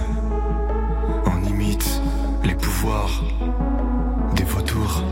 On 1.26 1.44
imite 1.44 2.02
les 2.46 2.56
pouvoirs 2.56 3.22
des 4.36 4.46
vautours. 4.46 5.04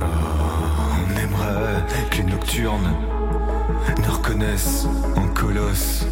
Oh, 0.00 0.04
on 0.04 1.16
aimerait 1.20 1.84
que 2.10 2.16
les 2.16 2.24
nocturnes 2.24 2.94
nous 3.98 4.12
reconnaissent 4.12 4.86
en 5.16 5.28
colosse 5.28 6.06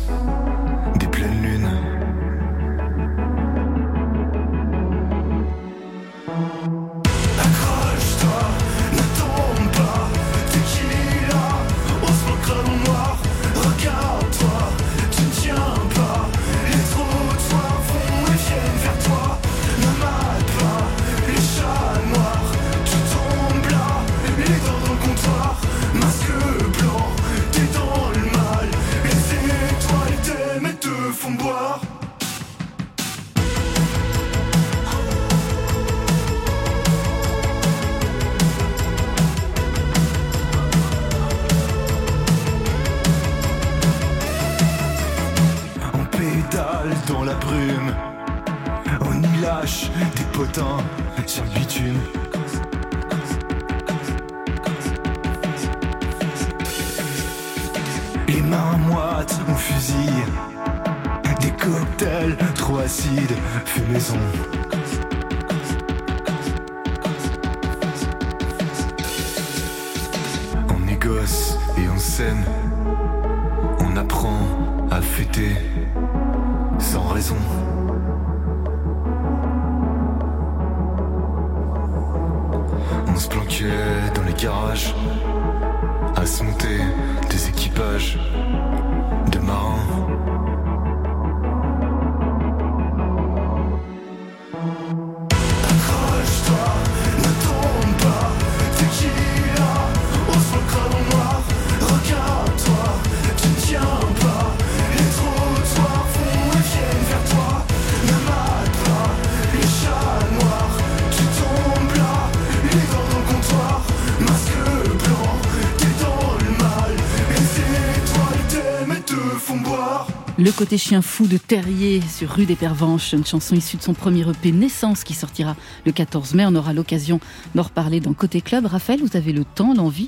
Le 120.42 120.52
côté 120.52 120.78
chien 120.78 121.02
fou 121.02 121.26
de 121.26 121.36
Terrier 121.36 122.00
sur 122.00 122.30
Rue 122.30 122.46
des 122.46 122.56
Pervenches, 122.56 123.12
une 123.12 123.26
chanson 123.26 123.54
issue 123.54 123.76
de 123.76 123.82
son 123.82 123.92
premier 123.92 124.22
EP 124.28 124.52
Naissance 124.52 125.04
qui 125.04 125.12
sortira 125.12 125.54
le 125.84 125.92
14 125.92 126.32
mai. 126.34 126.44
On 126.46 126.54
aura 126.54 126.72
l'occasion 126.72 127.20
d'en 127.54 127.62
reparler 127.62 128.00
dans 128.00 128.14
Côté 128.14 128.40
Club. 128.40 128.64
Raphaël, 128.64 129.00
vous 129.02 129.16
avez 129.18 129.32
le 129.32 129.44
temps, 129.44 129.74
l'envie 129.74 130.06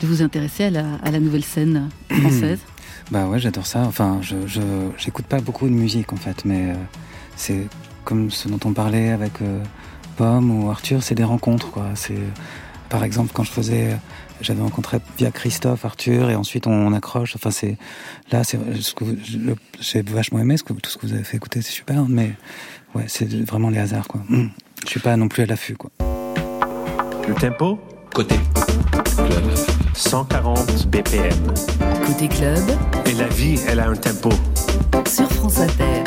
de 0.00 0.06
vous 0.06 0.22
intéresser 0.22 0.64
à 0.64 0.70
la, 0.70 0.84
à 1.02 1.10
la 1.10 1.20
nouvelle 1.20 1.44
scène 1.44 1.90
française? 2.10 2.60
Bah 3.10 3.26
ouais, 3.26 3.38
j'adore 3.38 3.66
ça. 3.66 3.80
Enfin, 3.82 4.18
je 4.22 4.36
je- 4.46 4.60
j'écoute 4.96 5.26
pas 5.26 5.40
beaucoup 5.40 5.66
de 5.68 5.74
musique 5.74 6.12
en 6.14 6.16
fait, 6.16 6.44
mais 6.46 6.70
euh, 6.70 6.74
c'est 7.36 7.66
comme 8.04 8.30
ce 8.30 8.48
dont 8.48 8.60
on 8.64 8.72
parlait 8.72 9.10
avec 9.10 9.42
euh, 9.42 9.62
Pomme 10.16 10.50
ou 10.64 10.70
Arthur, 10.70 11.02
c'est 11.02 11.14
des 11.14 11.24
rencontres 11.24 11.70
quoi. 11.70 11.88
C'est 11.94 12.18
par 12.88 13.04
exemple 13.04 13.32
quand 13.34 13.44
je 13.44 13.50
faisais, 13.50 13.98
j'avais 14.40 14.62
rencontré 14.62 14.98
via 15.18 15.30
Christophe, 15.30 15.84
Arthur, 15.84 16.30
et 16.30 16.34
ensuite 16.34 16.66
on, 16.66 16.72
on 16.72 16.92
accroche. 16.92 17.34
Enfin 17.36 17.50
c'est 17.50 17.76
là, 18.32 18.44
c'est 18.44 18.58
ce 18.80 18.94
que 18.94 19.04
j'ai 19.80 20.02
vachement 20.02 20.38
aimé 20.40 20.56
ce 20.56 20.62
que 20.62 20.72
tout 20.72 20.90
ce 20.90 20.98
que 20.98 21.06
vous 21.06 21.12
avez 21.14 21.24
fait 21.24 21.36
écouter, 21.36 21.62
c'est 21.62 21.70
super, 21.72 22.04
mais 22.08 22.32
ouais, 22.94 23.04
c'est 23.08 23.32
vraiment 23.44 23.70
les 23.70 23.78
hasards 23.78 24.08
quoi. 24.08 24.20
Mm. 24.28 24.48
Je 24.84 24.90
suis 24.90 25.00
pas 25.00 25.16
non 25.16 25.28
plus 25.28 25.42
à 25.42 25.46
l'affût 25.46 25.76
quoi. 25.76 25.90
Le 27.26 27.34
tempo? 27.34 27.78
Côté 28.14 28.36
club. 29.16 29.54
140 29.94 30.88
BPM. 30.88 31.32
Côté 32.06 32.28
club, 32.28 32.62
Et 33.06 33.12
la 33.14 33.28
vie, 33.28 33.58
elle 33.66 33.80
a 33.80 33.88
un 33.88 33.96
tempo. 33.96 34.30
sur 35.08 35.30
France 35.32 35.58
Inter. 35.58 36.03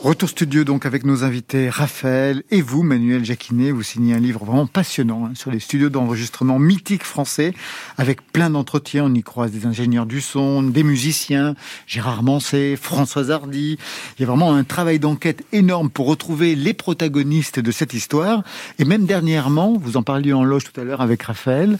Retour 0.00 0.28
studio 0.28 0.62
donc 0.62 0.86
avec 0.86 1.04
nos 1.04 1.24
invités 1.24 1.68
Raphaël 1.68 2.44
et 2.52 2.62
vous, 2.62 2.84
Manuel 2.84 3.24
Jacquinet. 3.24 3.72
Vous 3.72 3.82
signez 3.82 4.14
un 4.14 4.20
livre 4.20 4.44
vraiment 4.44 4.68
passionnant 4.68 5.26
hein, 5.26 5.32
sur 5.34 5.50
les 5.50 5.58
studios 5.58 5.88
d'enregistrement 5.88 6.60
mythiques 6.60 7.02
français 7.02 7.52
avec 7.96 8.22
plein 8.30 8.48
d'entretiens. 8.48 9.06
On 9.06 9.14
y 9.14 9.24
croise 9.24 9.50
des 9.50 9.66
ingénieurs 9.66 10.06
du 10.06 10.20
son, 10.20 10.62
des 10.62 10.84
musiciens, 10.84 11.56
Gérard 11.88 12.22
Manset, 12.22 12.76
Françoise 12.76 13.32
Hardy. 13.32 13.76
Il 14.16 14.20
y 14.20 14.24
a 14.24 14.28
vraiment 14.28 14.54
un 14.54 14.62
travail 14.62 15.00
d'enquête 15.00 15.44
énorme 15.50 15.90
pour 15.90 16.06
retrouver 16.06 16.54
les 16.54 16.74
protagonistes 16.74 17.58
de 17.58 17.70
cette 17.72 17.92
histoire. 17.92 18.44
Et 18.78 18.84
même 18.84 19.04
dernièrement, 19.04 19.76
vous 19.76 19.96
en 19.96 20.04
parliez 20.04 20.32
en 20.32 20.44
loge 20.44 20.62
tout 20.62 20.80
à 20.80 20.84
l'heure 20.84 21.00
avec 21.00 21.24
Raphaël, 21.24 21.76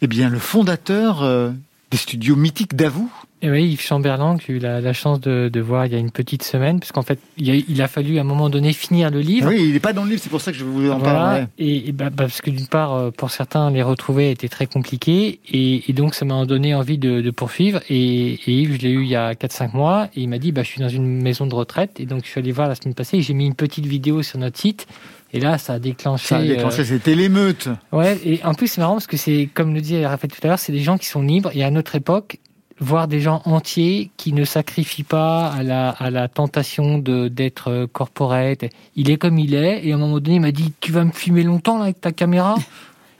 eh 0.00 0.06
bien 0.06 0.30
le 0.30 0.38
fondateur 0.38 1.22
euh, 1.22 1.50
des 1.90 1.98
studios 1.98 2.36
mythiques 2.36 2.74
d'Avou, 2.74 3.10
Et 3.42 3.50
oui, 3.50 3.64
Yves 3.70 3.80
Chamberlain, 3.80 4.36
que 4.36 4.44
j'ai 4.46 4.52
eu 4.54 4.58
la, 4.58 4.82
la 4.82 4.92
chance 4.92 5.18
de, 5.18 5.48
de 5.50 5.60
voir 5.60 5.86
il 5.86 5.92
y 5.92 5.94
a 5.94 5.98
une 5.98 6.10
petite 6.10 6.42
semaine, 6.42 6.78
parce 6.78 6.92
qu'en 6.92 7.00
fait, 7.00 7.18
il 7.38 7.50
a, 7.50 7.54
il 7.54 7.80
a 7.80 7.88
fallu 7.88 8.18
à 8.18 8.20
un 8.20 8.24
moment 8.24 8.50
donné 8.50 8.74
finir 8.74 9.10
le 9.10 9.20
livre. 9.20 9.48
Oui, 9.48 9.64
il 9.68 9.72
n'est 9.72 9.80
pas 9.80 9.94
dans 9.94 10.04
le 10.04 10.10
livre, 10.10 10.20
c'est 10.22 10.28
pour 10.28 10.42
ça 10.42 10.52
que 10.52 10.58
je 10.58 10.64
vous 10.64 10.90
en 10.90 10.98
Voilà. 10.98 11.14
parle. 11.14 11.34
ouais. 11.36 11.46
Et, 11.58 11.88
et 11.88 11.92
bah, 11.92 12.10
bah, 12.10 12.24
parce 12.24 12.42
que 12.42 12.50
d'une 12.50 12.66
part, 12.66 12.92
euh, 12.94 13.10
pour 13.10 13.30
certains, 13.30 13.70
les 13.70 13.82
retrouver 13.82 14.30
était 14.30 14.48
très 14.50 14.66
compliqué, 14.66 15.40
et, 15.50 15.88
et 15.88 15.92
donc 15.94 16.14
ça 16.14 16.26
m'a 16.26 16.44
donné 16.44 16.74
envie 16.74 16.98
de, 16.98 17.22
de 17.22 17.30
poursuivre. 17.30 17.80
Et, 17.88 18.34
et 18.34 18.52
Yves, 18.52 18.76
je 18.76 18.82
l'ai 18.86 18.90
eu 18.92 19.02
il 19.04 19.08
y 19.08 19.16
a 19.16 19.32
4-5 19.32 19.74
mois, 19.74 20.08
et 20.14 20.20
il 20.20 20.28
m'a 20.28 20.38
dit, 20.38 20.52
bah, 20.52 20.62
je 20.62 20.68
suis 20.68 20.80
dans 20.80 20.90
une 20.90 21.22
maison 21.22 21.46
de 21.46 21.54
retraite, 21.54 21.98
et 21.98 22.04
donc 22.04 22.24
je 22.26 22.30
suis 22.30 22.40
allé 22.40 22.52
voir 22.52 22.68
la 22.68 22.74
semaine 22.74 22.94
passée, 22.94 23.16
et 23.16 23.22
j'ai 23.22 23.32
mis 23.32 23.46
une 23.46 23.54
petite 23.54 23.86
vidéo 23.86 24.22
sur 24.22 24.38
notre 24.38 24.58
site. 24.58 24.86
Et 25.32 25.40
là, 25.40 25.56
ça 25.56 25.74
a 25.74 25.78
déclenché. 25.78 26.26
Ça 26.26 26.36
a 26.38 26.42
déclenché, 26.42 26.80
euh, 26.82 26.84
c'était 26.84 27.14
l'émeute. 27.14 27.68
Ouais, 27.92 28.18
et 28.22 28.40
en 28.44 28.52
plus, 28.52 28.66
c'est 28.66 28.80
marrant 28.82 28.94
parce 28.94 29.06
que 29.06 29.16
c'est, 29.16 29.48
comme 29.54 29.72
le 29.72 29.80
disait 29.80 30.04
Raphaël 30.06 30.30
tout 30.30 30.40
à 30.42 30.48
l'heure, 30.48 30.58
c'est 30.58 30.72
des 30.72 30.80
gens 30.82 30.98
qui 30.98 31.06
sont 31.06 31.22
libres. 31.22 31.50
Et 31.54 31.62
à 31.64 31.70
notre 31.70 31.94
époque, 31.94 32.38
voir 32.80 33.08
des 33.08 33.20
gens 33.20 33.42
entiers 33.44 34.10
qui 34.16 34.32
ne 34.32 34.44
sacrifient 34.44 35.02
pas 35.04 35.48
à 35.50 35.62
la, 35.62 35.90
à 35.90 36.10
la 36.10 36.28
tentation 36.28 36.98
de, 36.98 37.28
d'être 37.28 37.68
euh, 37.70 37.86
corporate. 37.86 38.64
Il 38.96 39.10
est 39.10 39.18
comme 39.18 39.38
il 39.38 39.54
est. 39.54 39.86
Et 39.86 39.92
à 39.92 39.96
un 39.96 39.98
moment 39.98 40.18
donné, 40.18 40.36
il 40.36 40.40
m'a 40.40 40.52
dit, 40.52 40.72
tu 40.80 40.90
vas 40.90 41.04
me 41.04 41.12
filmer 41.12 41.42
longtemps 41.42 41.76
là, 41.78 41.84
avec 41.84 42.00
ta 42.00 42.12
caméra? 42.12 42.56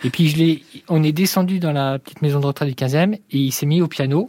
et 0.05 0.11
puis, 0.11 0.29
je 0.29 0.37
l'ai, 0.39 0.63
on 0.89 1.03
est 1.03 1.13
descendu 1.13 1.59
dans 1.61 1.73
la 1.73 1.99
petite 1.99 2.23
maison 2.23 2.41
de 2.41 2.47
retraite 2.47 2.69
du 2.69 2.75
15e 2.75 3.15
et 3.15 3.21
il 3.31 3.53
s'est 3.53 3.67
mis 3.67 3.83
au 3.83 3.87
piano. 3.89 4.27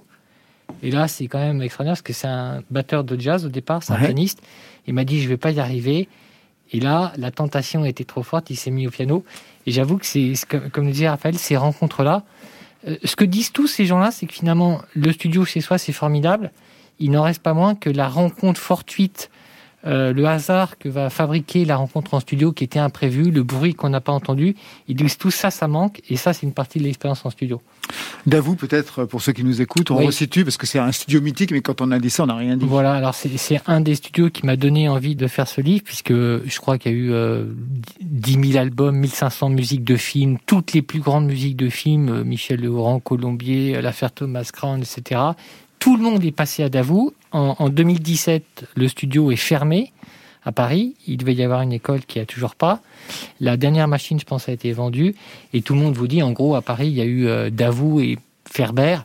Et 0.83 0.91
là, 0.91 1.07
c'est 1.07 1.27
quand 1.27 1.39
même 1.39 1.61
extraordinaire 1.61 1.93
parce 1.93 2.01
que 2.01 2.13
c'est 2.13 2.27
un 2.27 2.61
batteur 2.69 3.03
de 3.03 3.19
jazz 3.19 3.45
au 3.45 3.49
départ, 3.49 3.83
c'est 3.83 3.93
un 3.93 3.97
Ouais. 3.99 4.05
pianiste. 4.07 4.41
Il 4.87 4.93
m'a 4.93 5.03
dit, 5.05 5.21
je 5.21 5.29
vais 5.29 5.37
pas 5.37 5.51
y 5.51 5.59
arriver. 5.59 6.07
Et 6.73 6.79
là, 6.79 7.13
la 7.17 7.31
tentation 7.31 7.83
était 7.85 8.05
trop 8.05 8.23
forte, 8.23 8.49
il 8.49 8.55
s'est 8.55 8.71
mis 8.71 8.87
au 8.87 8.91
piano. 8.91 9.23
Et 9.65 9.71
j'avoue 9.71 9.97
que 9.97 10.05
c'est, 10.05 10.33
comme 10.71 10.85
le 10.85 10.91
disait 10.91 11.09
Raphaël, 11.09 11.37
ces 11.37 11.55
rencontres-là, 11.57 12.23
euh, 12.87 12.97
ce 13.03 13.15
que 13.15 13.25
disent 13.25 13.51
tous 13.51 13.67
ces 13.67 13.85
gens-là, 13.85 14.11
c'est 14.11 14.25
que 14.25 14.33
finalement, 14.33 14.81
le 14.93 15.11
studio 15.11 15.45
chez 15.45 15.61
soi, 15.61 15.77
c'est 15.77 15.91
formidable. 15.91 16.51
Il 16.99 17.11
n'en 17.11 17.23
reste 17.23 17.41
pas 17.41 17.53
moins 17.53 17.75
que 17.75 17.89
la 17.89 18.07
rencontre 18.07 18.59
fortuite, 18.59 19.29
euh, 19.85 20.13
le 20.13 20.25
hasard 20.27 20.77
que 20.77 20.89
va 20.89 21.09
fabriquer 21.09 21.65
la 21.65 21.75
rencontre 21.75 22.13
en 22.13 22.19
studio 22.19 22.51
qui 22.51 22.63
était 22.63 22.79
imprévu, 22.79 23.31
le 23.31 23.43
bruit 23.43 23.73
qu'on 23.73 23.89
n'a 23.89 24.01
pas 24.01 24.11
entendu, 24.11 24.55
ils 24.87 24.95
disent 24.95 25.17
tout 25.17 25.31
ça, 25.31 25.49
ça 25.51 25.67
manque. 25.67 26.01
Et 26.09 26.17
ça, 26.17 26.33
c'est 26.33 26.45
une 26.45 26.53
partie 26.53 26.79
de 26.79 26.83
l'expérience 26.83 27.25
en 27.25 27.29
studio. 27.29 27.61
D'avoue, 28.25 28.55
peut-être, 28.55 29.05
pour 29.05 29.21
ceux 29.21 29.31
qui 29.33 29.43
nous 29.43 29.61
écoutent, 29.61 29.91
on 29.91 29.97
Oui. 29.97 30.05
resitue, 30.05 30.43
parce 30.43 30.57
que 30.57 30.67
c'est 30.67 30.79
un 30.79 30.91
studio 30.91 31.19
mythique, 31.21 31.51
mais 31.51 31.61
quand 31.61 31.81
on 31.81 31.91
a 31.91 31.99
dit 31.99 32.09
ça, 32.09 32.23
on 32.23 32.27
n'a 32.27 32.35
rien 32.35 32.55
dit. 32.55 32.65
Voilà, 32.65 32.93
alors 32.93 33.15
c'est 33.15 33.29
un 33.67 33.81
des 33.81 33.95
studios 33.95 34.29
qui 34.29 34.45
m'a 34.45 34.55
donné 34.55 34.87
envie 34.87 35.15
de 35.15 35.27
faire 35.27 35.47
ce 35.47 35.61
livre, 35.61 35.83
puisque 35.83 36.13
je 36.13 36.57
crois 36.59 36.77
qu'il 36.77 36.91
y 36.91 36.95
a 36.95 36.97
eu 36.97 37.11
euh, 37.11 37.45
10 38.01 38.51
000 38.51 38.59
albums, 38.61 38.95
1500 38.95 39.49
musiques 39.49 39.83
de 39.83 39.95
films, 39.97 40.37
toutes 40.45 40.73
les 40.73 40.81
plus 40.81 40.99
grandes 40.99 41.25
musiques 41.25 41.57
de 41.57 41.69
films, 41.69 42.09
euh, 42.09 42.23
Michel 42.23 42.61
Legrand, 42.61 42.99
Colombier, 42.99 43.75
euh, 43.75 43.81
l'affaire 43.81 44.11
Thomas 44.11 44.49
Crown, 44.53 44.81
etc. 44.81 45.19
Tout 45.81 45.97
le 45.97 46.03
monde 46.03 46.23
est 46.23 46.31
passé 46.31 46.61
à 46.61 46.69
Davout. 46.69 47.11
En, 47.31 47.55
en 47.57 47.69
2017, 47.69 48.67
le 48.75 48.87
studio 48.87 49.31
est 49.31 49.35
fermé 49.35 49.91
à 50.43 50.51
Paris. 50.51 50.93
Il 51.07 51.17
devait 51.17 51.33
y 51.33 51.41
avoir 51.41 51.61
une 51.63 51.73
école 51.73 52.01
qui 52.05 52.19
a 52.19 52.25
toujours 52.27 52.53
pas. 52.53 52.81
La 53.39 53.57
dernière 53.57 53.87
machine, 53.87 54.19
je 54.19 54.25
pense, 54.25 54.47
a 54.47 54.51
été 54.51 54.71
vendue. 54.73 55.15
Et 55.53 55.63
tout 55.63 55.73
le 55.73 55.79
monde 55.79 55.95
vous 55.95 56.07
dit, 56.07 56.21
en 56.21 56.33
gros, 56.33 56.53
à 56.53 56.61
Paris, 56.61 56.85
il 56.87 56.93
y 56.93 57.01
a 57.01 57.05
eu 57.05 57.25
euh, 57.25 57.49
Davout 57.49 57.99
et 57.99 58.19
Ferber. 58.45 58.99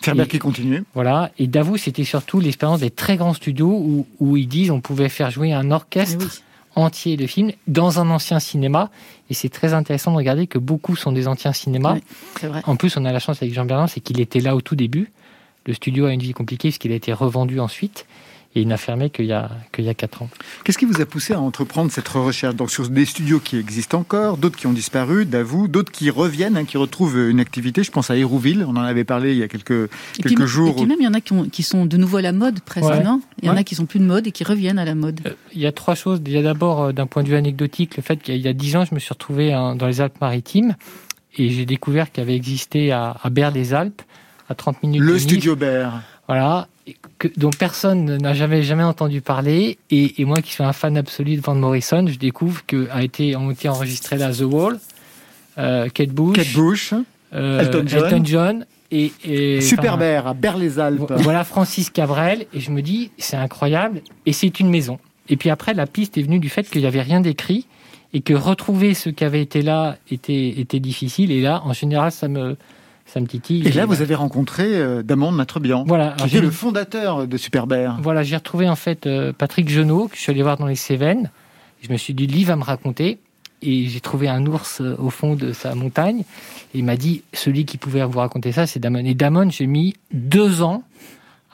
Ferber 0.00 0.22
Et- 0.22 0.28
qui 0.28 0.38
continue. 0.38 0.84
Voilà. 0.94 1.30
Et 1.38 1.46
Davos, 1.46 1.76
c'était 1.76 2.04
surtout 2.04 2.40
l'expérience 2.40 2.80
des 2.80 2.90
très 2.90 3.18
grands 3.18 3.34
studios 3.34 3.68
où, 3.70 4.06
où 4.18 4.36
ils 4.38 4.48
disent 4.48 4.70
on 4.70 4.80
pouvait 4.80 5.10
faire 5.10 5.30
jouer 5.30 5.52
un 5.52 5.70
orchestre 5.70 6.24
oui. 6.26 6.82
entier 6.82 7.18
de 7.18 7.26
films 7.26 7.52
dans 7.66 8.00
un 8.00 8.08
ancien 8.08 8.40
cinéma. 8.40 8.90
Et 9.28 9.34
c'est 9.34 9.50
très 9.50 9.74
intéressant 9.74 10.10
de 10.12 10.16
regarder 10.16 10.46
que 10.46 10.58
beaucoup 10.58 10.96
sont 10.96 11.12
des 11.12 11.28
anciens 11.28 11.52
cinémas. 11.52 11.98
Vrai. 12.42 12.62
En 12.64 12.76
plus, 12.76 12.96
on 12.96 13.04
a 13.04 13.12
la 13.12 13.18
chance 13.18 13.42
avec 13.42 13.54
Jean 13.54 13.66
Berlin, 13.66 13.86
c'est 13.88 14.00
qu'il 14.00 14.20
était 14.20 14.40
là 14.40 14.56
au 14.56 14.62
tout 14.62 14.74
début. 14.76 15.10
Le 15.66 15.74
studio 15.74 16.06
a 16.06 16.12
une 16.12 16.20
vie 16.20 16.32
compliquée 16.32 16.68
parce 16.68 16.78
qu'il 16.78 16.92
a 16.92 16.96
été 16.96 17.12
revendu 17.12 17.60
ensuite. 17.60 18.06
Et 18.56 18.60
il 18.60 18.68
n'a 18.68 18.76
fermé 18.76 19.10
qu'il 19.10 19.24
y 19.24 19.32
a, 19.32 19.50
qu'il 19.72 19.84
y 19.84 19.88
a 19.88 19.94
4 19.94 20.22
ans. 20.22 20.28
Qu'est-ce 20.62 20.78
qui 20.78 20.84
vous 20.84 21.00
a 21.00 21.06
poussé 21.06 21.32
à 21.34 21.40
entreprendre 21.40 21.90
cette 21.90 22.06
recherche? 22.06 22.54
Donc 22.54 22.70
sur 22.70 22.88
des 22.88 23.04
studios 23.04 23.40
qui 23.40 23.56
existent 23.58 23.98
encore, 23.98 24.36
d'autres 24.36 24.56
qui 24.56 24.68
ont 24.68 24.72
disparu, 24.72 25.24
d'avoue, 25.26 25.66
d'autres 25.66 25.90
qui 25.90 26.08
reviennent, 26.08 26.56
hein, 26.56 26.64
qui 26.64 26.76
retrouvent 26.76 27.18
une 27.18 27.40
activité. 27.40 27.82
Je 27.82 27.90
pense 27.90 28.10
à 28.10 28.16
Hérouville, 28.16 28.64
on 28.68 28.76
en 28.76 28.82
avait 28.82 29.02
parlé 29.02 29.32
il 29.32 29.38
y 29.38 29.42
a 29.42 29.48
quelques, 29.48 29.72
Et 30.18 30.22
quelques 30.22 30.36
puis, 30.36 30.46
jours. 30.46 30.68
et 30.70 30.74
puis 30.74 30.86
même, 30.86 30.98
il 31.00 31.04
y 31.04 31.08
en 31.08 31.14
a 31.14 31.20
qui, 31.20 31.32
ont- 31.32 31.48
qui 31.48 31.64
sont 31.64 31.84
de 31.84 31.96
nouveau 31.96 32.18
à 32.18 32.22
la 32.22 32.30
mode, 32.30 32.60
presque, 32.60 32.88
Ouais. 32.90 33.02
non? 33.02 33.20
Il 33.42 33.46
y 33.46 33.50
en 33.50 33.54
Ouais. 33.54 33.58
a 33.58 33.64
qui 33.64 33.74
sont 33.74 33.86
plus 33.86 33.98
de 33.98 34.04
mode 34.04 34.28
et 34.28 34.30
qui 34.30 34.44
reviennent 34.44 34.78
à 34.78 34.84
la 34.84 34.94
mode. 34.94 35.20
Euh, 35.26 35.30
Il 35.52 35.60
y 35.60 35.66
a 35.66 35.72
trois 35.72 35.96
choses. 35.96 36.20
Il 36.24 36.30
y 36.32 36.38
a 36.38 36.42
d'abord, 36.42 36.80
euh, 36.80 36.92
d'un 36.92 37.08
point 37.08 37.24
de 37.24 37.28
vue 37.30 37.34
anecdotique, 37.36 37.96
le 37.96 38.04
fait 38.04 38.22
qu'il 38.22 38.34
y 38.34 38.36
a- 38.36 38.38
il 38.38 38.44
y 38.44 38.48
a 38.48 38.52
dix 38.52 38.76
ans, 38.76 38.84
je 38.84 38.94
me 38.94 39.00
suis 39.00 39.12
retrouvé 39.12 39.52
hein, 39.52 39.74
dans 39.74 39.88
les 39.88 40.00
Alpes-Maritimes 40.00 40.76
et 41.38 41.50
j'ai 41.50 41.66
découvert 41.66 42.12
qu'il 42.12 42.22
avait 42.22 42.36
existé 42.36 42.92
à, 42.92 43.16
à 43.20 43.30
Berre-les-Alpes, 43.30 44.02
à 44.48 44.54
30 44.54 44.82
minutes 44.82 45.00
Le 45.00 45.18
studio 45.18 45.56
Baird. 45.56 45.92
Voilà, 46.26 46.68
que, 47.18 47.28
dont 47.36 47.50
personne 47.50 48.16
n'a 48.16 48.32
jamais 48.34 48.62
jamais 48.62 48.82
entendu 48.82 49.20
parler. 49.20 49.78
Et, 49.90 50.20
et 50.20 50.24
moi, 50.24 50.40
qui 50.40 50.52
suis 50.52 50.64
un 50.64 50.72
fan 50.72 50.96
absolu 50.96 51.36
de 51.36 51.40
Van 51.42 51.54
Morrison, 51.54 52.06
je 52.06 52.18
découvre 52.18 52.64
que 52.66 52.88
a 52.90 53.02
été 53.02 53.36
ont 53.36 53.50
été 53.50 53.68
enregistrés 53.68 54.16
là 54.16 54.32
The 54.32 54.40
Wall, 54.42 54.78
euh, 55.58 55.88
Kate 55.88 56.10
Bush, 56.10 56.36
Kate 56.36 56.52
Bush, 56.54 56.94
euh, 57.34 57.60
Elton 57.60 57.84
John. 57.86 58.26
John 58.26 58.66
et, 58.90 59.12
et 59.24 59.60
Super 59.60 59.98
Bear 59.98 60.26
à 60.26 60.34
Berre-les-Alpes. 60.34 60.98
vo- 60.98 61.06
Voilà 61.18 61.44
Francis 61.44 61.90
Cabrel 61.90 62.46
et 62.54 62.60
je 62.60 62.70
me 62.70 62.80
dis 62.82 63.10
c'est 63.18 63.36
incroyable 63.36 64.00
et 64.26 64.32
c'est 64.32 64.60
une 64.60 64.68
maison. 64.70 64.98
Et 65.28 65.36
puis 65.36 65.50
après 65.50 65.74
la 65.74 65.86
piste 65.86 66.16
est 66.18 66.22
venue 66.22 66.38
du 66.38 66.48
fait 66.48 66.68
qu'il 66.68 66.80
n'y 66.82 66.86
avait 66.86 67.00
rien 67.02 67.20
d'écrit 67.20 67.66
et 68.12 68.20
que 68.20 68.34
retrouver 68.34 68.94
ce 68.94 69.08
qui 69.10 69.24
avait 69.24 69.40
été 69.42 69.62
là 69.62 69.96
était 70.10 70.48
était 70.58 70.80
difficile 70.80 71.32
et 71.32 71.40
là 71.42 71.62
en 71.64 71.72
général 71.72 72.12
ça 72.12 72.28
me 72.28 72.56
ça 73.06 73.20
me 73.20 73.26
titille. 73.26 73.66
Et 73.66 73.72
là, 73.72 73.86
vous 73.86 74.02
avez 74.02 74.14
rencontré 74.14 74.64
euh, 74.64 75.02
Damon 75.02 75.30
Matrebian, 75.30 75.84
voilà 75.86 76.14
qui 76.18 76.26
était 76.26 76.40
le 76.40 76.50
fondateur 76.50 77.26
de 77.26 77.36
Super 77.36 77.66
Bear. 77.66 77.98
voilà 78.02 78.22
j'ai 78.22 78.36
retrouvé 78.36 78.68
en 78.68 78.76
fait 78.76 79.06
euh, 79.06 79.32
Patrick 79.32 79.68
Genot 79.68 80.08
que 80.08 80.16
je 80.16 80.22
suis 80.22 80.30
allé 80.30 80.42
voir 80.42 80.56
dans 80.56 80.66
les 80.66 80.76
Cévennes. 80.76 81.30
Je 81.82 81.92
me 81.92 81.96
suis 81.96 82.14
dit 82.14 82.26
lui 82.26 82.44
va 82.44 82.56
me 82.56 82.64
raconter 82.64 83.18
et 83.62 83.88
j'ai 83.88 84.00
trouvé 84.00 84.28
un 84.28 84.44
ours 84.46 84.80
euh, 84.80 84.96
au 84.98 85.10
fond 85.10 85.34
de 85.34 85.52
sa 85.52 85.74
montagne. 85.74 86.24
Et 86.74 86.78
il 86.78 86.84
m'a 86.84 86.96
dit 86.96 87.22
celui 87.32 87.64
qui 87.66 87.76
pouvait 87.76 88.04
vous 88.04 88.18
raconter 88.18 88.52
ça 88.52 88.66
c'est 88.66 88.80
Damon. 88.80 89.04
Et 89.04 89.14
Damon 89.14 89.50
j'ai 89.50 89.66
mis 89.66 89.94
deux 90.12 90.62
ans 90.62 90.82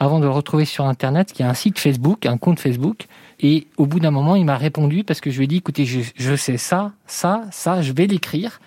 avant 0.01 0.19
de 0.19 0.25
le 0.25 0.31
retrouver 0.31 0.65
sur 0.65 0.87
Internet, 0.87 1.33
qui 1.33 1.43
a 1.43 1.49
un 1.51 1.55
site 1.55 1.79
Facebook, 1.79 2.25
un 2.25 2.39
compte 2.39 2.59
Facebook. 2.59 3.07
Et 3.39 3.67
au 3.77 3.85
bout 3.85 4.01
d'un 4.01 4.11
moment, 4.11 4.35
il 4.35 4.47
m'a 4.47 4.57
répondu 4.57 5.05
parce 5.05 5.21
que 5.21 5.31
je 5.31 5.37
lui 5.37 5.45
ai 5.45 5.47
dit, 5.47 5.57
écoutez, 5.59 5.85
je, 5.85 6.01
je 6.17 6.35
sais 6.35 6.57
ça, 6.57 6.93
ça, 7.07 7.43
ça, 7.53 7.83
je 7.83 7.93
vais 7.93 8.07
l'écrire. 8.07 8.61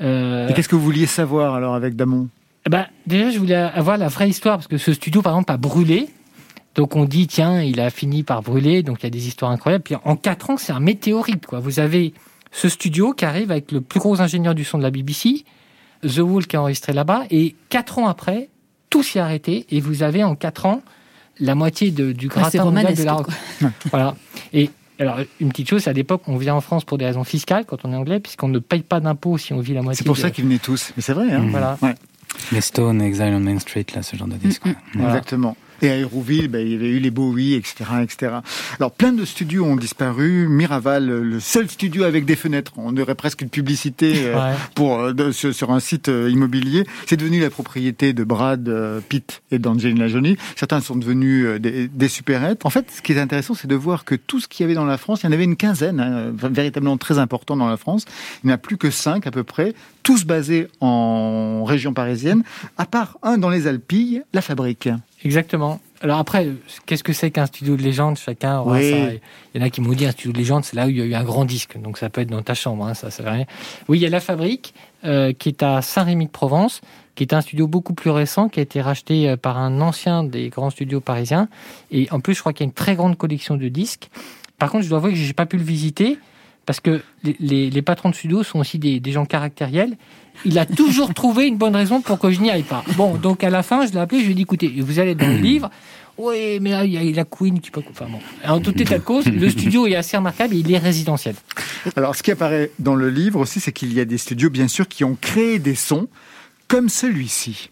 Euh, 0.00 0.48
Et 0.48 0.54
qu'est-ce 0.54 0.68
que 0.68 0.76
vous 0.76 0.82
vouliez 0.82 1.06
savoir 1.06 1.54
alors 1.54 1.74
avec 1.74 1.96
Damon? 1.96 2.28
Ben, 2.68 2.86
déjà, 3.06 3.30
je 3.30 3.38
voulais 3.38 3.54
avoir 3.54 3.96
la 3.98 4.08
vraie 4.08 4.28
histoire 4.28 4.56
parce 4.56 4.66
que 4.68 4.78
ce 4.78 4.92
studio, 4.92 5.22
par 5.22 5.32
exemple, 5.34 5.52
a 5.52 5.56
brûlé. 5.56 6.08
Donc 6.74 6.94
on 6.94 7.04
dit, 7.04 7.26
tiens, 7.26 7.62
il 7.62 7.80
a 7.80 7.90
fini 7.90 8.22
par 8.22 8.42
brûler, 8.42 8.82
donc 8.82 8.98
il 9.00 9.04
y 9.04 9.06
a 9.08 9.10
des 9.10 9.26
histoires 9.26 9.50
incroyables. 9.50 9.82
Puis 9.82 9.96
en 10.04 10.16
quatre 10.16 10.50
ans, 10.50 10.56
c'est 10.56 10.72
un 10.72 10.80
météorite. 10.80 11.44
Quoi. 11.46 11.58
Vous 11.60 11.80
avez 11.80 12.14
ce 12.52 12.68
studio 12.68 13.12
qui 13.12 13.24
arrive 13.24 13.50
avec 13.50 13.72
le 13.72 13.80
plus 13.80 13.98
gros 14.00 14.20
ingénieur 14.20 14.54
du 14.54 14.64
son 14.64 14.78
de 14.78 14.82
la 14.84 14.90
BBC, 14.90 15.44
The 16.06 16.18
Wall 16.18 16.46
qui 16.46 16.56
est 16.56 16.58
enregistré 16.58 16.92
là-bas, 16.92 17.24
et 17.30 17.54
quatre 17.70 17.98
ans 17.98 18.06
après, 18.08 18.48
tout 18.88 19.02
s'est 19.02 19.18
arrêté, 19.20 19.66
et 19.70 19.80
vous 19.80 20.02
avez 20.02 20.22
en 20.24 20.34
quatre 20.36 20.64
ans 20.66 20.82
la 21.40 21.54
moitié 21.54 21.90
de- 21.90 22.12
du 22.12 22.28
gratin 22.28 22.64
mondial 22.64 22.94
de 22.94 23.02
la 23.02 23.12
rock. 23.14 23.26
voilà. 23.90 24.14
Et 24.52 24.70
alors, 25.00 25.18
une 25.40 25.48
petite 25.48 25.68
chose, 25.68 25.88
à 25.88 25.92
l'époque, 25.92 26.22
on 26.26 26.36
vient 26.36 26.54
en 26.54 26.60
France 26.60 26.84
pour 26.84 26.98
des 26.98 27.06
raisons 27.06 27.24
fiscales 27.24 27.64
quand 27.66 27.84
on 27.84 27.92
est 27.92 27.96
anglais, 27.96 28.20
puisqu'on 28.20 28.48
ne 28.48 28.58
paye 28.58 28.82
pas 28.82 29.00
d'impôts 29.00 29.38
si 29.38 29.52
on 29.52 29.60
vit 29.60 29.74
la 29.74 29.82
moitié. 29.82 29.98
C'est 29.98 30.04
pour 30.06 30.14
de- 30.16 30.20
ça 30.20 30.30
qu'ils 30.30 30.44
venaient 30.44 30.58
tous. 30.58 30.92
Mais 30.96 31.02
c'est 31.02 31.12
vrai, 31.14 31.32
hein. 31.32 31.46
Voilà. 31.50 31.78
Ouais, 31.82 31.94
Les 32.52 32.60
Stones, 32.60 33.00
Exile 33.02 33.32
on 33.34 33.40
Main 33.40 33.58
Street, 33.58 33.86
là, 33.94 34.02
ce 34.02 34.14
genre 34.16 34.28
de 34.28 34.36
disque. 34.36 34.64
ouais. 34.66 34.74
Voilà. 34.94 35.08
exactement. 35.10 35.56
Et 35.82 35.90
à 35.90 35.96
Hérouville, 35.96 36.48
ben, 36.48 36.66
il 36.66 36.72
y 36.72 36.74
avait 36.74 36.88
eu 36.90 36.98
les 36.98 37.10
Bowie, 37.10 37.54
etc., 37.54 37.84
etc. 38.02 38.32
Alors, 38.78 38.92
plein 38.92 39.12
de 39.12 39.24
studios 39.24 39.64
ont 39.64 39.76
disparu. 39.76 40.46
Miraval, 40.48 41.06
le 41.06 41.40
seul 41.40 41.68
studio 41.70 42.04
avec 42.04 42.24
des 42.24 42.36
fenêtres. 42.36 42.72
On 42.76 42.96
aurait 42.96 43.14
presque 43.14 43.42
une 43.42 43.48
publicité 43.50 44.26
euh, 44.26 44.34
Ouais. 44.34 44.54
pour 44.74 45.00
euh, 45.00 45.32
sur, 45.32 45.70
un 45.72 45.80
site 45.80 46.08
euh, 46.08 46.30
immobilier. 46.30 46.84
C'est 47.06 47.16
devenu 47.16 47.40
la 47.40 47.50
propriété 47.50 48.12
de 48.12 48.24
Brad 48.24 48.68
euh, 48.68 49.00
Pitt 49.06 49.42
et 49.50 49.58
d'Angelina 49.58 50.08
Jolie. 50.08 50.36
Certains 50.56 50.80
sont 50.80 50.96
devenus 50.96 51.46
euh, 51.46 51.58
des, 51.58 51.88
des 51.88 52.08
supérettes. 52.08 52.64
En 52.64 52.70
fait, 52.70 52.86
ce 52.90 53.02
qui 53.02 53.12
est 53.12 53.18
intéressant, 53.18 53.54
c'est 53.54 53.68
de 53.68 53.74
voir 53.74 54.04
que 54.04 54.14
tout 54.14 54.40
ce 54.40 54.48
qu'il 54.48 54.64
y 54.64 54.64
avait 54.64 54.74
dans 54.74 54.84
la 54.84 54.98
France, 54.98 55.22
il 55.22 55.26
y 55.26 55.28
en 55.28 55.32
avait 55.32 55.44
une 55.44 55.56
quinzaine, 55.56 56.00
hein, 56.00 56.32
véritablement 56.50 56.96
très 56.96 57.18
important 57.18 57.56
dans 57.56 57.68
la 57.68 57.76
France. 57.76 58.04
Il 58.42 58.48
n'y 58.48 58.52
en 58.52 58.56
a 58.56 58.58
plus 58.58 58.76
que 58.76 58.90
cinq 58.90 59.26
à 59.26 59.30
peu 59.30 59.44
près, 59.44 59.74
tous 60.02 60.24
basés 60.24 60.68
en 60.80 61.64
région 61.64 61.92
parisienne, 61.92 62.42
à 62.78 62.86
part 62.86 63.18
un 63.22 63.38
dans 63.38 63.50
les 63.50 63.66
Alpilles, 63.66 64.22
la 64.32 64.42
Fabrique. 64.42 64.88
Exactement. 65.24 65.80
Alors 66.02 66.18
après, 66.18 66.48
qu'est-ce 66.86 67.04
que 67.04 67.12
c'est 67.12 67.30
qu'un 67.30 67.44
studio 67.46 67.76
de 67.76 67.82
légende? 67.82 68.16
Chacun 68.16 68.60
aura 68.60 68.78
Oui. 68.78 68.90
ça. 68.90 68.96
Il 69.54 69.60
y 69.60 69.62
en 69.62 69.66
a 69.66 69.70
qui 69.70 69.82
m'ont 69.82 69.92
dit 69.92 70.06
un 70.06 70.12
studio 70.12 70.32
de 70.32 70.38
légende, 70.38 70.64
c'est 70.64 70.76
là 70.76 70.86
où 70.86 70.88
il 70.88 70.96
y 70.96 71.02
a 71.02 71.04
eu 71.04 71.14
un 71.14 71.24
grand 71.24 71.44
disque. 71.44 71.78
Donc 71.78 71.98
ça 71.98 72.08
peut 72.08 72.22
être 72.22 72.30
dans 72.30 72.40
ta 72.42 72.54
chambre, 72.54 72.86
hein, 72.86 72.94
ça, 72.94 73.08
veut 73.22 73.28
rien. 73.28 73.44
Oui, 73.88 73.98
il 73.98 74.00
y 74.02 74.06
a 74.06 74.08
La 74.08 74.20
Fabrique, 74.20 74.72
euh, 75.04 75.32
qui 75.34 75.50
est 75.50 75.62
à 75.62 75.82
Saint-Rémy-de-Provence, 75.82 76.80
qui 77.16 77.24
est 77.24 77.34
un 77.34 77.42
studio 77.42 77.66
beaucoup 77.66 77.92
plus 77.92 78.08
récent, 78.10 78.48
qui 78.48 78.60
a 78.60 78.62
été 78.62 78.80
racheté 78.80 79.28
euh, 79.28 79.36
par 79.36 79.58
un 79.58 79.82
ancien 79.82 80.24
des 80.24 80.48
grands 80.48 80.70
studios 80.70 81.00
parisiens. 81.00 81.48
Et 81.90 82.08
en 82.12 82.20
plus, 82.20 82.34
je 82.34 82.40
crois 82.40 82.54
qu'il 82.54 82.64
y 82.64 82.68
a 82.68 82.70
une 82.70 82.74
très 82.74 82.94
grande 82.96 83.18
collection 83.18 83.56
de 83.56 83.68
disques. 83.68 84.08
Par 84.58 84.70
contre, 84.70 84.84
je 84.84 84.88
dois 84.88 84.98
avouer 84.98 85.10
que 85.10 85.18
j'ai 85.18 85.34
pas 85.34 85.46
pu 85.46 85.58
le 85.58 85.64
visiter, 85.64 86.18
parce 86.64 86.80
que 86.80 87.02
les, 87.24 87.36
les- 87.40 87.68
les 87.68 87.82
patrons 87.82 88.08
de 88.08 88.14
studio 88.14 88.42
sont 88.42 88.60
aussi 88.60 88.78
des, 88.78 89.00
des 89.00 89.12
gens 89.12 89.26
caractériels. 89.26 89.96
Il 90.44 90.58
a 90.58 90.66
toujours 90.66 91.12
trouvé 91.14 91.46
une 91.46 91.56
bonne 91.56 91.76
raison 91.76 92.00
pour 92.00 92.18
que 92.18 92.30
je 92.30 92.40
n'y 92.40 92.50
aille 92.50 92.62
pas. 92.62 92.84
Bon, 92.96 93.16
donc 93.16 93.44
à 93.44 93.50
la 93.50 93.62
fin, 93.62 93.86
je 93.86 93.92
l'ai 93.92 93.98
appelé, 93.98 94.20
je 94.20 94.26
lui 94.26 94.32
ai 94.32 94.34
dit, 94.34 94.42
écoutez, 94.42 94.72
vous 94.78 94.98
allez 94.98 95.14
dans 95.14 95.26
le 95.26 95.36
livre. 95.36 95.70
Oui, 96.16 96.58
mais 96.60 96.70
là, 96.70 96.84
il 96.84 96.92
y 96.92 96.98
a 96.98 97.16
la 97.16 97.24
Queen 97.24 97.60
qui 97.60 97.70
peut. 97.70 97.82
Enfin 97.90 98.06
bon. 98.10 98.18
En 98.46 98.60
tout 98.60 98.78
état 98.80 98.98
de 98.98 99.04
cause, 99.04 99.26
le 99.26 99.48
studio 99.48 99.86
est 99.86 99.96
assez 99.96 100.16
remarquable 100.16 100.54
et 100.54 100.58
il 100.58 100.70
est 100.70 100.78
résidentiel. 100.78 101.34
Alors, 101.96 102.14
ce 102.14 102.22
qui 102.22 102.30
apparaît 102.30 102.70
dans 102.78 102.94
le 102.94 103.08
livre 103.08 103.40
aussi, 103.40 103.58
c'est 103.60 103.72
qu'il 103.72 103.92
y 103.94 104.00
a 104.00 104.04
des 104.04 104.18
studios, 104.18 104.50
bien 104.50 104.68
sûr, 104.68 104.86
qui 104.86 105.02
ont 105.02 105.16
créé 105.18 105.58
des 105.58 105.74
sons 105.74 106.08
comme 106.68 106.88
celui-ci. 106.88 107.70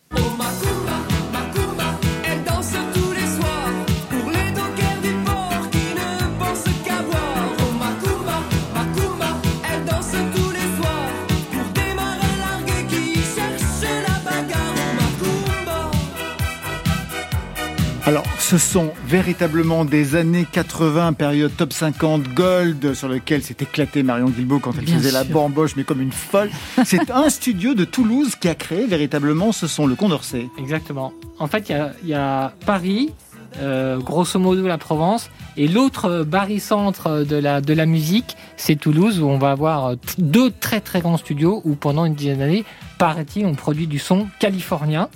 Alors, 18.08 18.24
ce 18.38 18.56
sont 18.56 18.92
véritablement 19.06 19.84
des 19.84 20.16
années 20.16 20.46
80, 20.50 21.12
période 21.12 21.54
top 21.54 21.74
50 21.74 22.32
gold, 22.32 22.94
sur 22.94 23.06
lequel 23.06 23.42
s'est 23.42 23.58
éclaté 23.60 24.02
Marion 24.02 24.30
Guilbault 24.30 24.60
quand 24.60 24.72
elle 24.78 24.86
Bien 24.86 24.96
faisait 24.96 25.10
la 25.10 25.24
bamboche, 25.24 25.76
mais 25.76 25.84
comme 25.84 26.00
une 26.00 26.10
folle. 26.10 26.48
C'est 26.86 27.10
un 27.10 27.28
studio 27.28 27.74
de 27.74 27.84
Toulouse 27.84 28.34
qui 28.34 28.48
a 28.48 28.54
créé 28.54 28.86
véritablement 28.86 29.52
ce 29.52 29.66
son, 29.66 29.86
le 29.86 29.94
Condorcet. 29.94 30.48
Exactement. 30.58 31.12
En 31.38 31.48
fait, 31.48 31.68
il 31.68 31.72
y 31.72 31.74
a, 31.74 31.92
il 32.02 32.08
y 32.08 32.14
a 32.14 32.54
Paris, 32.64 33.12
euh, 33.60 33.98
grosso 33.98 34.38
modo 34.38 34.66
la 34.66 34.78
Provence, 34.78 35.30
et 35.56 35.68
l'autre 35.68 36.04
euh, 36.06 36.24
barycentre 36.24 37.24
de 37.26 37.36
la, 37.36 37.60
de 37.60 37.72
la 37.74 37.86
musique, 37.86 38.36
c'est 38.56 38.76
Toulouse, 38.76 39.20
où 39.20 39.26
on 39.26 39.38
va 39.38 39.50
avoir 39.50 39.86
euh, 39.86 39.94
deux 40.18 40.50
très 40.50 40.80
très 40.80 41.00
grands 41.00 41.16
studios 41.16 41.60
où 41.64 41.74
pendant 41.74 42.04
une 42.04 42.14
dizaine 42.14 42.38
d'années, 42.38 42.64
paraît-il, 42.98 43.46
on 43.46 43.54
produit 43.54 43.86
du 43.86 43.98
son 43.98 44.26
californien. 44.40 45.08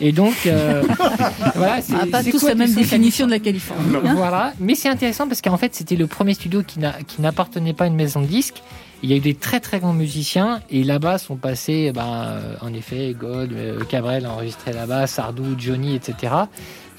Et 0.00 0.12
donc, 0.12 0.34
euh, 0.46 0.82
voilà, 1.54 1.80
c'est 1.82 1.94
Ah, 2.00 2.06
pas 2.10 2.22
c'est 2.22 2.30
tous 2.30 2.40
quoi 2.40 2.50
la 2.50 2.54
même 2.56 2.74
définition 2.74 3.26
de 3.26 3.30
la 3.32 3.38
Californie. 3.38 3.94
hein. 4.04 4.14
voilà, 4.16 4.52
mais 4.60 4.74
c'est 4.74 4.88
intéressant 4.88 5.26
parce 5.28 5.40
qu'en 5.42 5.56
fait 5.56 5.74
c'était 5.74 5.96
le 5.96 6.06
premier 6.06 6.34
studio 6.34 6.62
qui 6.66 6.78
n'a- 6.80 6.94
qui 7.06 7.20
n'appartenait 7.22 7.72
pas 7.74 7.84
à 7.84 7.86
une 7.88 7.94
maison 7.96 8.20
de 8.20 8.26
disques. 8.26 8.62
Il 9.04 9.10
y 9.10 9.12
a 9.12 9.16
eu 9.16 9.20
des 9.20 9.34
très 9.36 9.60
très 9.60 9.78
grands 9.78 9.92
musiciens 9.92 10.60
et 10.70 10.82
là-bas 10.82 11.18
sont 11.18 11.36
passés, 11.36 11.92
ben, 11.94 12.04
euh, 12.26 12.54
en 12.62 12.72
effet, 12.74 13.14
Gold, 13.16 13.52
euh, 13.52 13.78
Cabrel 13.84 14.26
a 14.26 14.32
enregistré 14.32 14.72
là-bas, 14.72 15.06
Sardou, 15.06 15.54
Johnny, 15.56 15.94
etc. 15.94 16.32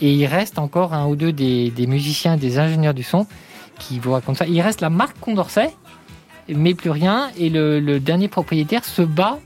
Et 0.01 0.13
il 0.13 0.25
reste 0.25 0.59
encore 0.59 0.93
un 0.93 1.07
ou 1.07 1.15
deux 1.15 1.31
des, 1.33 1.71
des 1.71 1.87
musiciens, 1.87 2.37
des 2.37 2.57
ingénieurs 2.59 2.93
du 2.93 3.03
son 3.03 3.27
qui 3.79 3.99
vous 3.99 4.11
racontent 4.11 4.37
ça. 4.37 4.47
Il 4.47 4.59
reste 4.61 4.81
la 4.81 4.89
marque 4.89 5.19
Condorcet, 5.19 5.71
mais 6.47 6.73
plus 6.73 6.89
rien. 6.89 7.29
Et 7.37 7.49
le, 7.49 7.79
le 7.79 7.99
dernier 7.99 8.27
propriétaire 8.27 8.85
se 8.85 9.01
bat 9.01 9.39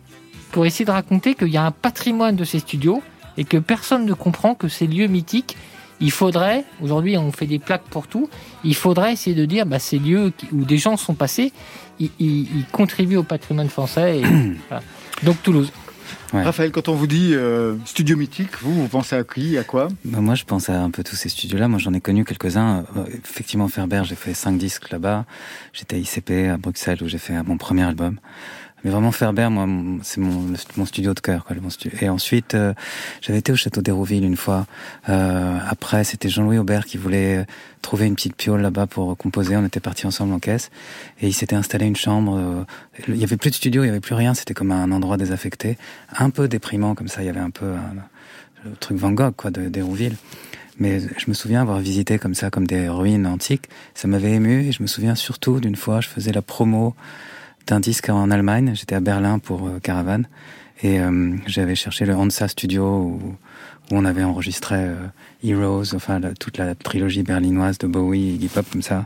pour 0.51 0.65
essayer 0.65 0.85
de 0.85 0.91
raconter 0.91 1.33
qu'il 1.35 1.49
y 1.49 1.57
a 1.57 1.63
un 1.65 1.71
patrimoine 1.71 2.35
de 2.35 2.43
ces 2.43 2.59
studios 2.59 3.01
et 3.37 3.43
que 3.45 3.57
personne 3.57 4.05
ne 4.05 4.13
comprend 4.13 4.53
que 4.55 4.67
ces 4.67 4.85
lieux 4.87 5.07
mythiques 5.07 5.57
il 5.99 6.11
faudrait, 6.11 6.65
aujourd'hui 6.81 7.17
on 7.17 7.31
fait 7.31 7.45
des 7.45 7.59
plaques 7.59 7.83
pour 7.89 8.07
tout, 8.07 8.27
il 8.65 8.75
faudrait 8.75 9.13
essayer 9.13 9.35
de 9.35 9.45
dire, 9.45 9.65
bah, 9.65 9.79
ces 9.79 9.99
lieux 9.99 10.33
où 10.51 10.65
des 10.65 10.77
gens 10.77 10.97
sont 10.97 11.13
passés, 11.13 11.53
ils, 11.99 12.09
ils- 12.19 12.41
ils 12.57 12.65
contribuent 12.71 13.15
au 13.17 13.23
patrimoine 13.23 13.69
français. 13.69 14.19
Et, 14.19 14.23
voilà. 14.69 14.83
Donc 15.21 15.41
Toulouse. 15.43 15.71
Ouais. 16.33 16.41
Raphaël, 16.41 16.71
quand 16.71 16.87
on 16.89 16.95
vous 16.95 17.05
dit 17.05 17.33
euh, 17.33 17.75
studio 17.85 18.17
mythique, 18.17 18.49
vous, 18.61 18.73
vous 18.73 18.87
pensez 18.87 19.15
à 19.15 19.23
qui, 19.23 19.55
à 19.57 19.63
quoi? 19.63 19.87
Bah, 20.03 20.19
moi, 20.19 20.33
je 20.33 20.43
pense 20.45 20.67
à 20.67 20.81
un 20.81 20.89
peu 20.89 21.03
tous 21.03 21.15
ces 21.15 21.29
studios-là. 21.29 21.67
Moi, 21.67 21.77
j'en 21.77 21.93
ai 21.93 22.01
connu 22.01 22.25
quelques-uns. 22.25 22.85
Euh, 22.97 23.05
effectivement, 23.23 23.67
Ferber, 23.67 24.01
j'ai 24.03 24.15
fait 24.15 24.33
cinq 24.33 24.57
disques 24.57 24.89
là-bas. 24.89 25.25
J'étais 25.73 25.95
à 25.95 25.99
ICP 25.99 26.49
à 26.51 26.57
Bruxelles 26.57 27.03
où 27.03 27.07
j'ai 27.07 27.19
fait 27.19 27.41
mon 27.43 27.57
premier 27.57 27.83
album. 27.83 28.17
Mais 28.83 28.91
vraiment, 28.91 29.11
Ferber, 29.11 29.47
moi, 29.49 29.65
c'est 30.03 30.19
mon, 30.19 30.85
studio 30.85 31.13
de 31.13 31.19
cœur. 31.21 31.45
Quoi, 31.45 31.55
mon 31.61 31.69
studio. 31.69 31.97
Et 32.01 32.09
ensuite, 32.09 32.53
euh, 32.53 32.73
j'avais 33.21 33.39
été 33.39 33.51
au 33.51 33.55
château 33.55 33.81
d'Hérouville 33.81 34.25
une 34.25 34.35
fois. 34.35 34.65
Euh, 35.07 35.57
après, 35.67 36.03
c'était 36.03 36.27
Jean-Louis 36.27 36.57
Aubert 36.57 36.85
qui 36.85 36.97
voulait 36.97 37.37
euh, 37.37 37.45
trouver 37.81 38.07
une 38.07 38.15
petite 38.15 38.35
piole 38.35 38.61
là-bas 38.61 38.87
pour 38.87 39.15
composer. 39.15 39.55
On 39.55 39.65
était 39.65 39.79
partis 39.79 40.05
ensemble 40.05 40.33
en 40.33 40.39
caisse. 40.39 40.69
Et 41.21 41.27
il 41.27 41.33
s'était 41.33 41.55
installé 41.55 41.85
une 41.85 41.95
chambre. 41.95 42.37
euh, 42.37 42.63
il 43.07 43.15
y 43.15 43.23
avait 43.23 43.37
plus 43.37 43.51
de 43.51 43.55
studio, 43.55 43.83
il 43.83 43.87
y 43.87 43.89
avait 43.89 44.01
plus 44.01 44.15
rien. 44.15 44.33
C'était 44.33 44.53
comme 44.53 44.71
un 44.71 44.91
endroit 44.91 45.15
désaffecté. 45.15 45.77
Un 46.17 46.29
peu 46.29 46.49
déprimant 46.49 46.93
comme 46.93 47.07
ça. 47.07 47.21
Il 47.21 47.27
y 47.27 47.29
avait 47.29 47.39
un 47.39 47.51
peu 47.51 47.65
un- 47.65 47.95
le 48.69 48.75
truc 48.75 48.97
Van 48.97 49.11
Gogh, 49.11 49.33
quoi, 49.35 49.51
d'Hérouville. 49.51 50.15
Mais 50.79 50.99
je 50.99 51.25
me 51.27 51.33
souviens 51.33 51.61
avoir 51.61 51.79
visité 51.79 52.17
comme 52.17 52.33
ça, 52.33 52.49
comme 52.49 52.65
des 52.67 52.89
ruines 52.89 53.27
antiques. 53.27 53.69
Ça 53.93 54.07
m'avait 54.07 54.31
ému 54.31 54.67
et 54.67 54.71
je 54.71 54.81
me 54.81 54.87
souviens 54.87 55.15
surtout 55.15 55.59
d'une 55.59 55.75
fois, 55.75 56.01
je 56.01 56.09
faisais 56.09 56.31
la 56.31 56.41
promo 56.41 56.95
d'un 57.67 57.79
disque 57.79 58.09
en 58.09 58.31
Allemagne. 58.31 58.73
J'étais 58.75 58.95
à 58.95 58.99
Berlin 58.99 59.39
pour 59.39 59.67
euh, 59.67 59.79
Caravane 59.79 60.27
et 60.81 60.99
euh, 60.99 61.35
j'avais 61.47 61.75
cherché 61.75 62.05
le 62.05 62.15
Hansa 62.15 62.47
Studio 62.47 62.83
où, 62.83 63.19
où 63.21 63.35
on 63.91 64.05
avait 64.05 64.23
enregistré 64.23 64.75
euh, 64.77 64.95
Heroes, 65.43 65.95
enfin 65.95 66.19
toute 66.39 66.57
la 66.57 66.75
trilogie 66.75 67.23
berlinoise 67.23 67.77
de 67.77 67.87
Bowie 67.87 68.29
et 68.29 68.33
Iggy 68.33 68.47
Pop 68.47 68.65
comme 68.71 68.81
ça. 68.81 69.05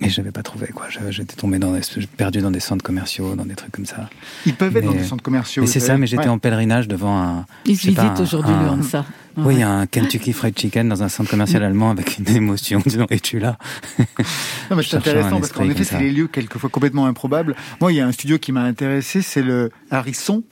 Et 0.00 0.08
j'avais 0.08 0.30
pas 0.30 0.42
trouvé 0.44 0.68
quoi. 0.68 0.86
Je- 0.90 1.10
J'étais 1.10 1.34
tombé 1.34 1.58
dans 1.58 1.72
des, 1.72 1.80
perdu 2.16 2.38
dans 2.40 2.52
des 2.52 2.60
centres 2.60 2.84
commerciaux, 2.84 3.34
dans 3.34 3.44
des 3.44 3.56
trucs 3.56 3.72
comme 3.72 3.84
ça. 3.86 4.08
Ils 4.46 4.54
peuvent 4.54 4.76
être 4.76 4.84
dans 4.84 4.92
des 4.92 5.02
centres 5.02 5.24
commerciaux. 5.24 5.62
Mais 5.62 5.66
c'est 5.68 5.80
ça, 5.80 5.98
mais 5.98 6.06
j'étais 6.06 6.24
Ouais. 6.24 6.28
en 6.28 6.38
pèlerinage 6.38 6.86
devant 6.86 7.18
un. 7.20 7.46
Ils 7.66 7.74
je 7.76 7.88
visitent 7.88 8.20
aujourd'hui 8.20 8.52
un- 8.54 8.62
le 8.62 8.68
Hansa. 8.68 9.04
Oui, 9.36 9.56
Ouais. 9.56 9.62
un 9.62 9.86
Kentucky 9.86 10.32
Fried 10.32 10.56
Chicken 10.58 10.88
dans 10.88 11.02
un 11.02 11.08
centre 11.08 11.30
commercial 11.30 11.62
allemand 11.64 11.90
avec 11.90 12.18
une 12.18 12.28
émotion, 12.28 12.80
disons, 12.86 13.06
et 13.10 13.18
tu 13.20 13.38
là. 13.40 13.56
Non, 14.70 14.76
mais 14.76 14.82
c'est 14.82 14.96
intéressant 14.96 15.40
parce 15.40 15.52
qu'en 15.52 15.64
effet, 15.64 15.84
c'est 15.84 15.94
ça. 15.94 15.98
les 16.00 16.12
lieux 16.12 16.28
quelquefois 16.28 16.70
complètement 16.70 17.06
improbables. 17.06 17.56
Moi, 17.80 17.92
il 17.92 17.96
y 17.96 18.00
a 18.00 18.06
un 18.06 18.12
studio 18.12 18.38
qui 18.38 18.52
m'a 18.52 18.62
intéressé, 18.62 19.20
c'est 19.22 19.42
le 19.42 19.70
Harrison 19.90 20.42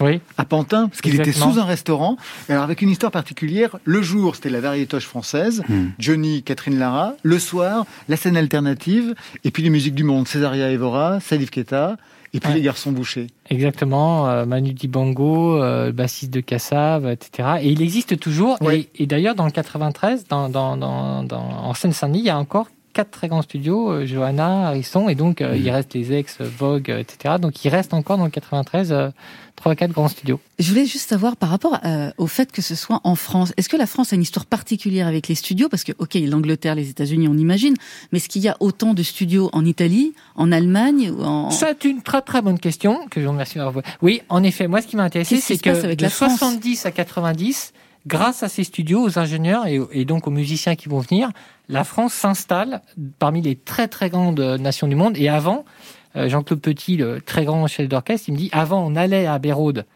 Oui, 0.00 0.20
à 0.38 0.44
Pantin, 0.44 0.88
parce 0.88 1.00
qu'il 1.00 1.14
était 1.20 1.32
sous 1.32 1.58
un 1.58 1.64
restaurant. 1.64 2.16
Et 2.48 2.52
alors, 2.52 2.64
avec 2.64 2.82
une 2.82 2.88
histoire 2.88 3.12
particulière, 3.12 3.76
le 3.84 4.02
jour, 4.02 4.34
c'était 4.34 4.50
la 4.50 4.60
variétoche 4.60 5.04
française, 5.06 5.62
Hmm. 5.68 5.88
Johnny, 5.98 6.42
Catherine 6.42 6.78
Lara. 6.78 7.14
Le 7.22 7.38
soir, 7.38 7.84
la 8.08 8.16
scène 8.16 8.36
alternative, 8.36 9.14
et 9.44 9.50
puis 9.50 9.62
les 9.62 9.70
musiques 9.70 9.94
du 9.94 10.04
monde, 10.04 10.26
Césaria 10.26 10.70
Evora, 10.70 11.20
Salif 11.20 11.50
Keita, 11.50 11.96
et 12.34 12.40
puis 12.40 12.48
Ouais. 12.48 12.56
les 12.56 12.62
garçons 12.62 12.90
bouchés. 12.92 13.26
exactement. 13.50 14.28
euh, 14.28 14.46
Manu 14.46 14.72
Dibango, 14.72 15.62
euh, 15.62 15.86
le 15.86 15.92
bassiste 15.92 16.32
de 16.32 16.40
Cassav, 16.40 17.06
etc. 17.06 17.58
Et 17.60 17.70
il 17.70 17.82
existe 17.82 18.18
toujours. 18.18 18.56
Oui. 18.62 18.88
Et, 18.96 19.02
et 19.02 19.06
d'ailleurs, 19.06 19.34
dans 19.34 19.44
le 19.44 19.50
93, 19.50 20.26
dans, 20.28 20.48
dans, 20.48 20.76
dans, 20.78 21.22
dans- 21.22 21.38
en 21.40 21.74
Seine-Saint-Denis, 21.74 22.20
il 22.20 22.24
y 22.26 22.30
a 22.30 22.38
encore 22.38 22.68
quatre 22.94 23.10
très 23.10 23.28
grands 23.28 23.40
studios, 23.42 23.90
euh, 23.90 24.06
Johanna, 24.06 24.68
Harrison, 24.68 25.08
et 25.08 25.14
donc 25.14 25.40
euh, 25.40 25.56
il 25.56 25.70
reste 25.70 25.94
les 25.94 26.12
ex, 26.12 26.38
Vogue, 26.40 26.90
euh, 26.90 26.98
etc. 26.98 27.36
Donc 27.40 27.64
il 27.64 27.68
reste 27.70 27.94
encore 27.94 28.18
dans 28.18 28.24
le 28.24 28.30
93 28.30 28.92
euh, 28.92 29.08
trois, 29.56 29.74
quatre 29.74 29.92
grands 29.92 30.08
studios. 30.08 30.40
Je 30.58 30.68
voulais 30.68 30.86
juste 30.86 31.08
savoir 31.08 31.36
par 31.36 31.50
rapport 31.50 31.78
euh, 31.84 32.10
au 32.18 32.26
fait 32.26 32.50
que 32.52 32.62
ce 32.62 32.74
soit 32.74 33.00
en 33.04 33.14
France, 33.14 33.52
est-ce 33.56 33.68
que 33.68 33.76
la 33.76 33.86
France 33.86 34.12
a 34.12 34.16
une 34.16 34.22
histoire 34.22 34.46
particulière 34.46 35.06
avec 35.06 35.28
les 35.28 35.34
studios? 35.34 35.68
Parce 35.68 35.84
que, 35.84 35.92
ok, 35.98 36.14
l'Angleterre, 36.14 36.74
les 36.74 36.90
États-Unis, 36.90 37.28
on 37.28 37.36
imagine, 37.36 37.74
mais 38.10 38.18
est-ce 38.18 38.28
qu'il 38.28 38.42
y 38.42 38.48
a 38.48 38.56
autant 38.60 38.94
de 38.94 39.02
studios 39.02 39.50
en 39.52 39.64
Italie, 39.64 40.14
en 40.34 40.52
Allemagne 40.52 41.10
ou 41.10 41.22
en... 41.22 41.50
C'est 41.50 41.84
une 41.84 42.02
très 42.02 42.22
très 42.22 42.42
bonne 42.42 42.58
question 42.58 43.06
que 43.10 43.20
je 43.20 43.26
vous 43.26 43.32
remercie. 43.32 43.58
Oui, 44.00 44.22
en 44.28 44.42
effet, 44.42 44.66
moi 44.66 44.82
ce 44.82 44.86
qui 44.86 44.96
m'a 44.96 45.04
intéressé, 45.04 45.36
c'est 45.36 45.58
que 45.58 45.94
de 45.94 46.02
la 46.02 46.10
France? 46.10 46.38
70 46.38 46.86
à 46.86 46.90
90, 46.90 47.72
grâce 48.06 48.42
à 48.42 48.48
ces 48.48 48.64
studios, 48.64 49.02
aux 49.02 49.18
ingénieurs 49.18 49.66
et, 49.66 49.80
et 49.92 50.04
donc 50.04 50.26
aux 50.26 50.30
musiciens 50.30 50.74
qui 50.74 50.88
vont 50.88 51.00
venir, 51.00 51.30
la 51.68 51.84
France 51.84 52.12
s'installe 52.12 52.82
parmi 53.18 53.40
les 53.42 53.56
très 53.56 53.88
très 53.88 54.10
grandes 54.10 54.40
nations 54.40 54.88
du 54.88 54.96
monde. 54.96 55.16
Et 55.16 55.28
avant, 55.28 55.64
euh, 55.64 56.01
Jean-Claude 56.14 56.60
Petit, 56.60 56.96
le 56.96 57.20
très 57.20 57.44
grand 57.44 57.66
chef 57.66 57.88
d'orchestre, 57.88 58.28
il 58.28 58.32
me 58.32 58.38
dit 58.38 58.50
avant 58.52 58.84
on 58.84 58.96
allait 58.96 59.26
à 59.26 59.38
Béraude 59.38 59.86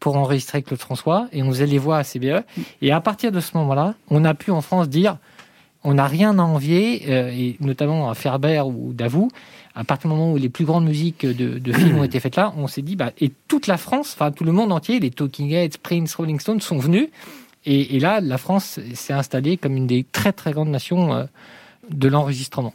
pour 0.00 0.16
enregistrer 0.16 0.62
Claude 0.62 0.80
François 0.80 1.28
et 1.32 1.42
on 1.42 1.50
faisait 1.50 1.66
les 1.66 1.78
voix 1.78 1.98
à 1.98 2.04
CBE. 2.04 2.42
Et 2.82 2.90
à 2.90 3.00
partir 3.00 3.30
de 3.30 3.40
ce 3.40 3.56
moment-là, 3.56 3.94
on 4.10 4.24
a 4.24 4.34
pu 4.34 4.50
en 4.50 4.60
France 4.60 4.88
dire 4.88 5.16
on 5.84 5.94
n'a 5.94 6.06
rien 6.06 6.38
à 6.38 6.42
envier, 6.42 7.04
euh, 7.08 7.30
et 7.30 7.56
notamment 7.60 8.10
à 8.10 8.14
Ferber 8.14 8.62
ou 8.64 8.92
Davout. 8.92 9.30
À 9.74 9.84
partir 9.84 10.10
du 10.10 10.16
moment 10.16 10.32
où 10.32 10.36
les 10.36 10.48
plus 10.48 10.64
grandes 10.64 10.84
musiques 10.84 11.26
de, 11.26 11.58
de 11.58 11.72
films 11.78 11.98
ont 11.98 12.04
été 12.04 12.20
faites 12.20 12.36
là, 12.36 12.52
on 12.56 12.66
s'est 12.66 12.82
dit, 12.82 12.96
bah, 12.96 13.12
et 13.20 13.32
toute 13.48 13.66
la 13.66 13.76
France, 13.76 14.14
enfin 14.14 14.30
tout 14.30 14.44
le 14.44 14.52
monde 14.52 14.72
entier, 14.72 15.00
les 15.00 15.10
Talking 15.10 15.52
Heads, 15.52 15.78
Prince, 15.82 16.14
Rolling 16.14 16.40
Stones 16.40 16.60
sont 16.60 16.78
venus. 16.78 17.08
Et, 17.64 17.96
et 17.96 18.00
là, 18.00 18.20
la 18.20 18.38
France 18.38 18.80
s'est 18.94 19.12
installée 19.12 19.56
comme 19.56 19.76
une 19.76 19.86
des 19.86 20.04
très 20.04 20.32
très 20.32 20.52
grandes 20.52 20.70
nations 20.70 21.14
euh, 21.14 21.24
de 21.90 22.08
l'enregistrement. 22.08 22.74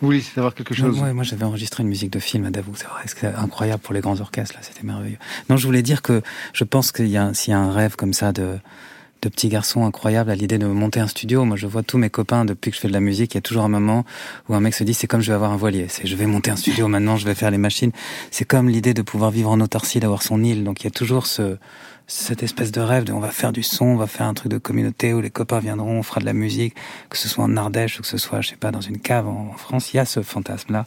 Vous 0.00 0.08
voulez 0.08 0.20
savoir 0.20 0.54
quelque 0.54 0.74
chose 0.74 1.00
Ouais, 1.00 1.12
moi 1.12 1.24
j'avais 1.24 1.44
enregistré 1.44 1.82
une 1.82 1.88
musique 1.88 2.12
de 2.12 2.18
film 2.18 2.44
à 2.44 2.50
Davout, 2.50 2.74
c'est 2.76 2.86
vrai, 2.86 3.02
c'est 3.06 3.26
incroyable 3.26 3.82
pour 3.82 3.94
les 3.94 4.00
grands 4.00 4.20
orchestres, 4.20 4.54
là, 4.54 4.60
c'était 4.62 4.84
merveilleux. 4.84 5.18
Non, 5.48 5.56
je 5.56 5.66
voulais 5.66 5.82
dire 5.82 6.02
que 6.02 6.22
je 6.52 6.64
pense 6.64 6.92
qu'il 6.92 7.08
y 7.08 7.16
a, 7.16 7.32
s'il 7.34 7.52
y 7.52 7.54
a 7.54 7.58
un 7.58 7.72
rêve 7.72 7.96
comme 7.96 8.12
ça 8.12 8.32
de, 8.32 8.58
de 9.22 9.28
petit 9.28 9.48
garçon 9.48 9.84
incroyable 9.86 10.30
à 10.30 10.34
l'idée 10.34 10.58
de 10.58 10.66
monter 10.66 11.00
un 11.00 11.06
studio, 11.06 11.44
moi 11.44 11.56
je 11.56 11.66
vois 11.66 11.82
tous 11.82 11.98
mes 11.98 12.10
copains 12.10 12.44
depuis 12.44 12.70
que 12.70 12.76
je 12.76 12.80
fais 12.82 12.88
de 12.88 12.92
la 12.92 13.00
musique, 13.00 13.34
il 13.34 13.36
y 13.36 13.38
a 13.38 13.42
toujours 13.42 13.64
un 13.64 13.68
moment 13.68 14.04
où 14.48 14.54
un 14.54 14.60
mec 14.60 14.74
se 14.74 14.84
dit 14.84 14.94
c'est 14.94 15.06
comme 15.06 15.20
je 15.20 15.28
vais 15.28 15.34
avoir 15.34 15.52
un 15.52 15.56
voilier, 15.56 15.86
c'est 15.88 16.06
je 16.06 16.16
vais 16.16 16.26
monter 16.26 16.50
un 16.50 16.56
studio 16.56 16.88
maintenant, 16.88 17.16
je 17.16 17.24
vais 17.24 17.34
faire 17.34 17.50
les 17.50 17.58
machines. 17.58 17.92
C'est 18.30 18.44
comme 18.44 18.68
l'idée 18.68 18.94
de 18.94 19.02
pouvoir 19.02 19.30
vivre 19.30 19.50
en 19.50 19.60
autarcie, 19.60 20.00
d'avoir 20.00 20.22
son 20.22 20.42
île, 20.44 20.64
donc 20.64 20.82
il 20.82 20.84
y 20.84 20.88
a 20.88 20.90
toujours 20.90 21.26
ce, 21.26 21.56
cette 22.06 22.42
espèce 22.42 22.70
de 22.70 22.80
rêve 22.80 23.04
de 23.04 23.12
on 23.12 23.20
va 23.20 23.30
faire 23.30 23.52
du 23.52 23.62
son, 23.62 23.86
on 23.86 23.96
va 23.96 24.06
faire 24.06 24.26
un 24.26 24.34
truc 24.34 24.50
de 24.50 24.58
communauté 24.58 25.12
où 25.12 25.20
les 25.20 25.30
copains 25.30 25.58
viendront, 25.58 25.98
on 25.98 26.02
fera 26.02 26.20
de 26.20 26.26
la 26.26 26.32
musique, 26.32 26.74
que 27.10 27.18
ce 27.18 27.28
soit 27.28 27.44
en 27.44 27.56
Ardèche 27.56 27.98
ou 27.98 28.02
que 28.02 28.08
ce 28.08 28.18
soit, 28.18 28.40
je 28.40 28.50
sais 28.50 28.56
pas, 28.56 28.70
dans 28.70 28.80
une 28.80 28.98
cave 28.98 29.26
en, 29.26 29.50
en 29.52 29.56
France, 29.56 29.92
il 29.92 29.96
y 29.96 30.00
a 30.00 30.04
ce 30.04 30.22
fantasme-là. 30.22 30.86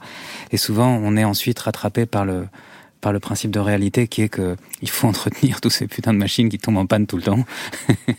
Et 0.52 0.58
souvent, 0.58 0.88
on 0.88 1.18
est 1.18 1.26
ensuite 1.26 1.60
rattrapé 1.60 2.06
par 2.06 2.26
le 2.26 2.48
par 3.02 3.14
le 3.14 3.20
principe 3.20 3.52
de 3.52 3.60
réalité 3.60 4.08
qui 4.08 4.22
est 4.22 4.30
que 4.30 4.56
il 4.82 4.90
faut 4.90 5.08
entretenir 5.14 5.62
tous 5.62 5.70
ces 5.70 5.88
putains 5.88 6.14
de 6.14 6.18
machines 6.18 6.50
qui 6.50 6.58
tombent 6.58 6.78
en 6.78 6.86
panne 6.86 7.08
tout 7.08 7.18
le 7.18 7.24
temps. 7.24 7.46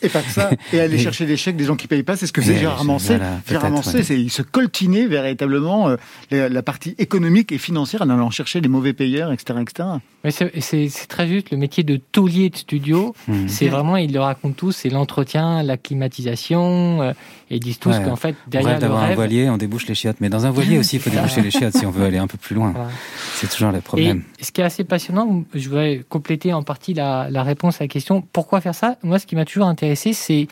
Et 0.03 0.09
pas 0.09 0.22
que 0.22 0.31
ça. 0.31 0.51
Et 0.72 0.81
aller 0.81 0.97
Et- 0.97 0.99
chercher 0.99 1.26
les 1.26 1.37
chèques 1.37 1.57
des 1.57 1.64
gens 1.64 1.76
qui 1.76 1.87
payent 1.87 2.03
pas, 2.03 2.16
c'est 2.16 2.26
ce 2.26 2.33
que 2.33 2.41
faisait 2.41 2.59
Gérard 2.59 2.85
voilà, 2.85 3.41
Gérard 3.49 3.72
ouais. 3.95 4.03
c'est 4.03 4.18
il 4.18 4.31
se 4.31 4.43
coltinait 4.43 5.07
véritablement 5.07 5.89
euh, 5.89 5.97
la, 6.31 6.49
la 6.49 6.62
partie 6.62 6.95
économique 6.99 7.53
et 7.53 7.59
financière 7.59 8.03
en 8.03 8.11
allant 8.11 8.31
chercher 8.31 8.61
les 8.61 8.68
mauvais 8.68 8.93
payeurs, 8.93 9.33
etc., 9.33 9.59
etc. 9.62 9.89
Mais 10.24 10.31
c'est- 10.31 11.09
très 11.09 11.26
juste, 11.28 11.51
le 11.51 11.57
métier 11.57 11.83
de 11.83 11.97
taulier 11.97 12.51
de 12.51 12.57
studio, 12.57 13.14
Hmm. 13.26 13.49
c'est 13.49 13.68
vraiment, 13.68 13.97
ils 13.97 14.12
le 14.12 14.20
racontent 14.20 14.55
tous, 14.57 14.72
c'est 14.72 14.89
l'entretien, 14.91 15.62
la 15.62 15.76
climatisation, 15.76 17.03
euh, 17.03 17.12
et 17.51 17.57
ils 17.57 17.61
disent 17.61 17.78
tous 17.78 17.91
Ouais. 17.91 18.03
qu'en 18.05 18.16
fait, 18.16 18.35
derrière 18.47 18.72
rêve 18.72 18.81
d'avoir 18.81 19.03
un 19.05 19.14
voilier, 19.14 19.49
on 19.51 19.57
débouche 19.57 19.87
les 19.87 19.95
chiottes. 19.95 20.16
Mais 20.20 20.28
dans 20.28 20.47
un 20.47 20.51
voilier 20.51 20.78
aussi, 20.78 20.97
il 20.97 21.03
faut 21.03 21.11
déboucher 21.11 21.41
les 21.43 21.51
chiottes 21.51 21.76
si 21.76 21.87
on 21.87 21.91
veut 21.91 22.05
aller 22.05 22.18
un 22.18 22.26
peu 22.26 22.39
plus 22.39 22.55
loin. 22.55 22.74
C'est 23.37 23.49
toujours 23.51 23.72
le 23.72 23.81
problème. 23.81 24.22
Et 24.39 24.45
ce 24.45 24.53
qui 24.53 24.61
est 24.61 24.64
assez 24.71 24.85
passionnant, 24.85 25.45
je 25.53 25.68
voudrais 25.68 26.05
compléter 26.09 26.53
en 26.53 26.62
partie 26.62 26.95
la, 26.95 27.43
réponse 27.43 27.81
à 27.81 27.85
la 27.85 27.89
question 27.89 28.23
pourquoi 28.33 28.61
faire 28.61 28.75
ça? 28.75 28.97
Moi, 29.03 29.18
ce 29.18 29.27
qui 29.27 29.35
m'a 29.35 29.45
toujours 29.45 29.66
intéressé, 29.66 30.12
c'est 30.12 30.47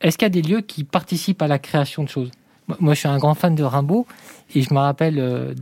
est-ce 0.00 0.18
qu'il 0.18 0.24
y 0.24 0.26
a 0.26 0.30
des 0.30 0.42
lieux 0.42 0.60
qui 0.60 0.82
participent 0.82 1.40
à 1.40 1.46
la 1.46 1.60
création 1.60 2.02
de 2.02 2.08
choses? 2.08 2.32
Moi- 2.80 2.94
je 2.94 3.00
suis 3.00 3.08
un 3.08 3.18
grand 3.18 3.34
fan 3.34 3.54
de 3.54 3.62
Rimbaud 3.62 4.06
et 4.54 4.62
je 4.62 4.74
me 4.74 4.78
rappelle 4.78 5.18
euh, 5.18 5.54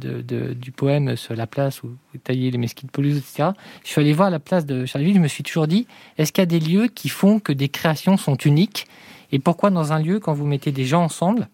du 0.55 0.71
poème 0.71 1.17
sur 1.17 1.35
la 1.37 1.47
place 1.47 1.83
où 1.83 1.91
tailler 2.25 2.51
les 2.51 2.59
mesquites 2.59 2.91
pelouses, 2.91 3.19
etc. 3.19 3.51
Je 3.85 3.91
suis 3.91 4.01
allé 4.01 4.15
voir 4.15 4.31
la 4.31 4.39
place 4.39 4.65
de 4.65 4.87
Charleville, 4.87 5.17
je 5.17 5.21
me 5.21 5.29
suis 5.29 5.43
toujours 5.43 5.67
dit 5.67 5.87
est-ce 6.17 6.33
qu'il 6.33 6.41
y 6.41 6.45
a 6.45 6.47
des 6.47 6.61
lieux 6.61 6.87
qui 6.87 7.11
font 7.11 7.41
que 7.41 7.53
des 7.53 7.69
créations 7.69 8.17
sont 8.17 8.37
uniques? 8.37 8.87
Et 9.33 9.39
pourquoi 9.39 9.71
dans 9.71 9.93
un 9.93 9.99
lieu, 9.99 10.19
quand 10.19 10.33
vous 10.33 10.47
mettez 10.47 10.73
des 10.73 10.85
gens 10.85 11.03
ensemble, 11.03 11.49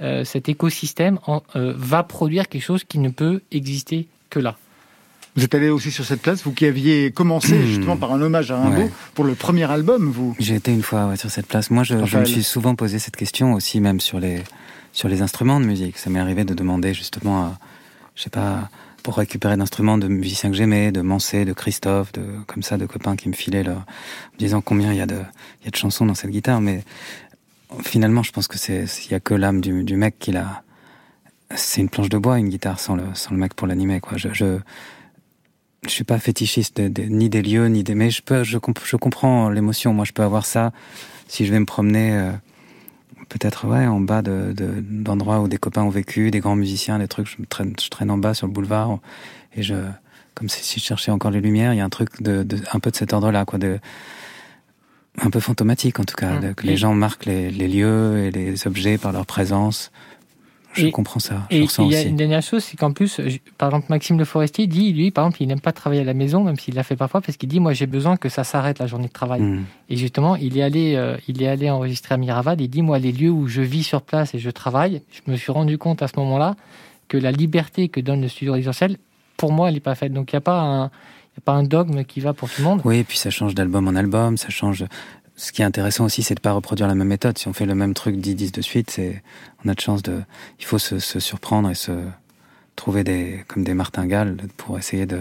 euh, 0.00 0.24
cet 0.24 0.48
écosystème 0.48 1.18
euh, 1.28 1.72
va 1.76 2.02
produire 2.02 2.48
quelque 2.48 2.62
chose 2.62 2.84
qui 2.84 2.98
ne 2.98 3.08
peut 3.08 3.40
exister 3.52 4.08
que 4.28 4.40
là? 4.40 4.56
Vous 5.34 5.44
êtes 5.44 5.54
allé 5.54 5.70
aussi 5.70 5.90
sur 5.90 6.04
cette 6.04 6.20
place, 6.20 6.42
vous 6.44 6.52
qui 6.52 6.66
aviez 6.66 7.10
commencé 7.10 7.58
Hmm. 7.58 7.66
justement 7.66 7.96
par 7.96 8.12
un 8.12 8.20
hommage 8.20 8.50
à 8.50 8.60
Rimbaud 8.60 8.82
Ouais. 8.82 8.90
pour 9.14 9.24
le 9.24 9.34
premier 9.34 9.70
album, 9.70 10.10
vous. 10.10 10.36
J'ai 10.38 10.56
été 10.56 10.72
une 10.72 10.82
fois 10.82 11.06
ouais, 11.06 11.16
sur 11.16 11.30
cette 11.30 11.46
place. 11.46 11.70
Moi, 11.70 11.84
je, 11.84 12.04
je 12.04 12.18
me 12.18 12.24
suis 12.26 12.42
souvent 12.42 12.74
posé 12.74 12.98
cette 12.98 13.16
question 13.16 13.54
aussi, 13.54 13.80
même 13.80 14.00
sur 14.00 14.20
les 14.20 14.42
sur 14.92 15.08
les 15.08 15.22
instruments 15.22 15.58
de 15.58 15.64
musique. 15.64 15.96
Ça 15.96 16.10
m'est 16.10 16.20
arrivé 16.20 16.44
de 16.44 16.52
demander 16.52 16.92
justement, 16.92 17.44
à, 17.44 17.58
je 18.14 18.24
sais 18.24 18.30
pas, 18.30 18.68
pour 19.02 19.16
récupérer 19.16 19.56
d'instruments 19.56 19.96
de 19.96 20.06
musiciens 20.06 20.50
que 20.50 20.56
j'aimais, 20.56 20.92
de 20.92 21.00
Mansé, 21.00 21.46
de 21.46 21.54
Christophe, 21.54 22.12
de 22.12 22.22
comme 22.46 22.62
ça, 22.62 22.76
de 22.76 22.84
copains 22.84 23.16
qui 23.16 23.30
me 23.30 23.34
filaient 23.34 23.62
leur, 23.64 23.78
me 24.34 24.38
disant 24.38 24.60
combien 24.60 24.92
il 24.92 24.98
y 24.98 25.00
a 25.00 25.06
de 25.06 25.16
il 25.62 25.64
y 25.64 25.68
a 25.68 25.70
de 25.70 25.76
chansons 25.76 26.04
dans 26.04 26.14
cette 26.14 26.30
guitare. 26.30 26.60
Mais 26.60 26.84
finalement, 27.82 28.22
je 28.22 28.32
pense 28.32 28.48
que 28.48 28.58
c'est 28.58 28.84
il 29.06 29.12
y 29.12 29.14
a 29.14 29.20
que 29.20 29.32
l'âme 29.32 29.62
du, 29.62 29.82
du 29.82 29.96
mec 29.96 30.18
qui 30.18 30.30
l'a. 30.32 30.62
C'est 31.54 31.80
une 31.80 31.88
planche 31.88 32.10
de 32.10 32.18
bois, 32.18 32.38
une 32.38 32.50
guitare 32.50 32.78
sans 32.78 32.96
le 32.96 33.04
sans 33.14 33.30
le 33.30 33.38
mec 33.38 33.54
pour 33.54 33.66
l'animer. 33.66 34.00
Quoi. 34.00 34.18
Je, 34.18 34.28
je 34.34 34.58
je 35.84 35.90
suis 35.90 36.04
pas 36.04 36.18
fétichiste 36.18 36.80
de- 36.80 36.88
de- 36.88 37.02
ni 37.02 37.28
des 37.28 37.42
lieux 37.42 37.66
ni 37.66 37.82
des 37.82 37.94
mais 37.94 38.10
je 38.10 38.22
peux 38.22 38.44
je, 38.44 38.58
comp- 38.58 38.84
je 38.84 38.96
comprends 38.96 39.50
l'émotion. 39.50 39.92
Moi 39.92 40.04
je 40.04 40.12
peux 40.12 40.22
avoir 40.22 40.46
ça. 40.46 40.72
Si 41.28 41.44
je 41.46 41.52
vais 41.52 41.58
me 41.58 41.66
promener 41.66 42.12
euh, 42.14 42.30
peut-être 43.28 43.66
ouais 43.66 43.86
en 43.86 44.00
bas 44.00 44.22
de 44.22 44.52
de- 44.52 44.80
d'endroits 44.80 45.40
où 45.40 45.48
des 45.48 45.58
copains 45.58 45.82
ont 45.82 45.90
vécu 45.90 46.30
des 46.30 46.40
grands 46.40 46.56
musiciens 46.56 46.98
des 46.98 47.08
trucs 47.08 47.26
je 47.26 47.36
me 47.40 47.46
traîne 47.46 47.74
je 47.82 47.88
traîne 47.88 48.10
en 48.10 48.18
bas 48.18 48.34
sur 48.34 48.46
le 48.46 48.52
boulevard 48.52 48.98
et 49.56 49.62
je 49.62 49.74
comme 50.34 50.48
si, 50.48 50.80
je 50.80 50.84
cherchais 50.84 51.10
encore 51.10 51.30
les 51.30 51.40
lumières 51.40 51.72
il 51.74 51.78
y 51.78 51.80
a 51.80 51.84
un 51.84 51.88
truc 51.90 52.22
de, 52.22 52.42
de 52.42 52.58
un 52.72 52.78
peu 52.80 52.90
de 52.90 52.96
cet 52.96 53.12
ordre 53.12 53.30
là 53.30 53.44
quoi 53.44 53.58
de 53.58 53.78
un 55.20 55.30
peu 55.30 55.40
fantomatique 55.40 55.98
en 55.98 56.04
tout 56.04 56.14
cas 56.16 56.38
Mmh. 56.38 56.40
de- 56.40 56.52
que 56.52 56.66
les 56.66 56.76
gens 56.76 56.94
marquent 56.94 57.26
les, 57.26 57.50
les 57.50 57.68
lieux 57.68 58.18
et 58.24 58.30
les 58.30 58.66
objets 58.66 58.98
par 58.98 59.12
leur 59.12 59.26
présence 59.26 59.90
je 60.72 60.86
Et- 60.86 60.90
comprends 60.90 61.20
ça 61.20 61.46
je 61.50 61.56
Et 61.56 61.58
il 61.58 61.60
y 61.62 61.94
a 61.94 61.98
aussi 62.00 62.08
une 62.08 62.16
dernière 62.16 62.42
chose, 62.42 62.64
c'est 62.64 62.76
qu'en 62.76 62.92
plus, 62.92 63.20
par 63.58 63.68
exemple, 63.68 63.86
Maxime 63.90 64.18
Le 64.18 64.24
Forestier 64.24 64.66
dit, 64.66 64.92
lui, 64.92 65.10
par 65.10 65.26
exemple, 65.26 65.42
il 65.42 65.48
n'aime 65.48 65.60
pas 65.60 65.72
travailler 65.72 66.00
à 66.00 66.04
la 66.04 66.14
maison, 66.14 66.42
même 66.44 66.56
s'il 66.56 66.74
l'a 66.74 66.82
fait 66.82 66.96
parfois, 66.96 67.20
parce 67.20 67.36
qu'il 67.36 67.48
dit, 67.48 67.60
moi, 67.60 67.72
j'ai 67.72 67.86
besoin 67.86 68.16
que 68.16 68.28
ça 68.28 68.44
s'arrête 68.44 68.78
la 68.78 68.86
journée 68.86 69.08
de 69.08 69.12
travail. 69.12 69.40
Mmh. 69.42 69.64
Et 69.90 69.96
justement, 69.96 70.36
il 70.36 70.56
est 70.56 70.62
allé, 70.62 70.94
euh, 70.96 71.16
il 71.28 71.42
est 71.42 71.48
allé 71.48 71.70
enregistrer 71.70 72.14
à 72.14 72.18
Miraval. 72.18 72.60
Il 72.60 72.68
dit, 72.68 72.82
moi, 72.82 72.98
les 72.98 73.12
lieux 73.12 73.30
où 73.30 73.48
je 73.48 73.62
vis 73.62 73.82
sur 73.82 74.02
place 74.02 74.34
et 74.34 74.38
je 74.38 74.50
travaille, 74.50 75.02
je 75.10 75.30
me 75.30 75.36
suis 75.36 75.52
rendu 75.52 75.78
compte 75.78 76.02
à 76.02 76.08
ce 76.08 76.18
moment-là 76.18 76.56
que 77.08 77.16
la 77.16 77.32
liberté 77.32 77.88
que 77.88 78.00
donne 78.00 78.22
le 78.22 78.28
studio 78.28 78.54
résidentiel, 78.54 78.96
pour 79.36 79.52
moi, 79.52 79.68
elle 79.68 79.74
n'est 79.74 79.80
pas 79.80 79.94
faite. 79.94 80.12
Donc, 80.12 80.32
il 80.32 80.36
n'y 80.36 80.38
a 80.38 80.42
pas 80.42 80.60
un, 80.60 80.84
il 80.86 81.36
y 81.36 81.38
a 81.38 81.44
pas 81.44 81.52
un 81.52 81.62
dogme 81.62 82.04
qui 82.04 82.20
va 82.20 82.32
pour 82.32 82.48
tout 82.50 82.62
le 82.62 82.68
monde. 82.68 82.80
Oui, 82.84 82.98
et 82.98 83.04
puis 83.04 83.18
ça 83.18 83.30
change 83.30 83.54
d'album 83.54 83.88
en 83.88 83.94
album, 83.94 84.36
ça 84.36 84.48
change. 84.50 84.84
Ce 85.42 85.50
qui 85.50 85.60
est 85.62 85.64
intéressant 85.64 86.04
aussi, 86.04 86.22
c'est 86.22 86.36
de 86.36 86.40
pas 86.40 86.52
reproduire 86.52 86.86
la 86.86 86.94
même 86.94 87.08
méthode. 87.08 87.36
Si 87.36 87.48
on 87.48 87.52
fait 87.52 87.66
le 87.66 87.74
même 87.74 87.94
truc 87.94 88.16
10 88.16 88.36
10 88.36 88.52
de 88.52 88.62
suite, 88.62 88.90
c'est 88.90 89.22
on 89.64 89.68
a 89.68 89.74
de 89.74 89.80
chance 89.80 90.00
de. 90.00 90.20
Il 90.60 90.64
faut 90.64 90.78
se, 90.78 91.00
se 91.00 91.18
surprendre 91.18 91.68
et 91.68 91.74
se 91.74 91.90
trouver 92.76 93.02
des 93.02 93.42
comme 93.48 93.64
des 93.64 93.74
martingales 93.74 94.36
pour 94.56 94.78
essayer 94.78 95.04
de 95.04 95.18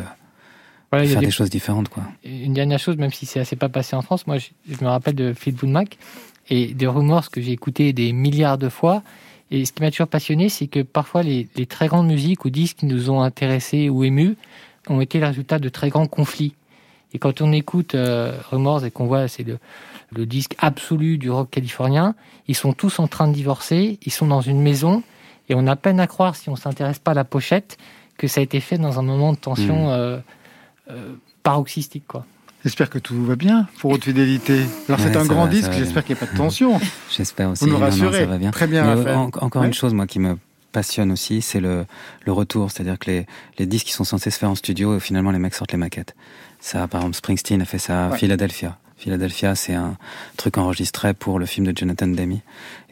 Voilà, 0.92 1.08
faire 1.08 1.22
des- 1.22 1.26
des 1.26 1.32
choses 1.32 1.50
différentes, 1.50 1.90
quoi. 1.90 2.04
Une 2.24 2.54
dernière 2.54 2.78
chose, 2.78 2.98
même 2.98 3.12
si 3.12 3.26
ça 3.26 3.44
s'est 3.46 3.56
pas 3.56 3.68
passé 3.70 3.96
en 3.96 4.04
France, 4.04 4.28
moi 4.28 4.38
je, 4.38 4.50
je 4.70 4.84
me 4.84 4.90
rappelle 4.90 5.16
de 5.16 5.34
Fleetwood 5.34 5.72
Mac 5.72 5.98
et 6.50 6.74
de 6.76 6.86
Rumors 6.86 7.32
que 7.32 7.42
j'ai 7.42 7.52
écouté 7.54 7.92
des 7.92 8.14
milliards 8.14 8.60
de 8.60 8.70
fois. 8.70 9.02
Et 9.50 9.66
ce 9.66 9.74
qui 9.74 9.82
m'a 9.82 9.90
toujours 9.90 10.08
passionné, 10.08 10.50
c'est 10.50 10.68
que 10.68 10.82
parfois 10.84 11.24
les, 11.24 11.48
les 11.56 11.66
très 11.66 11.88
grandes 11.88 12.08
musiques 12.08 12.46
ou 12.46 12.52
disques 12.52 12.78
qui 12.78 12.86
nous 12.86 13.10
ont 13.10 13.22
intéressés 13.22 13.90
ou 13.90 14.04
émus 14.04 14.36
ont 14.88 15.02
été 15.02 15.20
le 15.20 15.26
résultat 15.26 15.58
de 15.58 15.68
très 15.68 15.90
grands 15.90 16.08
conflits. 16.08 16.54
Et 17.14 17.20
quand 17.20 17.42
on 17.42 17.52
écoute 17.52 17.96
euh, 17.96 18.34
Rumors 18.50 18.86
et 18.86 18.92
qu'on 18.92 19.06
voit 19.06 19.28
c'est 19.28 19.44
le, 19.44 19.58
le 20.16 20.26
disque 20.26 20.56
absolu 20.60 21.18
du 21.18 21.30
rock 21.30 21.50
californien, 21.52 22.16
ils 22.48 22.56
sont 22.56 22.74
tous 22.74 23.00
en 23.00 23.08
train 23.08 23.28
de 23.28 23.34
divorcer, 23.34 24.00
ils 24.06 24.12
sont 24.12 24.28
dans 24.28 24.42
une 24.42 24.62
maison 24.62 25.04
et 25.50 25.56
on 25.56 25.68
a 25.68 25.76
peine 25.76 26.00
à 26.00 26.08
croire 26.08 26.36
si 26.36 26.50
on 26.50 26.56
s'intéresse 26.56 27.00
pas 27.00 27.12
à 27.12 27.16
la 27.16 27.24
pochette 27.26 27.78
que 28.18 28.28
ça 28.28 28.40
a 28.40 28.44
été 28.44 28.60
fait 28.60 28.78
dans 28.78 29.00
un 29.00 29.02
moment 29.04 29.34
de 29.34 29.38
tension 29.38 29.88
Mm. 29.88 29.90
euh, 29.92 30.18
euh, 30.92 31.14
paroxystique 31.44 32.04
quoi. 32.08 32.26
J'espère 32.64 32.92
que 32.92 33.00
tout 33.00 33.26
va 33.26 33.36
bien 33.36 33.68
pour 33.80 33.90
Haute 33.92 34.04
Fidélité. 34.04 34.62
Alors 34.88 35.00
c'est 35.00 35.16
un 35.18 35.26
grand 35.26 35.46
va, 35.46 35.50
disque, 35.52 35.72
j'espère 35.72 36.06
qu'il 36.06 36.16
n'y 36.16 36.22
a 36.22 36.26
pas 36.28 36.32
de 36.32 36.38
tension. 36.38 36.80
J'espère 37.10 37.50
aussi. 37.50 37.64
Vous 37.64 37.72
nous 37.72 37.74
Non, 37.74 37.80
non, 37.80 37.86
rassurez. 37.88 38.20
ça 38.20 38.26
va 38.28 38.38
bien. 38.38 38.52
Très 38.52 38.68
bien, 38.68 38.84
Mais, 38.84 38.94
Raphaël. 38.94 39.18
en- 39.18 39.24
encore 39.42 39.62
Ouais. 39.64 39.68
une 39.68 39.74
chose, 39.74 39.96
moi, 39.96 40.06
qui 40.06 40.20
me 40.20 40.38
passionne 40.72 41.12
aussi, 41.12 41.42
c'est 41.42 41.60
le, 41.60 41.86
le 42.24 42.32
retour. 42.32 42.70
C'est-à-dire 42.70 43.00
que 43.00 43.10
les, 43.10 43.26
les 43.58 43.66
disques 43.66 43.88
qui 43.88 43.94
sont 43.94 44.04
censés 44.04 44.30
se 44.30 44.38
faire 44.38 44.52
en 44.52 44.54
studio, 44.54 45.00
finalement, 45.00 45.32
les 45.32 45.40
mecs 45.40 45.56
sortent 45.56 45.72
les 45.72 45.80
maquettes. 45.80 46.16
Ça, 46.62 46.88
par 46.88 47.02
exemple, 47.02 47.18
Springsteen 47.18 47.62
a 47.62 47.66
fait 47.66 47.80
ça 47.80 48.06
à 48.06 48.10
Ouais. 48.12 48.18
Philadelphia. 48.18 48.78
Philadelphia, 48.98 49.56
c'est 49.56 49.74
un 49.74 49.98
truc 50.38 50.60
enregistré 50.60 51.16
pour 51.16 51.40
le 51.40 51.48
film 51.48 51.66
de 51.66 51.76
Jonathan 51.76 52.06
Demme. 52.06 52.34
Et 52.34 52.42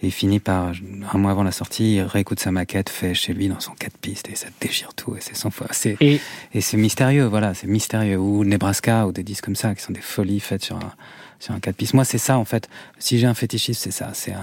il 0.02 0.12
finit 0.12 0.40
par, 0.40 0.72
un 1.14 1.18
mois 1.20 1.30
avant 1.30 1.44
la 1.44 1.52
sortie, 1.52 1.98
il 1.98 2.02
réécoute 2.02 2.40
sa 2.40 2.52
maquette, 2.52 2.90
fait 2.90 3.14
chez 3.14 3.32
lui 3.32 3.48
dans 3.48 3.60
son 3.60 3.74
4 3.74 3.96
pistes, 4.00 4.28
et 4.28 4.36
ça 4.36 4.48
déchire 4.60 4.96
tout, 4.96 5.16
et 5.16 5.20
c'est 5.22 5.36
sans 5.36 5.52
fois. 5.52 5.68
Et 6.02 6.20
et 6.52 6.62
c'est 6.62 6.78
mystérieux, 6.78 7.26
voilà, 7.26 7.54
c'est 7.54 7.68
mystérieux. 7.68 8.18
Ou 8.18 8.44
Nebraska, 8.44 9.06
ou 9.06 9.12
des 9.12 9.22
disques 9.22 9.46
comme 9.46 9.56
ça, 9.56 9.76
qui 9.76 9.84
sont 9.84 9.94
des 9.94 10.02
folies 10.02 10.40
faites 10.40 10.64
sur 10.64 10.78
un, 10.78 10.94
sur 11.40 11.54
un 11.54 11.60
4 11.60 11.76
pistes. 11.76 11.94
Moi, 11.94 12.06
c'est 12.06 12.18
ça, 12.18 12.38
en 12.38 12.46
fait. 12.46 12.70
Si 13.00 13.18
j'ai 13.18 13.28
un 13.28 13.34
fétichisme, 13.34 13.80
c'est 13.82 13.92
ça. 13.92 14.12
C'est 14.14 14.34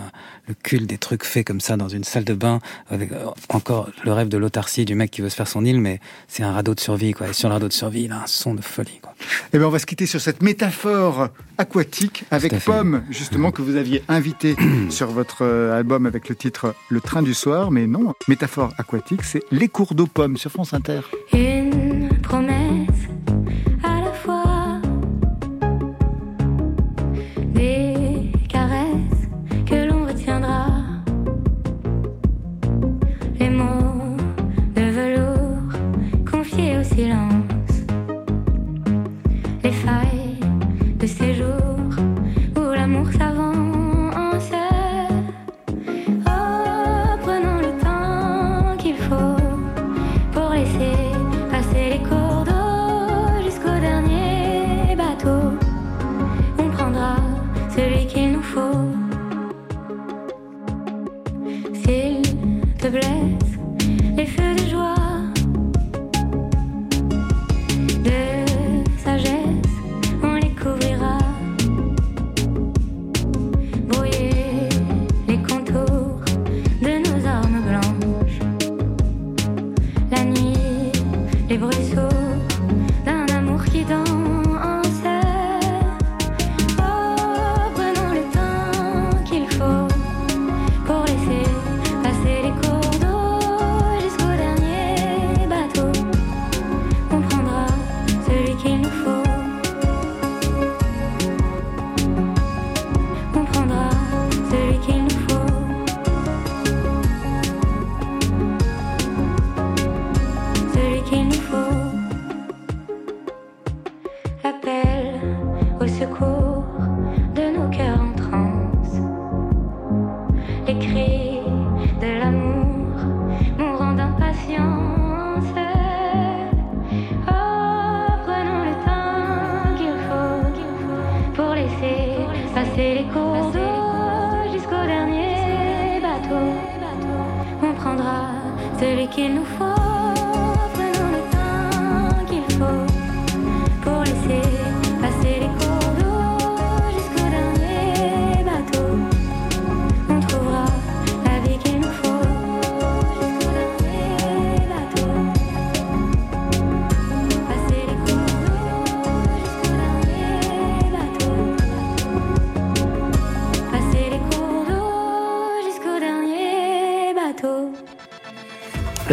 le 0.49 0.55
culte 0.55 0.86
des 0.86 0.99
trucs 0.99 1.24
faits 1.24 1.47
comme 1.47 1.61
ça 1.61 1.76
dans 1.76 1.88
une 1.88 2.05
salle 2.05 2.24
de 2.24 2.34
bain, 2.34 2.61
avec 2.90 3.12
euh, 3.12 3.26
encore 3.49 3.90
le 4.05 4.12
rêve 4.12 4.28
de 4.28 4.38
l'autarcie 4.38 4.84
du 4.84 4.94
mec 4.94 5.11
qui 5.11 5.20
veut 5.20 5.28
se 5.28 5.36
faire 5.36 5.49
son 5.49 5.64
île, 5.64 5.80
mais 5.80 6.01
c'est 6.28 6.42
un 6.42 6.53
radeau 6.53 6.74
de 6.74 6.80
survie, 6.80 7.12
quoi. 7.12 7.28
Et 7.28 7.32
sur 7.32 7.49
le 7.49 7.55
radeau 7.55 7.68
de 7.68 7.72
survie, 7.72 8.05
il 8.05 8.12
a 8.12 8.22
un 8.22 8.26
son 8.26 8.55
de 8.55 8.62
folie, 8.62 8.99
quoi. 9.03 9.14
Eh 9.53 9.59
bien, 9.59 9.66
on 9.66 9.70
va 9.70 9.78
se 9.78 9.86
quitter 9.86 10.07
sur 10.07 10.20
cette 10.20 10.42
métaphore 10.42 11.28
aquatique 11.59 12.24
avec. 12.30 12.57
Pomme, 12.64 13.03
justement, 13.11 13.51
que 13.53 13.62
vous 13.62 13.76
aviez 13.76 14.03
invité 14.09 14.57
sur 14.90 15.09
votre 15.09 15.42
euh, 15.42 15.76
album 15.76 16.07
avec 16.07 16.28
le 16.28 16.34
titre 16.34 16.74
Le 16.88 17.01
train 17.01 17.22
du 17.22 17.34
soir. 17.34 17.70
Mais 17.70 17.86
non, 17.86 18.14
métaphore 18.28 18.72
aquatique, 18.78 19.22
c'est 19.22 19.42
Les 19.51 19.68
cours 19.68 19.94
d'eau 19.94 20.07
Pomme 20.07 20.36
sur 20.36 20.51
France 20.51 20.72
Inter. 20.74 21.01
Une 21.32 21.76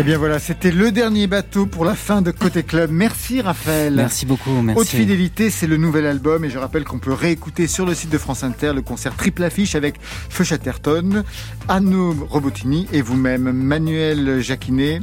Eh 0.03 0.05
bien 0.05 0.17
voilà, 0.17 0.37
c'était 0.37 0.71
le 0.71 0.91
dernier 0.91 1.27
bateau 1.27 1.65
pour 1.65 1.85
la 1.85 1.95
fin 1.95 2.21
de 2.21 2.31
Côté 2.31 2.63
Club. 2.63 2.91
Merci 2.91 3.39
Raphaël. 3.39 3.93
Merci 3.95 4.25
beaucoup, 4.25 4.51
merci. 4.61 4.77
Haute 4.77 4.87
Fidélité, 4.89 5.49
c'est 5.49 5.65
le 5.65 5.77
nouvel 5.77 6.05
album 6.05 6.43
et 6.43 6.49
je 6.49 6.57
rappelle 6.57 6.83
qu'on 6.83 6.99
peut 6.99 7.13
réécouter 7.13 7.67
sur 7.67 7.85
le 7.85 7.93
site 7.93 8.09
de 8.09 8.17
France 8.17 8.43
Inter 8.43 8.73
le 8.75 8.81
concert 8.81 9.15
triple 9.15 9.45
affiche 9.45 9.75
avec 9.75 9.95
Feu 10.01 10.43
Chatterton, 10.43 11.23
Anno 11.69 12.13
Robotini 12.29 12.85
et 12.91 13.01
vous-même, 13.01 13.53
Manuel 13.53 14.41
Jacquinet. 14.41 14.99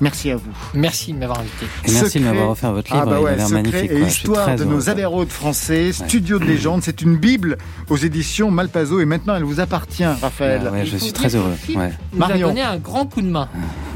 Merci 0.00 0.30
à 0.30 0.36
vous. 0.36 0.50
Merci 0.74 1.12
de 1.12 1.18
m'avoir 1.18 1.40
invité. 1.40 1.66
Et 1.86 1.92
merci 1.92 2.18
de 2.18 2.24
m'avoir 2.24 2.50
offert 2.50 2.72
votre 2.72 2.92
livre, 2.92 3.04
Ah 3.06 3.10
bah 3.10 3.16
il 3.20 3.24
ouais, 3.24 3.40
a 3.40 3.48
magnifique. 3.48 3.90
Et 3.90 3.98
quoi. 3.98 4.08
Histoire 4.08 4.56
de 4.56 4.64
nos 4.64 4.80
de 5.24 5.30
français, 5.30 5.92
studio 5.92 6.38
de 6.38 6.44
légende, 6.44 6.82
c'est 6.82 7.02
une 7.02 7.16
bible 7.16 7.58
aux 7.88 7.96
éditions 7.96 8.50
Malpaso 8.50 9.00
et 9.00 9.04
maintenant 9.04 9.36
elle 9.36 9.44
vous 9.44 9.60
appartient, 9.60 10.04
Raphaël. 10.04 10.62
Ah 10.66 10.72
ouais, 10.72 10.86
je 10.86 10.96
suis 10.96 11.12
très 11.12 11.34
heureux. 11.34 11.52
Ouais. 11.68 11.92
nous 12.12 12.22
a 12.22 12.28
Marion. 12.28 12.48
donné 12.48 12.62
un 12.62 12.78
grand 12.78 13.06
coup 13.06 13.22
de 13.22 13.28
main. 13.28 13.48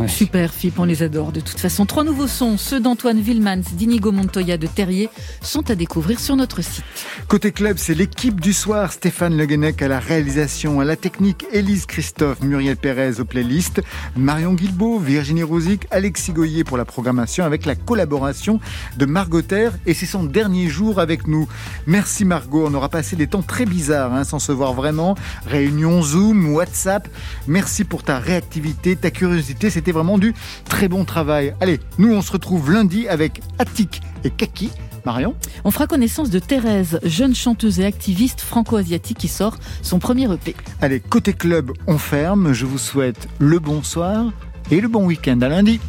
Super, 0.07 0.53
Philippe, 0.53 0.79
on 0.79 0.85
les 0.85 1.03
adore 1.03 1.33
de 1.33 1.41
toute 1.41 1.59
façon. 1.59 1.87
Trois 1.87 2.05
nouveaux 2.05 2.27
sons, 2.29 2.57
ceux 2.57 2.81
d'Antoine 2.81 3.21
Villemans, 3.21 3.63
d'Inigo 3.73 4.13
Montoya, 4.13 4.57
de 4.57 4.67
Terrier, 4.67 5.09
sont 5.43 5.71
à 5.71 5.75
découvrir 5.75 6.21
sur 6.21 6.37
notre 6.37 6.63
site. 6.63 6.85
Côté 7.27 7.53
club, 7.53 7.77
c'est 7.79 7.95
l'équipe 7.95 8.41
du 8.41 8.53
soir. 8.53 8.93
Stéphane 8.93 9.37
Le 9.37 9.47
Guenec 9.47 9.83
à 9.83 9.89
la 9.89 9.99
réalisation, 9.99 10.81
à 10.81 10.85
la 10.85 10.97
technique, 10.97 11.45
Élise 11.53 11.87
Christophe, 11.87 12.41
Muriel 12.43 12.77
Pérez 12.77 13.21
aux 13.21 13.25
playlists, 13.25 13.83
Marion 14.17 14.55
Guilbeault, 14.55 14.99
Virginie 14.99 15.43
Rouzic, 15.43 15.87
Alexis 15.91 16.33
Goyer 16.33 16.65
pour 16.65 16.77
la 16.77 16.85
programmation 16.85 17.45
avec 17.45 17.67
la 17.67 17.75
collaboration 17.75 18.61
de 18.97 19.07
Margot 19.07 19.43
Terre 19.43 19.73
et 19.87 19.95
c'est 19.95 20.07
son 20.07 20.25
dernier 20.25 20.69
jour 20.69 21.01
avec 21.01 21.27
nous. 21.27 21.49
Merci 21.87 22.25
Margot, 22.25 22.67
on 22.67 22.75
aura 22.75 22.89
passé 22.89 23.17
des 23.17 23.27
temps 23.27 23.43
très 23.43 23.67
bizarres 23.67 24.13
hein, 24.13 24.25
sans 24.25 24.39
se 24.39 24.53
voir 24.53 24.75
vraiment. 24.75 25.15
Réunion 25.47 26.03
Zoom, 26.03 26.55
WhatsApp. 26.55 27.09
Merci 27.47 27.85
pour 27.85 28.03
ta 28.03 28.19
réactivité, 28.19 28.97
ta 28.97 29.11
curiosité. 29.11 29.71
C'était 29.71 29.93
vraiment 29.93 30.19
du 30.19 30.35
très 30.65 30.89
bon 30.89 31.05
travail. 31.05 31.55
Allez, 31.61 31.81
nous 31.99 32.13
on 32.13 32.23
se 32.23 32.33
retrouve 32.33 32.71
lundi 32.73 33.09
avec 33.09 33.41
Attic 33.59 34.03
et 34.25 34.31
Kaki 34.31 34.71
Marion 35.05 35.35
On 35.65 35.71
fera 35.71 35.87
connaissance 35.87 36.31
de 36.31 36.39
Thérèse, 36.39 37.01
jeune 37.03 37.35
chanteuse 37.35 37.81
et 37.81 37.87
activiste 37.87 38.41
franco-asiatique 38.41 39.19
qui 39.19 39.29
sort 39.29 39.57
son 39.83 39.99
premier 39.99 40.31
EP. 40.33 40.55
Allez, 40.81 41.01
côté 41.01 41.33
club, 41.33 41.73
on 41.87 41.99
ferme. 41.99 42.53
Je 42.53 42.67
vous 42.67 42.79
souhaite 42.79 43.29
le 43.39 43.59
bonsoir 43.59 44.33
et 44.71 44.81
le 44.81 44.89
bon 44.89 45.05
week-end. 45.07 45.41
À 45.41 45.49
lundi. 45.49 45.81